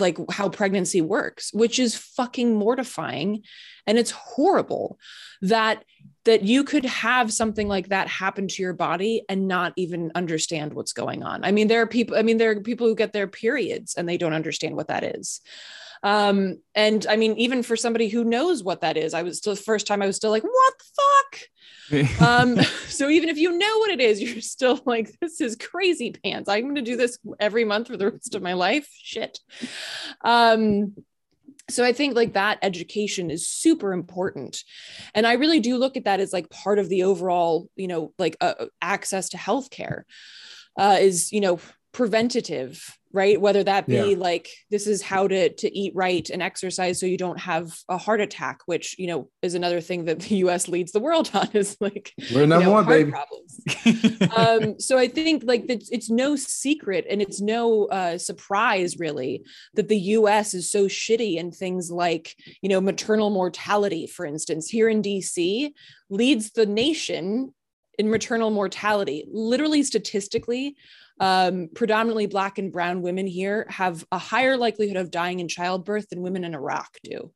like 0.00 0.18
how 0.30 0.48
pregnancy 0.48 1.00
works 1.00 1.52
which 1.52 1.78
is 1.78 1.94
fucking 1.94 2.54
mortifying. 2.54 3.42
And 3.86 3.98
it's 3.98 4.10
horrible 4.10 4.98
that 5.42 5.84
that 6.24 6.42
you 6.42 6.62
could 6.62 6.84
have 6.84 7.32
something 7.32 7.68
like 7.68 7.88
that 7.88 8.06
happen 8.08 8.48
to 8.48 8.62
your 8.62 8.74
body 8.74 9.24
and 9.28 9.48
not 9.48 9.72
even 9.76 10.12
understand 10.14 10.74
what's 10.74 10.92
going 10.92 11.22
on. 11.22 11.44
I 11.44 11.52
mean 11.52 11.68
there 11.68 11.82
are 11.82 11.86
people 11.86 12.16
i 12.16 12.22
mean 12.22 12.38
there 12.38 12.50
are 12.50 12.60
people 12.60 12.86
who 12.86 12.94
get 12.94 13.12
their 13.12 13.28
periods 13.28 13.94
and 13.94 14.08
they 14.08 14.18
don't 14.18 14.34
understand 14.34 14.76
what 14.76 14.88
that 14.88 15.04
is. 15.04 15.40
Um 16.02 16.58
and 16.74 17.06
i 17.08 17.16
mean 17.16 17.34
even 17.38 17.62
for 17.62 17.76
somebody 17.76 18.08
who 18.08 18.22
knows 18.24 18.62
what 18.62 18.82
that 18.82 18.96
is 18.96 19.14
i 19.14 19.22
was 19.22 19.38
still 19.38 19.54
the 19.54 19.60
first 19.60 19.86
time 19.86 20.00
i 20.00 20.06
was 20.06 20.16
still 20.16 20.30
like 20.30 20.44
what 20.44 20.74
the 20.78 20.84
fuck 21.02 21.48
um 22.20 22.56
so 22.88 23.08
even 23.08 23.28
if 23.28 23.38
you 23.38 23.56
know 23.56 23.78
what 23.78 23.90
it 23.90 24.00
is 24.00 24.20
you're 24.20 24.40
still 24.40 24.80
like 24.84 25.10
this 25.20 25.40
is 25.40 25.56
crazy 25.56 26.12
pants. 26.12 26.48
I'm 26.48 26.62
going 26.62 26.74
to 26.74 26.82
do 26.82 26.96
this 26.96 27.18
every 27.40 27.64
month 27.64 27.88
for 27.88 27.96
the 27.96 28.10
rest 28.10 28.34
of 28.34 28.42
my 28.42 28.54
life. 28.54 28.88
Shit. 29.02 29.38
Um 30.24 30.94
so 31.70 31.84
i 31.84 31.92
think 31.92 32.16
like 32.16 32.32
that 32.32 32.58
education 32.62 33.30
is 33.30 33.48
super 33.48 33.92
important. 33.92 34.64
And 35.14 35.26
i 35.26 35.34
really 35.34 35.60
do 35.60 35.76
look 35.76 35.96
at 35.96 36.04
that 36.04 36.20
as 36.20 36.32
like 36.32 36.50
part 36.50 36.78
of 36.78 36.88
the 36.88 37.04
overall 37.04 37.68
you 37.76 37.88
know 37.88 38.12
like 38.18 38.36
uh, 38.40 38.66
access 38.80 39.28
to 39.30 39.36
healthcare 39.36 40.02
uh, 40.78 40.96
is 41.00 41.32
you 41.32 41.40
know 41.40 41.58
preventative 41.92 42.97
right? 43.12 43.40
Whether 43.40 43.64
that 43.64 43.86
be 43.86 43.94
yeah. 43.94 44.16
like 44.16 44.48
this 44.70 44.86
is 44.86 45.02
how 45.02 45.28
to 45.28 45.48
to 45.48 45.78
eat 45.78 45.92
right 45.94 46.28
and 46.30 46.42
exercise 46.42 47.00
so 47.00 47.06
you 47.06 47.16
don't 47.16 47.38
have 47.38 47.72
a 47.88 47.96
heart 47.96 48.20
attack 48.20 48.60
which 48.66 48.98
you 48.98 49.06
know 49.06 49.30
is 49.42 49.54
another 49.54 49.80
thing 49.80 50.04
that 50.04 50.20
the 50.20 50.36
us 50.48 50.68
leads 50.68 50.92
the 50.92 51.00
world 51.00 51.30
on 51.34 51.48
is 51.52 51.76
like 51.80 52.12
we're 52.34 52.46
number 52.46 52.64
you 52.64 52.70
know, 52.70 52.72
one 52.72 52.86
baby. 52.86 53.10
problems. 53.10 53.60
Um 54.36 54.78
so 54.80 54.98
i 54.98 55.08
think 55.08 55.42
like 55.44 55.64
it's, 55.68 55.90
it's 55.90 56.10
no 56.10 56.36
secret 56.36 57.06
and 57.08 57.22
it's 57.22 57.40
no 57.40 57.86
uh 57.86 58.18
surprise 58.18 58.98
really 58.98 59.44
that 59.74 59.88
the 59.88 59.98
us 59.98 60.54
is 60.54 60.70
so 60.70 60.86
shitty 60.86 61.36
in 61.36 61.50
things 61.50 61.90
like 61.90 62.34
you 62.60 62.68
know 62.68 62.80
maternal 62.80 63.30
mortality 63.30 64.06
for 64.06 64.26
instance. 64.26 64.68
Here 64.68 64.88
in 64.88 65.02
dc 65.02 65.72
leads 66.10 66.50
the 66.50 66.66
nation 66.66 67.54
in 67.98 68.10
maternal 68.10 68.50
mortality 68.50 69.24
literally 69.30 69.82
statistically 69.82 70.76
um, 71.20 71.68
predominantly 71.74 72.26
black 72.26 72.58
and 72.58 72.72
brown 72.72 73.02
women 73.02 73.26
here 73.26 73.66
have 73.68 74.04
a 74.12 74.18
higher 74.18 74.56
likelihood 74.56 74.96
of 74.96 75.10
dying 75.10 75.40
in 75.40 75.48
childbirth 75.48 76.08
than 76.08 76.22
women 76.22 76.44
in 76.44 76.54
Iraq 76.54 76.96
do. 77.02 77.32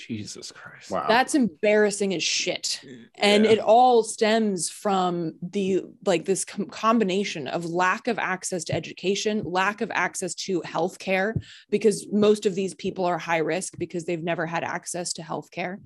Jesus 0.00 0.52
Christ. 0.52 0.90
Wow. 0.90 1.06
That's 1.08 1.34
embarrassing 1.34 2.14
as 2.14 2.22
shit. 2.22 2.80
And 3.16 3.44
yeah. 3.44 3.52
it 3.52 3.58
all 3.58 4.02
stems 4.02 4.70
from 4.70 5.34
the 5.42 5.84
like 6.04 6.24
this 6.24 6.44
com- 6.44 6.66
combination 6.66 7.46
of 7.48 7.64
lack 7.64 8.08
of 8.08 8.18
access 8.18 8.64
to 8.64 8.74
education, 8.74 9.42
lack 9.44 9.80
of 9.80 9.90
access 9.92 10.34
to 10.34 10.60
healthcare 10.62 11.34
because 11.70 12.06
most 12.12 12.46
of 12.46 12.54
these 12.54 12.74
people 12.74 13.04
are 13.04 13.18
high 13.18 13.38
risk 13.38 13.74
because 13.78 14.04
they've 14.04 14.22
never 14.22 14.46
had 14.46 14.64
access 14.64 15.12
to 15.14 15.22
healthcare. 15.22 15.76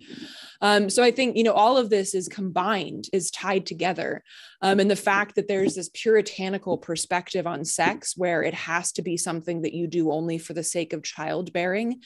Um, 0.60 0.88
so 0.88 1.02
I 1.02 1.10
think, 1.10 1.36
you 1.36 1.44
know, 1.44 1.52
all 1.52 1.76
of 1.76 1.90
this 1.90 2.14
is 2.14 2.28
combined, 2.28 3.08
is 3.12 3.30
tied 3.30 3.66
together. 3.66 4.22
Um, 4.62 4.80
and 4.80 4.90
the 4.90 4.96
fact 4.96 5.34
that 5.34 5.48
there's 5.48 5.74
this 5.74 5.90
puritanical 5.90 6.78
perspective 6.78 7.46
on 7.46 7.64
sex 7.64 8.16
where 8.16 8.42
it 8.42 8.54
has 8.54 8.92
to 8.92 9.02
be 9.02 9.16
something 9.16 9.62
that 9.62 9.74
you 9.74 9.86
do 9.86 10.10
only 10.10 10.38
for 10.38 10.54
the 10.54 10.62
sake 10.62 10.92
of 10.92 11.02
childbearing 11.02 12.00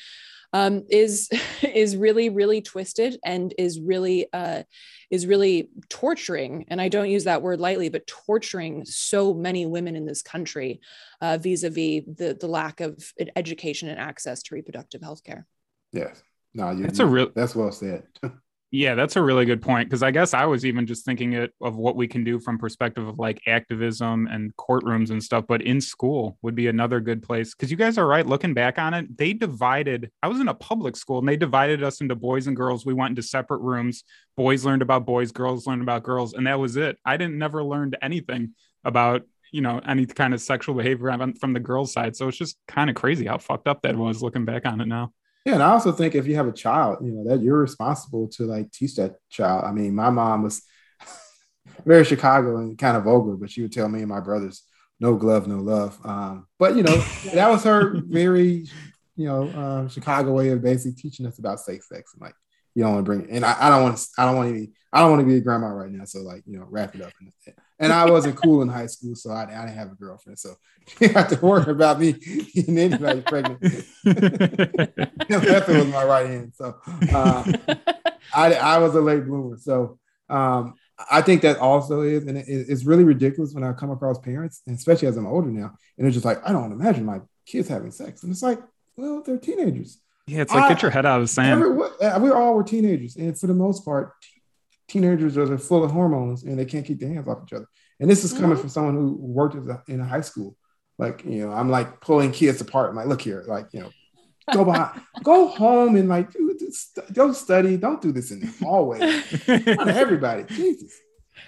um, 0.53 0.85
is 0.89 1.29
is 1.63 1.97
really 1.97 2.29
really 2.29 2.61
twisted 2.61 3.19
and 3.25 3.55
is 3.59 3.81
really 3.81 4.33
uh, 4.33 4.63
is 5.11 5.27
really 5.27 5.71
torturing. 5.89 6.67
And 6.69 6.81
i 6.81 6.89
don't 6.89 7.11
use 7.11 7.25
that 7.25 7.43
word 7.43 7.61
lightly 7.61 7.89
but 7.89 8.07
torturing 8.07 8.85
so 8.85 9.35
many 9.35 9.67
women 9.67 9.97
in 9.97 10.07
this 10.07 10.23
country 10.23 10.81
uh, 11.21 11.39
vis-a-vis 11.39 12.05
the, 12.17 12.37
the 12.39 12.47
lack 12.47 12.81
of 12.81 13.13
education 13.37 13.89
and 13.89 13.99
access 13.99 14.43
to 14.45 14.55
reproductive 14.55 15.03
health 15.03 15.23
care 15.25 15.47
yes. 15.93 16.23
No 16.55 16.71
you, 16.71 16.85
that's 16.85 16.99
you, 16.99 17.05
a 17.05 17.09
real 17.09 17.31
that's 17.35 17.55
well 17.55 17.73
said 17.73 18.05
Yeah, 18.71 18.95
that's 18.95 19.17
a 19.17 19.23
really 19.23 19.47
good 19.47 19.63
point 19.63 19.89
because 19.89 20.03
I 20.03 20.11
guess 20.11 20.35
I 20.35 20.45
was 20.45 20.67
even 20.67 20.87
just 20.87 21.07
thinking 21.07 21.33
it 21.33 21.55
of 21.63 21.77
what 21.77 21.97
we 21.97 22.07
can 22.07 22.23
do 22.23 22.39
from 22.39 22.59
perspective 22.59 23.09
of 23.09 23.19
like 23.19 23.41
activism 23.47 24.27
and 24.27 24.55
courtrooms 24.57 25.09
and 25.09 25.23
stuff, 25.23 25.47
but 25.49 25.63
in 25.63 25.81
school 25.81 26.37
would 26.43 26.55
be 26.55 26.67
another 26.67 27.01
good 27.01 27.23
place 27.23 27.55
because 27.55 27.71
you 27.71 27.79
guys 27.79 27.97
are 27.97 28.07
right. 28.07 28.27
Looking 28.27 28.53
back 28.53 28.79
on 28.79 28.93
it, 28.93 29.17
they 29.17 29.33
divided. 29.33 30.11
I 30.23 30.29
was 30.29 30.41
in 30.41 30.49
a 30.49 30.55
public 30.55 30.97
school 30.97 31.19
and 31.19 31.27
they 31.27 31.39
divided 31.39 31.83
us 31.83 32.03
into 32.03 32.15
boys 32.15 32.47
and 32.47 32.55
girls. 32.55 32.85
We 32.85 32.93
went 32.93 33.13
into 33.13 33.23
separate 33.23 33.63
rooms. 33.63 34.05
Boys 34.37 34.67
learned 34.67 34.83
about 34.83 35.07
boys, 35.07 35.33
girls 35.33 35.67
learned 35.67 35.83
about 35.83 36.03
girls, 36.03 36.35
and 36.35 36.47
that 36.47 36.61
was 36.61 36.77
it. 36.77 36.99
I 37.07 37.17
didn't 37.17 37.39
never 37.39 37.65
learned 37.65 37.97
anything 38.03 38.55
about 38.85 39.23
you 39.51 39.63
know 39.63 39.81
any 39.87 40.05
kind 40.05 40.35
of 40.35 40.43
sexual 40.43 40.75
behavior 40.75 41.17
from 41.41 41.55
the 41.55 41.61
girls' 41.61 41.95
side. 41.95 42.17
So 42.17 42.29
it's 42.29 42.37
just 42.37 42.59
kind 42.69 42.91
of 42.91 42.97
crazy 42.97 43.25
how 43.25 43.39
fucked 43.39 43.67
up 43.67 43.81
that 43.83 43.97
was 43.97 44.23
looking 44.23 44.45
back 44.45 44.67
on 44.67 44.83
it 44.83 44.89
now. 44.89 45.15
Yeah, 45.49 45.55
and 45.55 45.63
I 45.63 45.71
also 45.71 45.93
think 45.93 46.15
if 46.15 46.27
you 46.27 46.35
have 46.35 46.47
a 46.47 46.53
child, 46.53 46.99
you 47.01 47.11
know, 47.11 47.25
that 47.25 47.43
you're 47.43 47.59
responsible 47.59 48.29
to 48.33 48.43
like 48.43 48.71
teach 48.71 48.97
that 48.97 49.15
child. 49.31 49.65
I 49.65 49.73
mean, 49.73 49.95
my 49.95 50.11
mom 50.11 50.43
was 50.43 50.61
very 51.87 52.05
Chicago 52.05 52.59
and 52.59 52.77
kind 52.77 52.99
of 52.99 53.05
vulgar, 53.05 53.35
but 53.35 53.51
she 53.51 53.63
would 53.63 53.73
tell 53.73 53.89
me 53.89 54.01
and 54.01 54.11
my 54.11 54.21
brothers, 54.21 54.65
no 55.01 55.17
glove, 55.17 55.49
no 55.49 55.57
love. 55.57 55.99
Um, 56.05 56.47
but 56.59 56.77
you 56.77 56.83
know, 56.83 56.95
that 57.33 57.49
was 57.49 57.65
her 57.65 57.95
very, 58.05 58.67
you 59.17 59.27
know, 59.27 59.49
um, 59.59 59.89
Chicago 59.89 60.33
way 60.33 60.51
of 60.51 60.63
basically 60.63 61.01
teaching 61.01 61.25
us 61.25 61.39
about 61.39 61.61
safe 61.61 61.83
sex 61.83 62.13
and 62.13 62.21
like 62.21 62.35
you 62.79 62.85
don't 62.85 62.93
want 62.95 63.05
to 63.05 63.11
bring 63.11 63.23
it, 63.23 63.31
and 63.31 63.45
I, 63.45 63.57
I 63.59 63.71
don't 63.71 63.83
want 63.83 63.99
to 63.99 64.07
I 64.17 64.25
don't 64.25 64.37
want 64.37 64.49
to 64.51 64.55
be 64.55 64.73
I 64.93 65.01
don't 65.01 65.11
want 65.11 65.21
to 65.21 65.27
be 65.27 65.35
a 65.35 65.41
grandma 65.41 65.67
right 65.67 65.91
now. 65.91 66.05
So 66.05 66.21
like, 66.21 66.45
you 66.47 66.59
know, 66.59 66.67
wrap 66.71 66.95
it 66.95 67.03
up. 67.03 67.13
And 67.81 67.93
I 67.93 68.09
wasn't 68.09 68.37
cool 68.43 68.63
in 68.63 68.69
high 68.69 68.87
school, 68.87 69.17
so 69.17 69.31
I, 69.31 69.43
I 69.43 69.67
didn't 69.67 69.77
have 69.77 69.91
a 69.91 69.97
girlfriend. 69.97 70.39
So 70.39 70.55
you 71.01 71.09
have 71.09 71.29
to 71.29 71.45
worry 71.45 71.71
about 71.71 71.99
me 71.99 72.13
getting 72.13 72.79
anybody 72.79 73.21
pregnant. 73.23 73.61
That 74.05 75.65
was 75.69 75.87
my 75.89 76.05
right 76.05 76.27
hand. 76.27 76.53
So 76.55 76.77
uh, 77.13 77.53
I, 78.33 78.55
I 78.55 78.79
was 78.79 78.95
a 78.95 79.01
late 79.01 79.27
bloomer. 79.27 79.59
So 79.59 79.99
um, 80.31 80.75
I 81.11 81.21
think 81.21 81.43
that 81.43 81.59
also 81.59 82.03
is, 82.03 82.27
and 82.27 82.39
it, 82.39 82.47
it's 82.47 82.85
really 82.85 83.05
ridiculous 83.05 83.53
when 83.53 83.65
I 83.65 83.73
come 83.73 83.91
across 83.91 84.19
parents, 84.19 84.63
especially 84.69 85.09
as 85.09 85.17
I'm 85.17 85.27
older 85.27 85.51
now, 85.51 85.75
and 85.97 86.05
they're 86.05 86.13
just 86.13 86.25
like, 86.25 86.41
I 86.49 86.53
don't 86.53 86.73
imagine 86.73 87.05
my 87.05 87.21
kids 87.45 87.69
having 87.69 87.91
sex. 87.91 88.23
And 88.23 88.33
it's 88.33 88.43
like, 88.43 88.61
well, 88.97 89.23
they're 89.25 89.37
teenagers. 89.37 89.99
Yeah, 90.29 90.43
it's 90.43 90.53
like 90.53 90.65
I, 90.65 90.69
get 90.69 90.83
your 90.83 90.91
head 90.91 91.07
out 91.07 91.21
of 91.21 91.25
the 91.25 91.29
sand. 91.29 91.63
Every, 91.63 91.75
we 92.21 92.31
all 92.31 92.55
were 92.55 92.63
teenagers, 92.63 93.17
and 93.17 93.39
for 93.39 93.47
the 93.47 93.55
most 93.55 93.85
part, 93.85 94.13
teenagers 94.89 95.37
are 95.37 95.59
full 95.59 95.85
of 95.85 95.91
hormones 95.91 96.43
and 96.43 96.59
they 96.59 96.65
can't 96.65 96.85
keep 96.85 96.99
their 96.99 97.13
hands 97.13 97.29
off 97.29 97.43
each 97.47 97.53
other. 97.53 97.69
And 98.01 98.11
this 98.11 98.25
is 98.25 98.33
coming 98.33 98.53
mm-hmm. 98.53 98.61
from 98.61 98.69
someone 98.71 98.95
who 98.95 99.17
worked 99.21 99.55
a, 99.55 99.83
in 99.89 100.01
a 100.01 100.05
high 100.05 100.23
school. 100.23 100.57
Like, 100.99 101.25
you 101.25 101.47
know, 101.47 101.53
I'm 101.53 101.69
like 101.69 102.01
pulling 102.01 102.33
kids 102.33 102.61
apart. 102.61 102.91
I'm 102.91 102.97
like, 102.97 103.07
look 103.07 103.21
here, 103.21 103.45
like, 103.47 103.69
you 103.73 103.81
know, 103.81 103.91
go 104.53 104.65
behind, 104.65 105.01
go 105.23 105.49
home 105.49 105.95
and 105.95 106.09
like, 106.09 106.31
don't 107.13 107.35
study. 107.35 107.77
Don't 107.77 108.01
do 108.01 108.13
this 108.13 108.31
in 108.31 108.41
the 108.41 108.47
hallway. 108.65 109.01
On 109.79 109.89
everybody. 109.89 110.45
Jesus. 110.45 110.99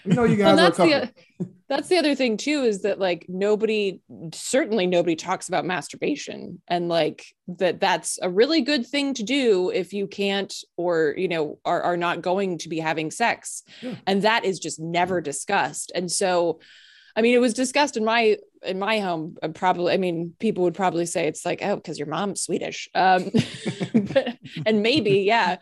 We 0.05 0.15
know 0.15 0.25
you 0.25 0.37
guys 0.37 0.57
well, 0.57 0.67
are 0.67 0.71
the, 0.73 1.11
that's 1.71 1.89
the 1.89 1.97
other 1.99 2.17
thing 2.17 2.37
too 2.37 2.63
is 2.63 2.83
that 2.83 2.99
like 2.99 3.27
nobody 3.29 4.01
certainly 4.35 4.87
nobody 4.87 5.15
talks 5.15 5.49
about 5.49 5.65
masturbation 5.65 6.61
and 6.67 6.89
like 6.89 7.25
that 7.47 7.81
that's 7.81 8.19
a 8.21 8.29
really 8.29 8.61
good 8.61 8.85
thing 8.87 9.15
to 9.15 9.23
do 9.23 9.71
if 9.71 9.93
you 9.93 10.09
can't 10.09 10.53
or 10.77 11.15
you 11.17 11.29
know 11.29 11.59
are, 11.65 11.81
are 11.83 11.97
not 11.97 12.23
going 12.23 12.59
to 12.59 12.69
be 12.69 12.81
having 12.81 13.11
sex. 13.11 13.63
Yeah. 13.81 13.95
and 14.07 14.23
that 14.23 14.45
is 14.45 14.59
just 14.59 14.81
never 14.81 15.21
discussed. 15.21 15.93
And 15.95 16.11
so 16.11 16.61
i 17.17 17.23
mean 17.23 17.35
it 17.35 17.41
was 17.41 17.55
discussed 17.55 17.97
in 17.97 18.05
my 18.05 18.37
in 18.63 18.79
my 18.79 19.01
home 19.01 19.37
uh, 19.43 19.49
probably 19.49 19.93
i 19.93 19.97
mean 19.97 20.33
people 20.39 20.63
would 20.63 20.75
probably 20.75 21.07
say 21.07 21.27
it's 21.27 21.45
like 21.45 21.61
oh 21.63 21.75
because 21.77 21.99
your 21.99 22.09
mom's 22.09 22.43
swedish. 22.43 22.89
Um 22.95 23.31
but, 23.95 24.39
and 24.67 24.83
maybe 24.83 25.21
yeah. 25.21 25.57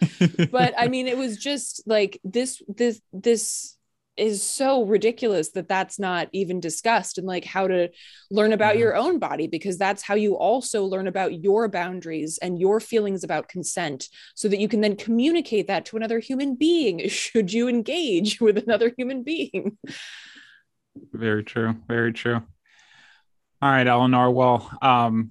But 0.50 0.74
i 0.78 0.88
mean 0.88 1.06
it 1.06 1.18
was 1.18 1.36
just 1.36 1.82
like 1.86 2.18
this 2.24 2.62
this 2.68 3.00
this 3.12 3.77
is 4.18 4.42
so 4.42 4.82
ridiculous 4.82 5.50
that 5.50 5.68
that's 5.68 5.98
not 5.98 6.28
even 6.32 6.60
discussed 6.60 7.18
and 7.18 7.26
like 7.26 7.44
how 7.44 7.68
to 7.68 7.88
learn 8.30 8.52
about 8.52 8.74
yeah. 8.74 8.80
your 8.80 8.96
own 8.96 9.18
body 9.18 9.46
because 9.46 9.78
that's 9.78 10.02
how 10.02 10.14
you 10.14 10.34
also 10.36 10.84
learn 10.84 11.06
about 11.06 11.42
your 11.42 11.68
boundaries 11.68 12.38
and 12.38 12.58
your 12.58 12.80
feelings 12.80 13.22
about 13.24 13.48
consent 13.48 14.08
so 14.34 14.48
that 14.48 14.58
you 14.58 14.68
can 14.68 14.80
then 14.80 14.96
communicate 14.96 15.68
that 15.68 15.84
to 15.86 15.96
another 15.96 16.18
human 16.18 16.56
being 16.56 17.08
should 17.08 17.52
you 17.52 17.68
engage 17.68 18.40
with 18.40 18.58
another 18.58 18.92
human 18.96 19.22
being 19.22 19.78
very 21.12 21.44
true 21.44 21.76
very 21.86 22.12
true 22.12 22.42
all 23.62 23.70
right 23.70 23.86
eleanor 23.86 24.30
well 24.30 24.70
um 24.82 25.30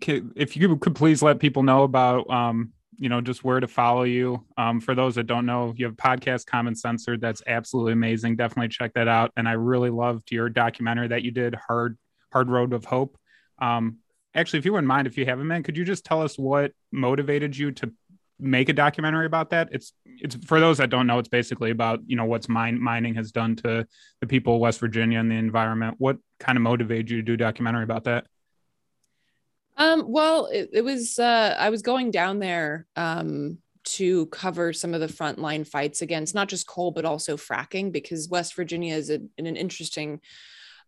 if 0.00 0.56
you 0.56 0.76
could 0.78 0.94
please 0.94 1.22
let 1.22 1.38
people 1.38 1.62
know 1.62 1.82
about 1.82 2.28
um 2.30 2.72
you 2.98 3.08
know 3.08 3.20
just 3.20 3.44
where 3.44 3.60
to 3.60 3.68
follow 3.68 4.02
you. 4.02 4.44
Um, 4.56 4.80
for 4.80 4.94
those 4.94 5.14
that 5.16 5.26
don't 5.26 5.46
know 5.46 5.72
you 5.76 5.86
have 5.86 5.96
podcast 5.96 6.46
common 6.46 6.74
censored 6.74 7.20
that's 7.20 7.42
absolutely 7.46 7.92
amazing. 7.92 8.36
Definitely 8.36 8.68
check 8.68 8.92
that 8.94 9.08
out. 9.08 9.32
And 9.36 9.48
i 9.48 9.52
really 9.52 9.90
loved 9.90 10.30
your 10.30 10.48
documentary 10.48 11.08
that 11.08 11.22
you 11.22 11.30
did 11.30 11.54
hard 11.54 11.98
hard 12.32 12.50
road 12.50 12.72
of 12.72 12.84
hope. 12.84 13.16
Um, 13.60 13.98
actually 14.34 14.58
if 14.58 14.64
you 14.64 14.72
wouldn't 14.72 14.88
mind 14.88 15.06
if 15.06 15.18
you 15.18 15.26
haven't 15.26 15.46
man 15.46 15.62
could 15.62 15.76
you 15.76 15.84
just 15.84 16.04
tell 16.04 16.22
us 16.22 16.38
what 16.38 16.72
motivated 16.90 17.56
you 17.56 17.70
to 17.72 17.92
make 18.38 18.68
a 18.68 18.72
documentary 18.72 19.26
about 19.26 19.50
that? 19.50 19.68
It's 19.72 19.92
it's 20.04 20.34
for 20.34 20.60
those 20.60 20.78
that 20.78 20.90
don't 20.90 21.06
know 21.06 21.18
it's 21.18 21.28
basically 21.28 21.70
about 21.70 22.00
you 22.06 22.16
know 22.16 22.24
what's 22.24 22.48
mine 22.48 22.80
mining 22.80 23.14
has 23.14 23.32
done 23.32 23.56
to 23.56 23.86
the 24.20 24.26
people 24.26 24.54
of 24.54 24.60
west 24.60 24.80
virginia 24.80 25.18
and 25.20 25.30
the 25.30 25.36
environment. 25.36 25.96
What 25.98 26.18
kind 26.40 26.56
of 26.56 26.62
motivated 26.62 27.10
you 27.10 27.18
to 27.18 27.22
do 27.22 27.34
a 27.34 27.36
documentary 27.36 27.84
about 27.84 28.04
that 28.04 28.26
um, 29.82 30.04
well, 30.06 30.46
it, 30.46 30.70
it 30.72 30.84
was 30.84 31.18
uh, 31.18 31.56
I 31.58 31.70
was 31.70 31.82
going 31.82 32.10
down 32.12 32.38
there 32.38 32.86
um, 32.94 33.58
to 33.84 34.26
cover 34.26 34.72
some 34.72 34.94
of 34.94 35.00
the 35.00 35.08
frontline 35.08 35.66
fights 35.66 36.02
against 36.02 36.34
not 36.34 36.48
just 36.48 36.68
coal 36.68 36.92
but 36.92 37.04
also 37.04 37.36
fracking 37.36 37.90
because 37.90 38.28
West 38.28 38.54
Virginia 38.54 38.94
is 38.94 39.10
a, 39.10 39.20
in 39.36 39.46
an 39.46 39.56
interesting 39.56 40.20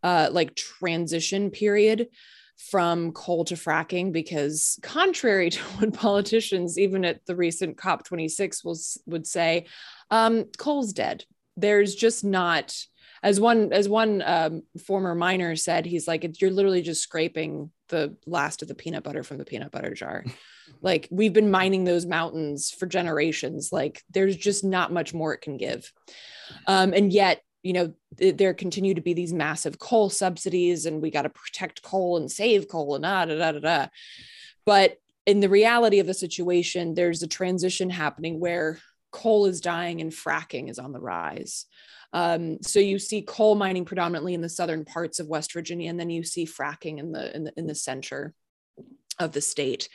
uh, 0.05 0.29
like 0.31 0.55
transition 0.55 1.51
period 1.51 2.09
from 2.57 3.11
coal 3.11 3.45
to 3.47 3.55
fracking 3.55 4.13
because 4.13 4.79
contrary 4.81 5.51
to 5.57 5.61
what 5.61 5.93
politicians 5.93 6.79
even 6.79 7.05
at 7.05 7.27
the 7.27 7.35
recent 7.35 7.77
COP26 7.77 8.65
will 8.65 8.79
would 9.07 9.27
say, 9.27 9.67
um, 10.11 10.45
coal's 10.57 10.93
dead. 10.93 11.25
There's 11.57 11.97
just 11.97 12.25
not 12.25 12.77
as 13.25 13.41
one 13.41 13.73
as 13.73 13.89
one 13.89 14.23
um, 14.25 14.63
former 14.87 15.17
miner 15.17 15.57
said, 15.57 15.85
he's 15.85 16.07
like, 16.07 16.41
you're 16.41 16.51
literally 16.51 16.83
just 16.83 17.03
scraping 17.03 17.71
the 17.95 18.17
last 18.27 18.63
of 18.63 18.69
the 18.69 18.75
peanut 18.75 19.05
butter 19.05 19.23
from 19.23 19.39
the 19.39 19.45
peanut 19.45 19.71
butter 19.71 19.95
jar. 19.95 20.25
like 20.83 21.09
we've 21.11 21.33
been 21.33 21.51
mining 21.51 21.85
those 21.85 22.07
mountains 22.07 22.71
for 22.71 22.87
generations. 22.87 23.73
Like 23.73 24.03
there's 24.11 24.37
just 24.37 24.65
not 24.65 24.93
much 24.93 25.15
more 25.15 25.33
it 25.33 25.41
can 25.41 25.57
give. 25.57 25.91
Um, 26.67 26.93
and 26.93 27.13
yet 27.13 27.41
you 27.65 27.73
know 27.73 27.95
there 28.19 28.55
continue 28.55 28.95
to 28.95 29.01
be 29.01 29.15
these 29.15 29.33
massive 29.33 29.79
coal 29.79 30.11
subsidies 30.11 30.87
and 30.87 31.03
we 31.03 31.11
got 31.11 31.23
to 31.23 31.31
protect 31.31 31.83
coal 31.83 32.19
and 32.19 32.31
save 32.31 32.69
coal 32.69 32.95
and 32.95 33.03
da 33.03 33.25
da 33.25 33.37
da 33.37 33.53
da 33.53 33.59
da 33.59 33.87
but 34.67 34.99
in 35.27 35.41
the 35.41 35.49
reality 35.49 35.99
of 35.99 36.07
the 36.07 36.15
situation 36.15 36.95
there's 36.95 37.23
a 37.23 37.27
transition 37.27 37.89
happening 37.89 38.39
where 38.39 38.79
coal 39.11 39.47
is 39.47 39.63
dying 39.63 40.01
and 40.03 40.13
fracking 40.13 40.69
is 40.69 40.79
on 40.79 40.93
the 40.93 41.01
rise 41.01 41.65
um, 42.15 42.59
so 42.63 42.79
you 42.79 42.99
see 42.99 43.23
coal 43.23 43.57
mining 43.57 43.85
predominantly 43.85 44.35
in 44.35 44.41
the 44.41 44.49
southern 44.49 44.85
parts 44.85 45.19
of 45.19 45.29
west 45.29 45.53
virginia 45.53 45.91
and 45.91 45.99
then 45.99 46.09
you 46.09 46.23
see 46.23 46.47
fracking 46.47 46.99
in 46.99 47.13
the 47.13 47.35
in 47.37 47.45
the, 47.45 47.53
in 47.57 47.67
the 47.67 47.75
center 47.75 48.33
of 49.19 49.33
the 49.33 49.41
state. 49.41 49.89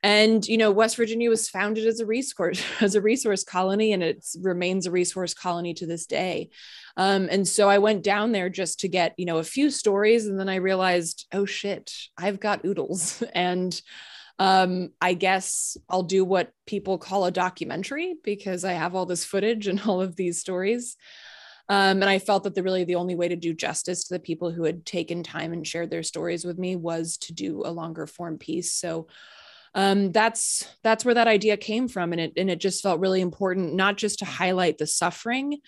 And 0.00 0.46
you 0.46 0.58
know 0.58 0.70
west 0.70 0.96
virginia 0.96 1.28
was 1.28 1.48
founded 1.48 1.86
as 1.86 1.98
a 1.98 2.06
resource 2.06 2.62
as 2.80 2.94
a 2.94 3.00
resource 3.00 3.42
colony 3.42 3.92
and 3.92 4.02
it 4.02 4.24
remains 4.40 4.86
a 4.86 4.92
resource 4.92 5.34
colony 5.34 5.74
to 5.74 5.86
this 5.86 6.06
day. 6.06 6.50
Um, 6.96 7.28
and 7.30 7.48
so 7.48 7.68
i 7.68 7.78
went 7.78 8.04
down 8.04 8.32
there 8.32 8.48
just 8.48 8.80
to 8.80 8.88
get 8.88 9.14
you 9.16 9.26
know 9.26 9.38
a 9.38 9.44
few 9.44 9.70
stories 9.70 10.26
and 10.26 10.38
then 10.38 10.48
i 10.48 10.56
realized 10.56 11.26
oh 11.32 11.46
shit 11.46 11.92
i've 12.16 12.38
got 12.38 12.64
oodles. 12.64 13.22
And 13.34 13.80
um, 14.40 14.90
I 15.00 15.14
guess 15.14 15.76
I'll 15.88 16.04
do 16.04 16.24
what 16.24 16.52
people 16.66 16.96
call 16.98 17.24
a 17.24 17.32
documentary 17.32 18.14
because 18.22 18.64
I 18.64 18.72
have 18.72 18.94
all 18.94 19.06
this 19.06 19.24
footage 19.24 19.66
and 19.66 19.80
all 19.86 20.00
of 20.00 20.16
these 20.16 20.40
stories. 20.40 20.96
Um, 21.68 22.00
and 22.02 22.04
I 22.04 22.18
felt 22.18 22.44
that 22.44 22.54
the 22.54 22.62
really 22.62 22.84
the 22.84 22.94
only 22.94 23.14
way 23.14 23.28
to 23.28 23.36
do 23.36 23.52
justice 23.52 24.04
to 24.04 24.14
the 24.14 24.20
people 24.20 24.50
who 24.50 24.64
had 24.64 24.86
taken 24.86 25.22
time 25.22 25.52
and 25.52 25.66
shared 25.66 25.90
their 25.90 26.02
stories 26.02 26.44
with 26.44 26.58
me 26.58 26.76
was 26.76 27.18
to 27.18 27.34
do 27.34 27.62
a 27.64 27.70
longer 27.70 28.06
form 28.06 28.38
piece. 28.38 28.72
So 28.72 29.08
um, 29.74 30.12
that's 30.12 30.66
that's 30.82 31.04
where 31.04 31.14
that 31.14 31.28
idea 31.28 31.56
came 31.56 31.88
from, 31.88 32.12
and 32.12 32.20
it 32.20 32.32
and 32.36 32.50
it 32.50 32.58
just 32.58 32.82
felt 32.82 33.00
really 33.00 33.20
important, 33.20 33.74
not 33.74 33.96
just 33.96 34.20
to 34.20 34.24
highlight 34.24 34.78
the 34.78 34.86
suffering, 34.86 35.58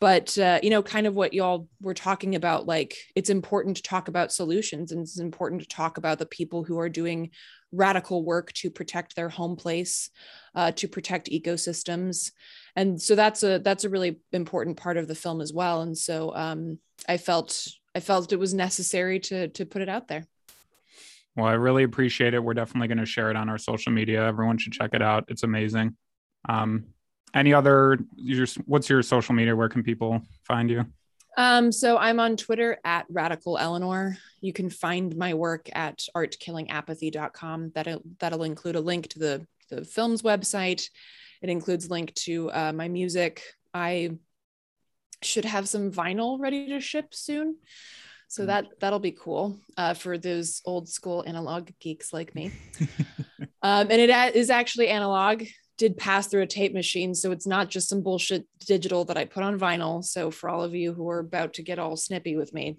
but 0.00 0.36
uh, 0.38 0.58
you 0.62 0.70
know, 0.70 0.82
kind 0.82 1.06
of 1.06 1.14
what 1.14 1.34
y'all 1.34 1.68
were 1.80 1.94
talking 1.94 2.34
about. 2.34 2.66
Like, 2.66 2.96
it's 3.14 3.30
important 3.30 3.76
to 3.76 3.82
talk 3.82 4.08
about 4.08 4.32
solutions, 4.32 4.92
and 4.92 5.00
it's 5.02 5.20
important 5.20 5.62
to 5.62 5.68
talk 5.68 5.98
about 5.98 6.18
the 6.18 6.26
people 6.26 6.64
who 6.64 6.78
are 6.78 6.88
doing 6.88 7.30
radical 7.74 8.24
work 8.24 8.52
to 8.54 8.70
protect 8.70 9.16
their 9.16 9.28
home 9.28 9.56
place, 9.56 10.10
uh, 10.54 10.72
to 10.72 10.88
protect 10.88 11.30
ecosystems, 11.30 12.32
and 12.76 13.00
so 13.00 13.14
that's 13.14 13.42
a 13.42 13.58
that's 13.58 13.84
a 13.84 13.88
really 13.88 14.20
important 14.32 14.76
part 14.76 14.96
of 14.96 15.08
the 15.08 15.14
film 15.14 15.40
as 15.40 15.52
well. 15.52 15.82
And 15.82 15.96
so 15.96 16.34
um, 16.34 16.78
I 17.08 17.16
felt 17.16 17.66
I 17.94 18.00
felt 18.00 18.32
it 18.32 18.38
was 18.38 18.54
necessary 18.54 19.20
to 19.20 19.48
to 19.48 19.66
put 19.66 19.82
it 19.82 19.88
out 19.88 20.08
there. 20.08 20.26
Well, 21.36 21.46
I 21.46 21.54
really 21.54 21.82
appreciate 21.82 22.34
it. 22.34 22.42
We're 22.42 22.54
definitely 22.54 22.88
going 22.88 22.98
to 22.98 23.06
share 23.06 23.30
it 23.30 23.36
on 23.36 23.48
our 23.48 23.58
social 23.58 23.92
media. 23.92 24.24
Everyone 24.24 24.56
should 24.56 24.72
check 24.72 24.90
it 24.94 25.02
out. 25.02 25.24
It's 25.28 25.42
amazing. 25.42 25.96
Um, 26.48 26.84
any 27.34 27.52
other? 27.52 27.98
Your, 28.14 28.46
what's 28.66 28.88
your 28.88 29.02
social 29.02 29.34
media? 29.34 29.56
Where 29.56 29.68
can 29.68 29.82
people 29.82 30.22
find 30.44 30.70
you? 30.70 30.86
Um, 31.36 31.72
so 31.72 31.98
I'm 31.98 32.20
on 32.20 32.36
Twitter 32.36 32.78
at 32.84 33.06
Radical 33.08 33.58
Eleanor. 33.58 34.16
You 34.40 34.52
can 34.52 34.70
find 34.70 35.16
my 35.16 35.34
work 35.34 35.68
at 35.72 36.06
artkillingapathy.com. 36.16 37.72
That'll 37.74 38.02
that'll 38.20 38.44
include 38.44 38.76
a 38.76 38.80
link 38.80 39.08
to 39.08 39.18
the 39.18 39.46
the 39.70 39.84
film's 39.84 40.22
website. 40.22 40.88
It 41.42 41.50
includes 41.50 41.90
link 41.90 42.14
to 42.14 42.50
uh, 42.50 42.72
my 42.72 42.88
music. 42.88 43.42
I 43.72 44.18
should 45.22 45.44
have 45.44 45.68
some 45.68 45.90
vinyl 45.90 46.38
ready 46.38 46.68
to 46.68 46.80
ship 46.80 47.14
soon. 47.14 47.56
So 48.28 48.44
mm. 48.44 48.46
that 48.46 48.66
that'll 48.80 49.00
be 49.00 49.12
cool 49.12 49.58
uh, 49.76 49.94
for 49.94 50.18
those 50.18 50.60
old 50.64 50.88
school 50.88 51.24
analog 51.26 51.70
geeks 51.80 52.12
like 52.12 52.34
me. 52.34 52.52
um, 53.62 53.88
and 53.90 53.92
it 53.92 54.36
is 54.36 54.50
actually 54.50 54.88
analog. 54.88 55.44
Did 55.76 55.96
pass 55.96 56.28
through 56.28 56.42
a 56.42 56.46
tape 56.46 56.72
machine, 56.72 57.14
so 57.14 57.32
it's 57.32 57.46
not 57.46 57.68
just 57.68 57.88
some 57.88 58.02
bullshit 58.02 58.46
digital 58.60 59.04
that 59.06 59.16
I 59.16 59.24
put 59.24 59.42
on 59.42 59.58
vinyl. 59.58 60.04
So 60.04 60.30
for 60.30 60.48
all 60.48 60.62
of 60.62 60.74
you 60.74 60.92
who 60.92 61.08
are 61.10 61.18
about 61.18 61.54
to 61.54 61.62
get 61.62 61.78
all 61.78 61.96
snippy 61.96 62.36
with 62.36 62.54
me, 62.54 62.76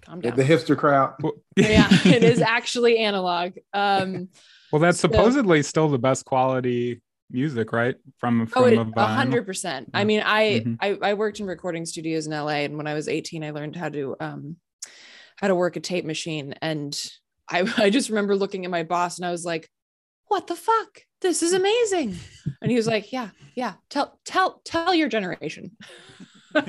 calm 0.00 0.20
down. 0.20 0.36
The 0.36 0.44
hipster 0.44 0.76
crowd. 0.76 1.14
yeah, 1.56 1.88
it 2.04 2.24
is 2.24 2.40
actually 2.40 2.98
analog. 2.98 3.52
Um, 3.74 4.28
well, 4.72 4.80
that's 4.80 5.00
so, 5.00 5.08
supposedly 5.08 5.62
still 5.62 5.88
the 5.88 5.98
best 5.98 6.24
quality 6.24 7.02
music, 7.30 7.72
right? 7.72 7.96
From 8.18 8.46
from 8.46 8.92
oh, 8.96 9.00
a 9.00 9.06
hundred 9.06 9.44
percent. 9.44 9.90
I 9.92 10.04
mean, 10.04 10.22
I, 10.24 10.60
mm-hmm. 10.60 10.74
I 10.80 11.10
I 11.10 11.14
worked 11.14 11.40
in 11.40 11.46
recording 11.46 11.84
studios 11.84 12.26
in 12.26 12.32
LA, 12.32 12.64
and 12.64 12.76
when 12.76 12.86
I 12.86 12.94
was 12.94 13.08
eighteen, 13.08 13.44
I 13.44 13.50
learned 13.50 13.76
how 13.76 13.90
to 13.90 14.16
um 14.18 14.56
how 15.40 15.48
to 15.48 15.54
work 15.54 15.76
a 15.76 15.80
tape 15.80 16.04
machine. 16.04 16.54
And 16.60 16.98
I, 17.48 17.64
I 17.76 17.90
just 17.90 18.10
remember 18.10 18.36
looking 18.36 18.64
at 18.64 18.70
my 18.70 18.82
boss 18.82 19.18
and 19.18 19.26
I 19.26 19.30
was 19.30 19.44
like, 19.44 19.68
what 20.30 20.46
the 20.46 20.54
fuck? 20.54 21.02
This 21.20 21.42
is 21.42 21.52
amazing. 21.52 22.16
And 22.62 22.70
he 22.70 22.76
was 22.76 22.86
like, 22.86 23.12
yeah, 23.12 23.30
yeah, 23.56 23.74
tell, 23.90 24.18
tell, 24.24 24.62
tell 24.64 24.94
your 24.94 25.08
generation. 25.08 25.72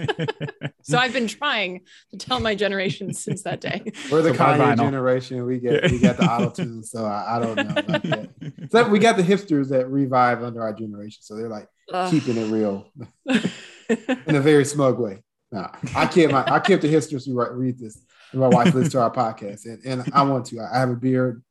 so 0.82 0.98
I've 0.98 1.14
been 1.14 1.28
trying 1.28 1.82
to 2.10 2.18
tell 2.18 2.40
my 2.40 2.56
generation 2.56 3.14
since 3.14 3.44
that 3.44 3.62
day. 3.62 3.84
We're 4.12 4.24
the 4.24 4.34
so 4.34 4.40
Kanye 4.40 4.78
generation. 4.78 5.46
We 5.46 5.60
get 5.60 5.90
we 5.92 6.00
got 6.00 6.18
the 6.18 6.26
auto 6.26 6.50
tune, 6.50 6.84
so 6.84 7.06
I, 7.06 7.38
I, 7.38 7.40
don't 7.40 7.56
know 7.56 7.74
about 7.78 8.04
that. 8.04 8.30
So 8.72 8.88
we 8.88 9.00
got 9.00 9.18
the 9.18 9.24
hipsters 9.24 9.70
that 9.70 9.90
revive 9.90 10.44
under 10.44 10.62
our 10.62 10.74
generation, 10.74 11.22
so 11.22 11.36
they're 11.36 11.50
like 11.50 11.68
keeping 12.12 12.38
it 12.38 12.52
real 12.52 12.92
in 13.26 14.36
a 14.36 14.42
very 14.42 14.66
smug 14.66 15.00
way. 15.00 15.24
No, 15.52 15.68
I 15.96 16.06
can't. 16.06 16.32
My, 16.32 16.44
I 16.46 16.60
kept 16.60 16.84
the 16.84 16.94
hipsters 16.94 17.26
who 17.26 17.44
read 17.56 17.80
this 17.80 18.00
my 18.34 18.48
wife 18.48 18.74
listens 18.74 18.94
to 18.94 19.02
our 19.02 19.12
podcast, 19.12 19.66
and, 19.66 19.84
and 19.86 20.14
I 20.14 20.24
want 20.24 20.46
to. 20.48 20.60
I 20.62 20.80
have 20.80 20.90
a 20.90 20.96
beard. 20.96 21.44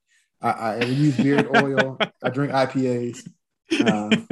I, 0.43 0.51
I 0.51 0.85
use 0.85 1.17
beard 1.17 1.49
oil. 1.57 1.99
I 2.23 2.31
drink 2.31 2.53
IPAs. 2.53 3.29
Um, 3.85 4.27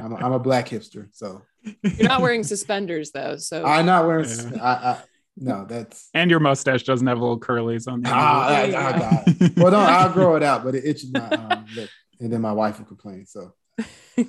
I'm, 0.00 0.12
a, 0.12 0.16
I'm, 0.16 0.32
a 0.32 0.38
black 0.38 0.68
hipster, 0.68 1.08
so 1.12 1.40
you're 1.82 2.08
not 2.08 2.20
wearing 2.20 2.42
suspenders 2.42 3.12
though. 3.12 3.36
So 3.36 3.64
I'm 3.66 3.86
not 3.86 4.06
wearing. 4.06 4.28
Yeah. 4.28 4.62
I, 4.62 4.90
I, 4.90 5.02
no, 5.38 5.64
that's 5.64 6.10
and 6.12 6.30
your 6.30 6.40
mustache 6.40 6.82
doesn't 6.82 7.06
have 7.06 7.18
little 7.18 7.40
curlies 7.40 7.90
on. 7.90 8.02
The 8.02 8.10
ah, 8.12 8.48
I, 8.48 8.62
I, 8.64 9.50
well, 9.56 9.72
no, 9.72 9.78
I'll 9.78 10.12
grow 10.12 10.36
it 10.36 10.42
out, 10.42 10.64
but 10.64 10.74
it 10.74 10.84
itches 10.84 11.12
my 11.12 11.28
um, 11.30 11.64
lip, 11.74 11.88
and 12.20 12.32
then 12.32 12.42
my 12.42 12.52
wife 12.52 12.78
will 12.78 12.86
complain, 12.86 13.24
so 13.24 13.54
I 13.78 13.84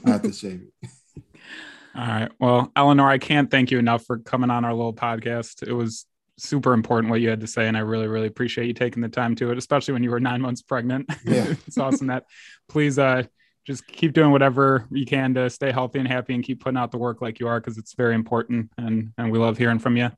have 0.05 0.21
to 0.21 0.31
shave 0.31 0.61
it. 0.81 0.89
All 1.95 2.07
right. 2.07 2.31
Well, 2.39 2.71
Eleanor, 2.75 3.09
I 3.09 3.17
can't 3.17 3.49
thank 3.49 3.71
you 3.71 3.79
enough 3.79 4.05
for 4.05 4.19
coming 4.19 4.51
on 4.51 4.63
our 4.63 4.73
little 4.73 4.93
podcast. 4.93 5.67
It 5.67 5.73
was 5.73 6.05
super 6.43 6.73
important 6.73 7.11
what 7.11 7.21
you 7.21 7.29
had 7.29 7.41
to 7.41 7.47
say 7.47 7.67
and 7.67 7.75
i 7.77 7.81
really 7.81 8.07
really 8.07 8.27
appreciate 8.27 8.67
you 8.67 8.73
taking 8.73 9.01
the 9.01 9.09
time 9.09 9.35
to 9.35 9.51
it 9.51 9.57
especially 9.57 9.93
when 9.93 10.03
you 10.03 10.09
were 10.09 10.19
nine 10.19 10.41
months 10.41 10.61
pregnant. 10.61 11.09
Yeah. 11.25 11.53
It's 11.67 11.77
awesome 11.77 12.07
that 12.07 12.25
please 12.67 12.97
uh 12.97 13.23
just 13.65 13.85
keep 13.85 14.13
doing 14.13 14.31
whatever 14.31 14.87
you 14.89 15.05
can 15.05 15.33
to 15.35 15.49
stay 15.49 15.71
healthy 15.71 15.99
and 15.99 16.07
happy 16.07 16.33
and 16.33 16.43
keep 16.43 16.61
putting 16.61 16.77
out 16.77 16.91
the 16.91 16.97
work 16.97 17.21
like 17.21 17.39
you 17.39 17.47
are 17.47 17.59
because 17.59 17.77
it's 17.77 17.93
very 17.93 18.15
important 18.15 18.71
and 18.77 19.11
and 19.17 19.31
we 19.31 19.37
love 19.37 19.57
hearing 19.57 19.79
from 19.79 19.97
you. 19.97 20.09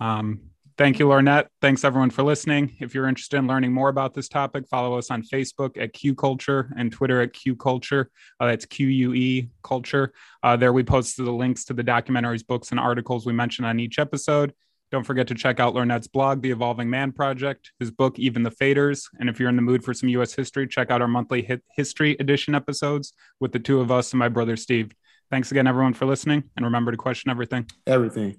Um 0.00 0.40
thank 0.76 0.98
you 0.98 1.06
lornette. 1.06 1.46
Thanks 1.60 1.84
everyone 1.84 2.10
for 2.10 2.22
listening. 2.24 2.76
If 2.80 2.94
you're 2.94 3.08
interested 3.08 3.36
in 3.36 3.46
learning 3.46 3.72
more 3.72 3.88
about 3.88 4.12
this 4.12 4.28
topic 4.28 4.66
follow 4.68 4.98
us 4.98 5.10
on 5.10 5.22
facebook 5.22 5.80
at 5.80 5.92
q 5.92 6.14
culture 6.14 6.72
and 6.76 6.92
twitter 6.92 7.20
at 7.20 7.32
q 7.32 7.56
culture. 7.56 8.10
Uh, 8.40 8.46
that's 8.46 8.66
q-u-e 8.66 9.48
culture. 9.62 10.12
Uh, 10.42 10.56
there 10.56 10.72
we 10.72 10.82
posted 10.82 11.26
the 11.26 11.32
links 11.32 11.64
to 11.66 11.74
the 11.74 11.84
documentaries 11.84 12.46
books 12.46 12.70
and 12.70 12.80
articles 12.80 13.24
we 13.24 13.32
mentioned 13.32 13.66
on 13.66 13.78
each 13.78 13.98
episode 13.98 14.52
don't 14.94 15.02
forget 15.02 15.26
to 15.26 15.34
check 15.34 15.58
out 15.58 15.74
Lornette's 15.74 16.06
blog, 16.06 16.40
The 16.40 16.52
Evolving 16.52 16.88
Man 16.88 17.10
Project, 17.10 17.72
his 17.80 17.90
book, 17.90 18.16
Even 18.16 18.44
the 18.44 18.50
Faders. 18.50 19.08
And 19.18 19.28
if 19.28 19.40
you're 19.40 19.48
in 19.48 19.56
the 19.56 19.62
mood 19.62 19.82
for 19.82 19.92
some 19.92 20.08
U.S. 20.10 20.32
history, 20.32 20.68
check 20.68 20.88
out 20.92 21.02
our 21.02 21.08
monthly 21.08 21.60
history 21.76 22.16
edition 22.20 22.54
episodes 22.54 23.12
with 23.40 23.50
the 23.50 23.58
two 23.58 23.80
of 23.80 23.90
us 23.90 24.12
and 24.12 24.20
my 24.20 24.28
brother 24.28 24.56
Steve. 24.56 24.92
Thanks 25.32 25.50
again, 25.50 25.66
everyone, 25.66 25.94
for 25.94 26.06
listening. 26.06 26.44
And 26.56 26.64
remember 26.64 26.92
to 26.92 26.96
question 26.96 27.28
everything. 27.28 27.68
Everything. 27.88 28.36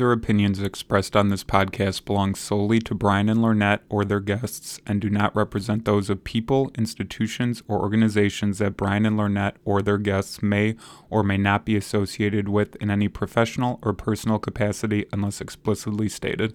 Or 0.00 0.12
opinions 0.12 0.62
expressed 0.62 1.16
on 1.16 1.28
this 1.28 1.44
podcast 1.44 2.04
belong 2.04 2.34
solely 2.34 2.78
to 2.80 2.94
Brian 2.94 3.28
and 3.28 3.40
Lornette 3.40 3.80
or 3.88 4.04
their 4.04 4.20
guests 4.20 4.80
and 4.86 5.00
do 5.00 5.10
not 5.10 5.34
represent 5.34 5.84
those 5.84 6.08
of 6.08 6.24
people, 6.24 6.70
institutions, 6.76 7.62
or 7.68 7.80
organizations 7.80 8.58
that 8.58 8.76
Brian 8.76 9.06
and 9.06 9.18
Lornette 9.18 9.54
or 9.64 9.82
their 9.82 9.98
guests 9.98 10.42
may 10.42 10.76
or 11.08 11.22
may 11.22 11.36
not 11.36 11.64
be 11.64 11.76
associated 11.76 12.48
with 12.48 12.76
in 12.76 12.90
any 12.90 13.08
professional 13.08 13.78
or 13.82 13.92
personal 13.92 14.38
capacity 14.38 15.06
unless 15.12 15.40
explicitly 15.40 16.08
stated. 16.08 16.54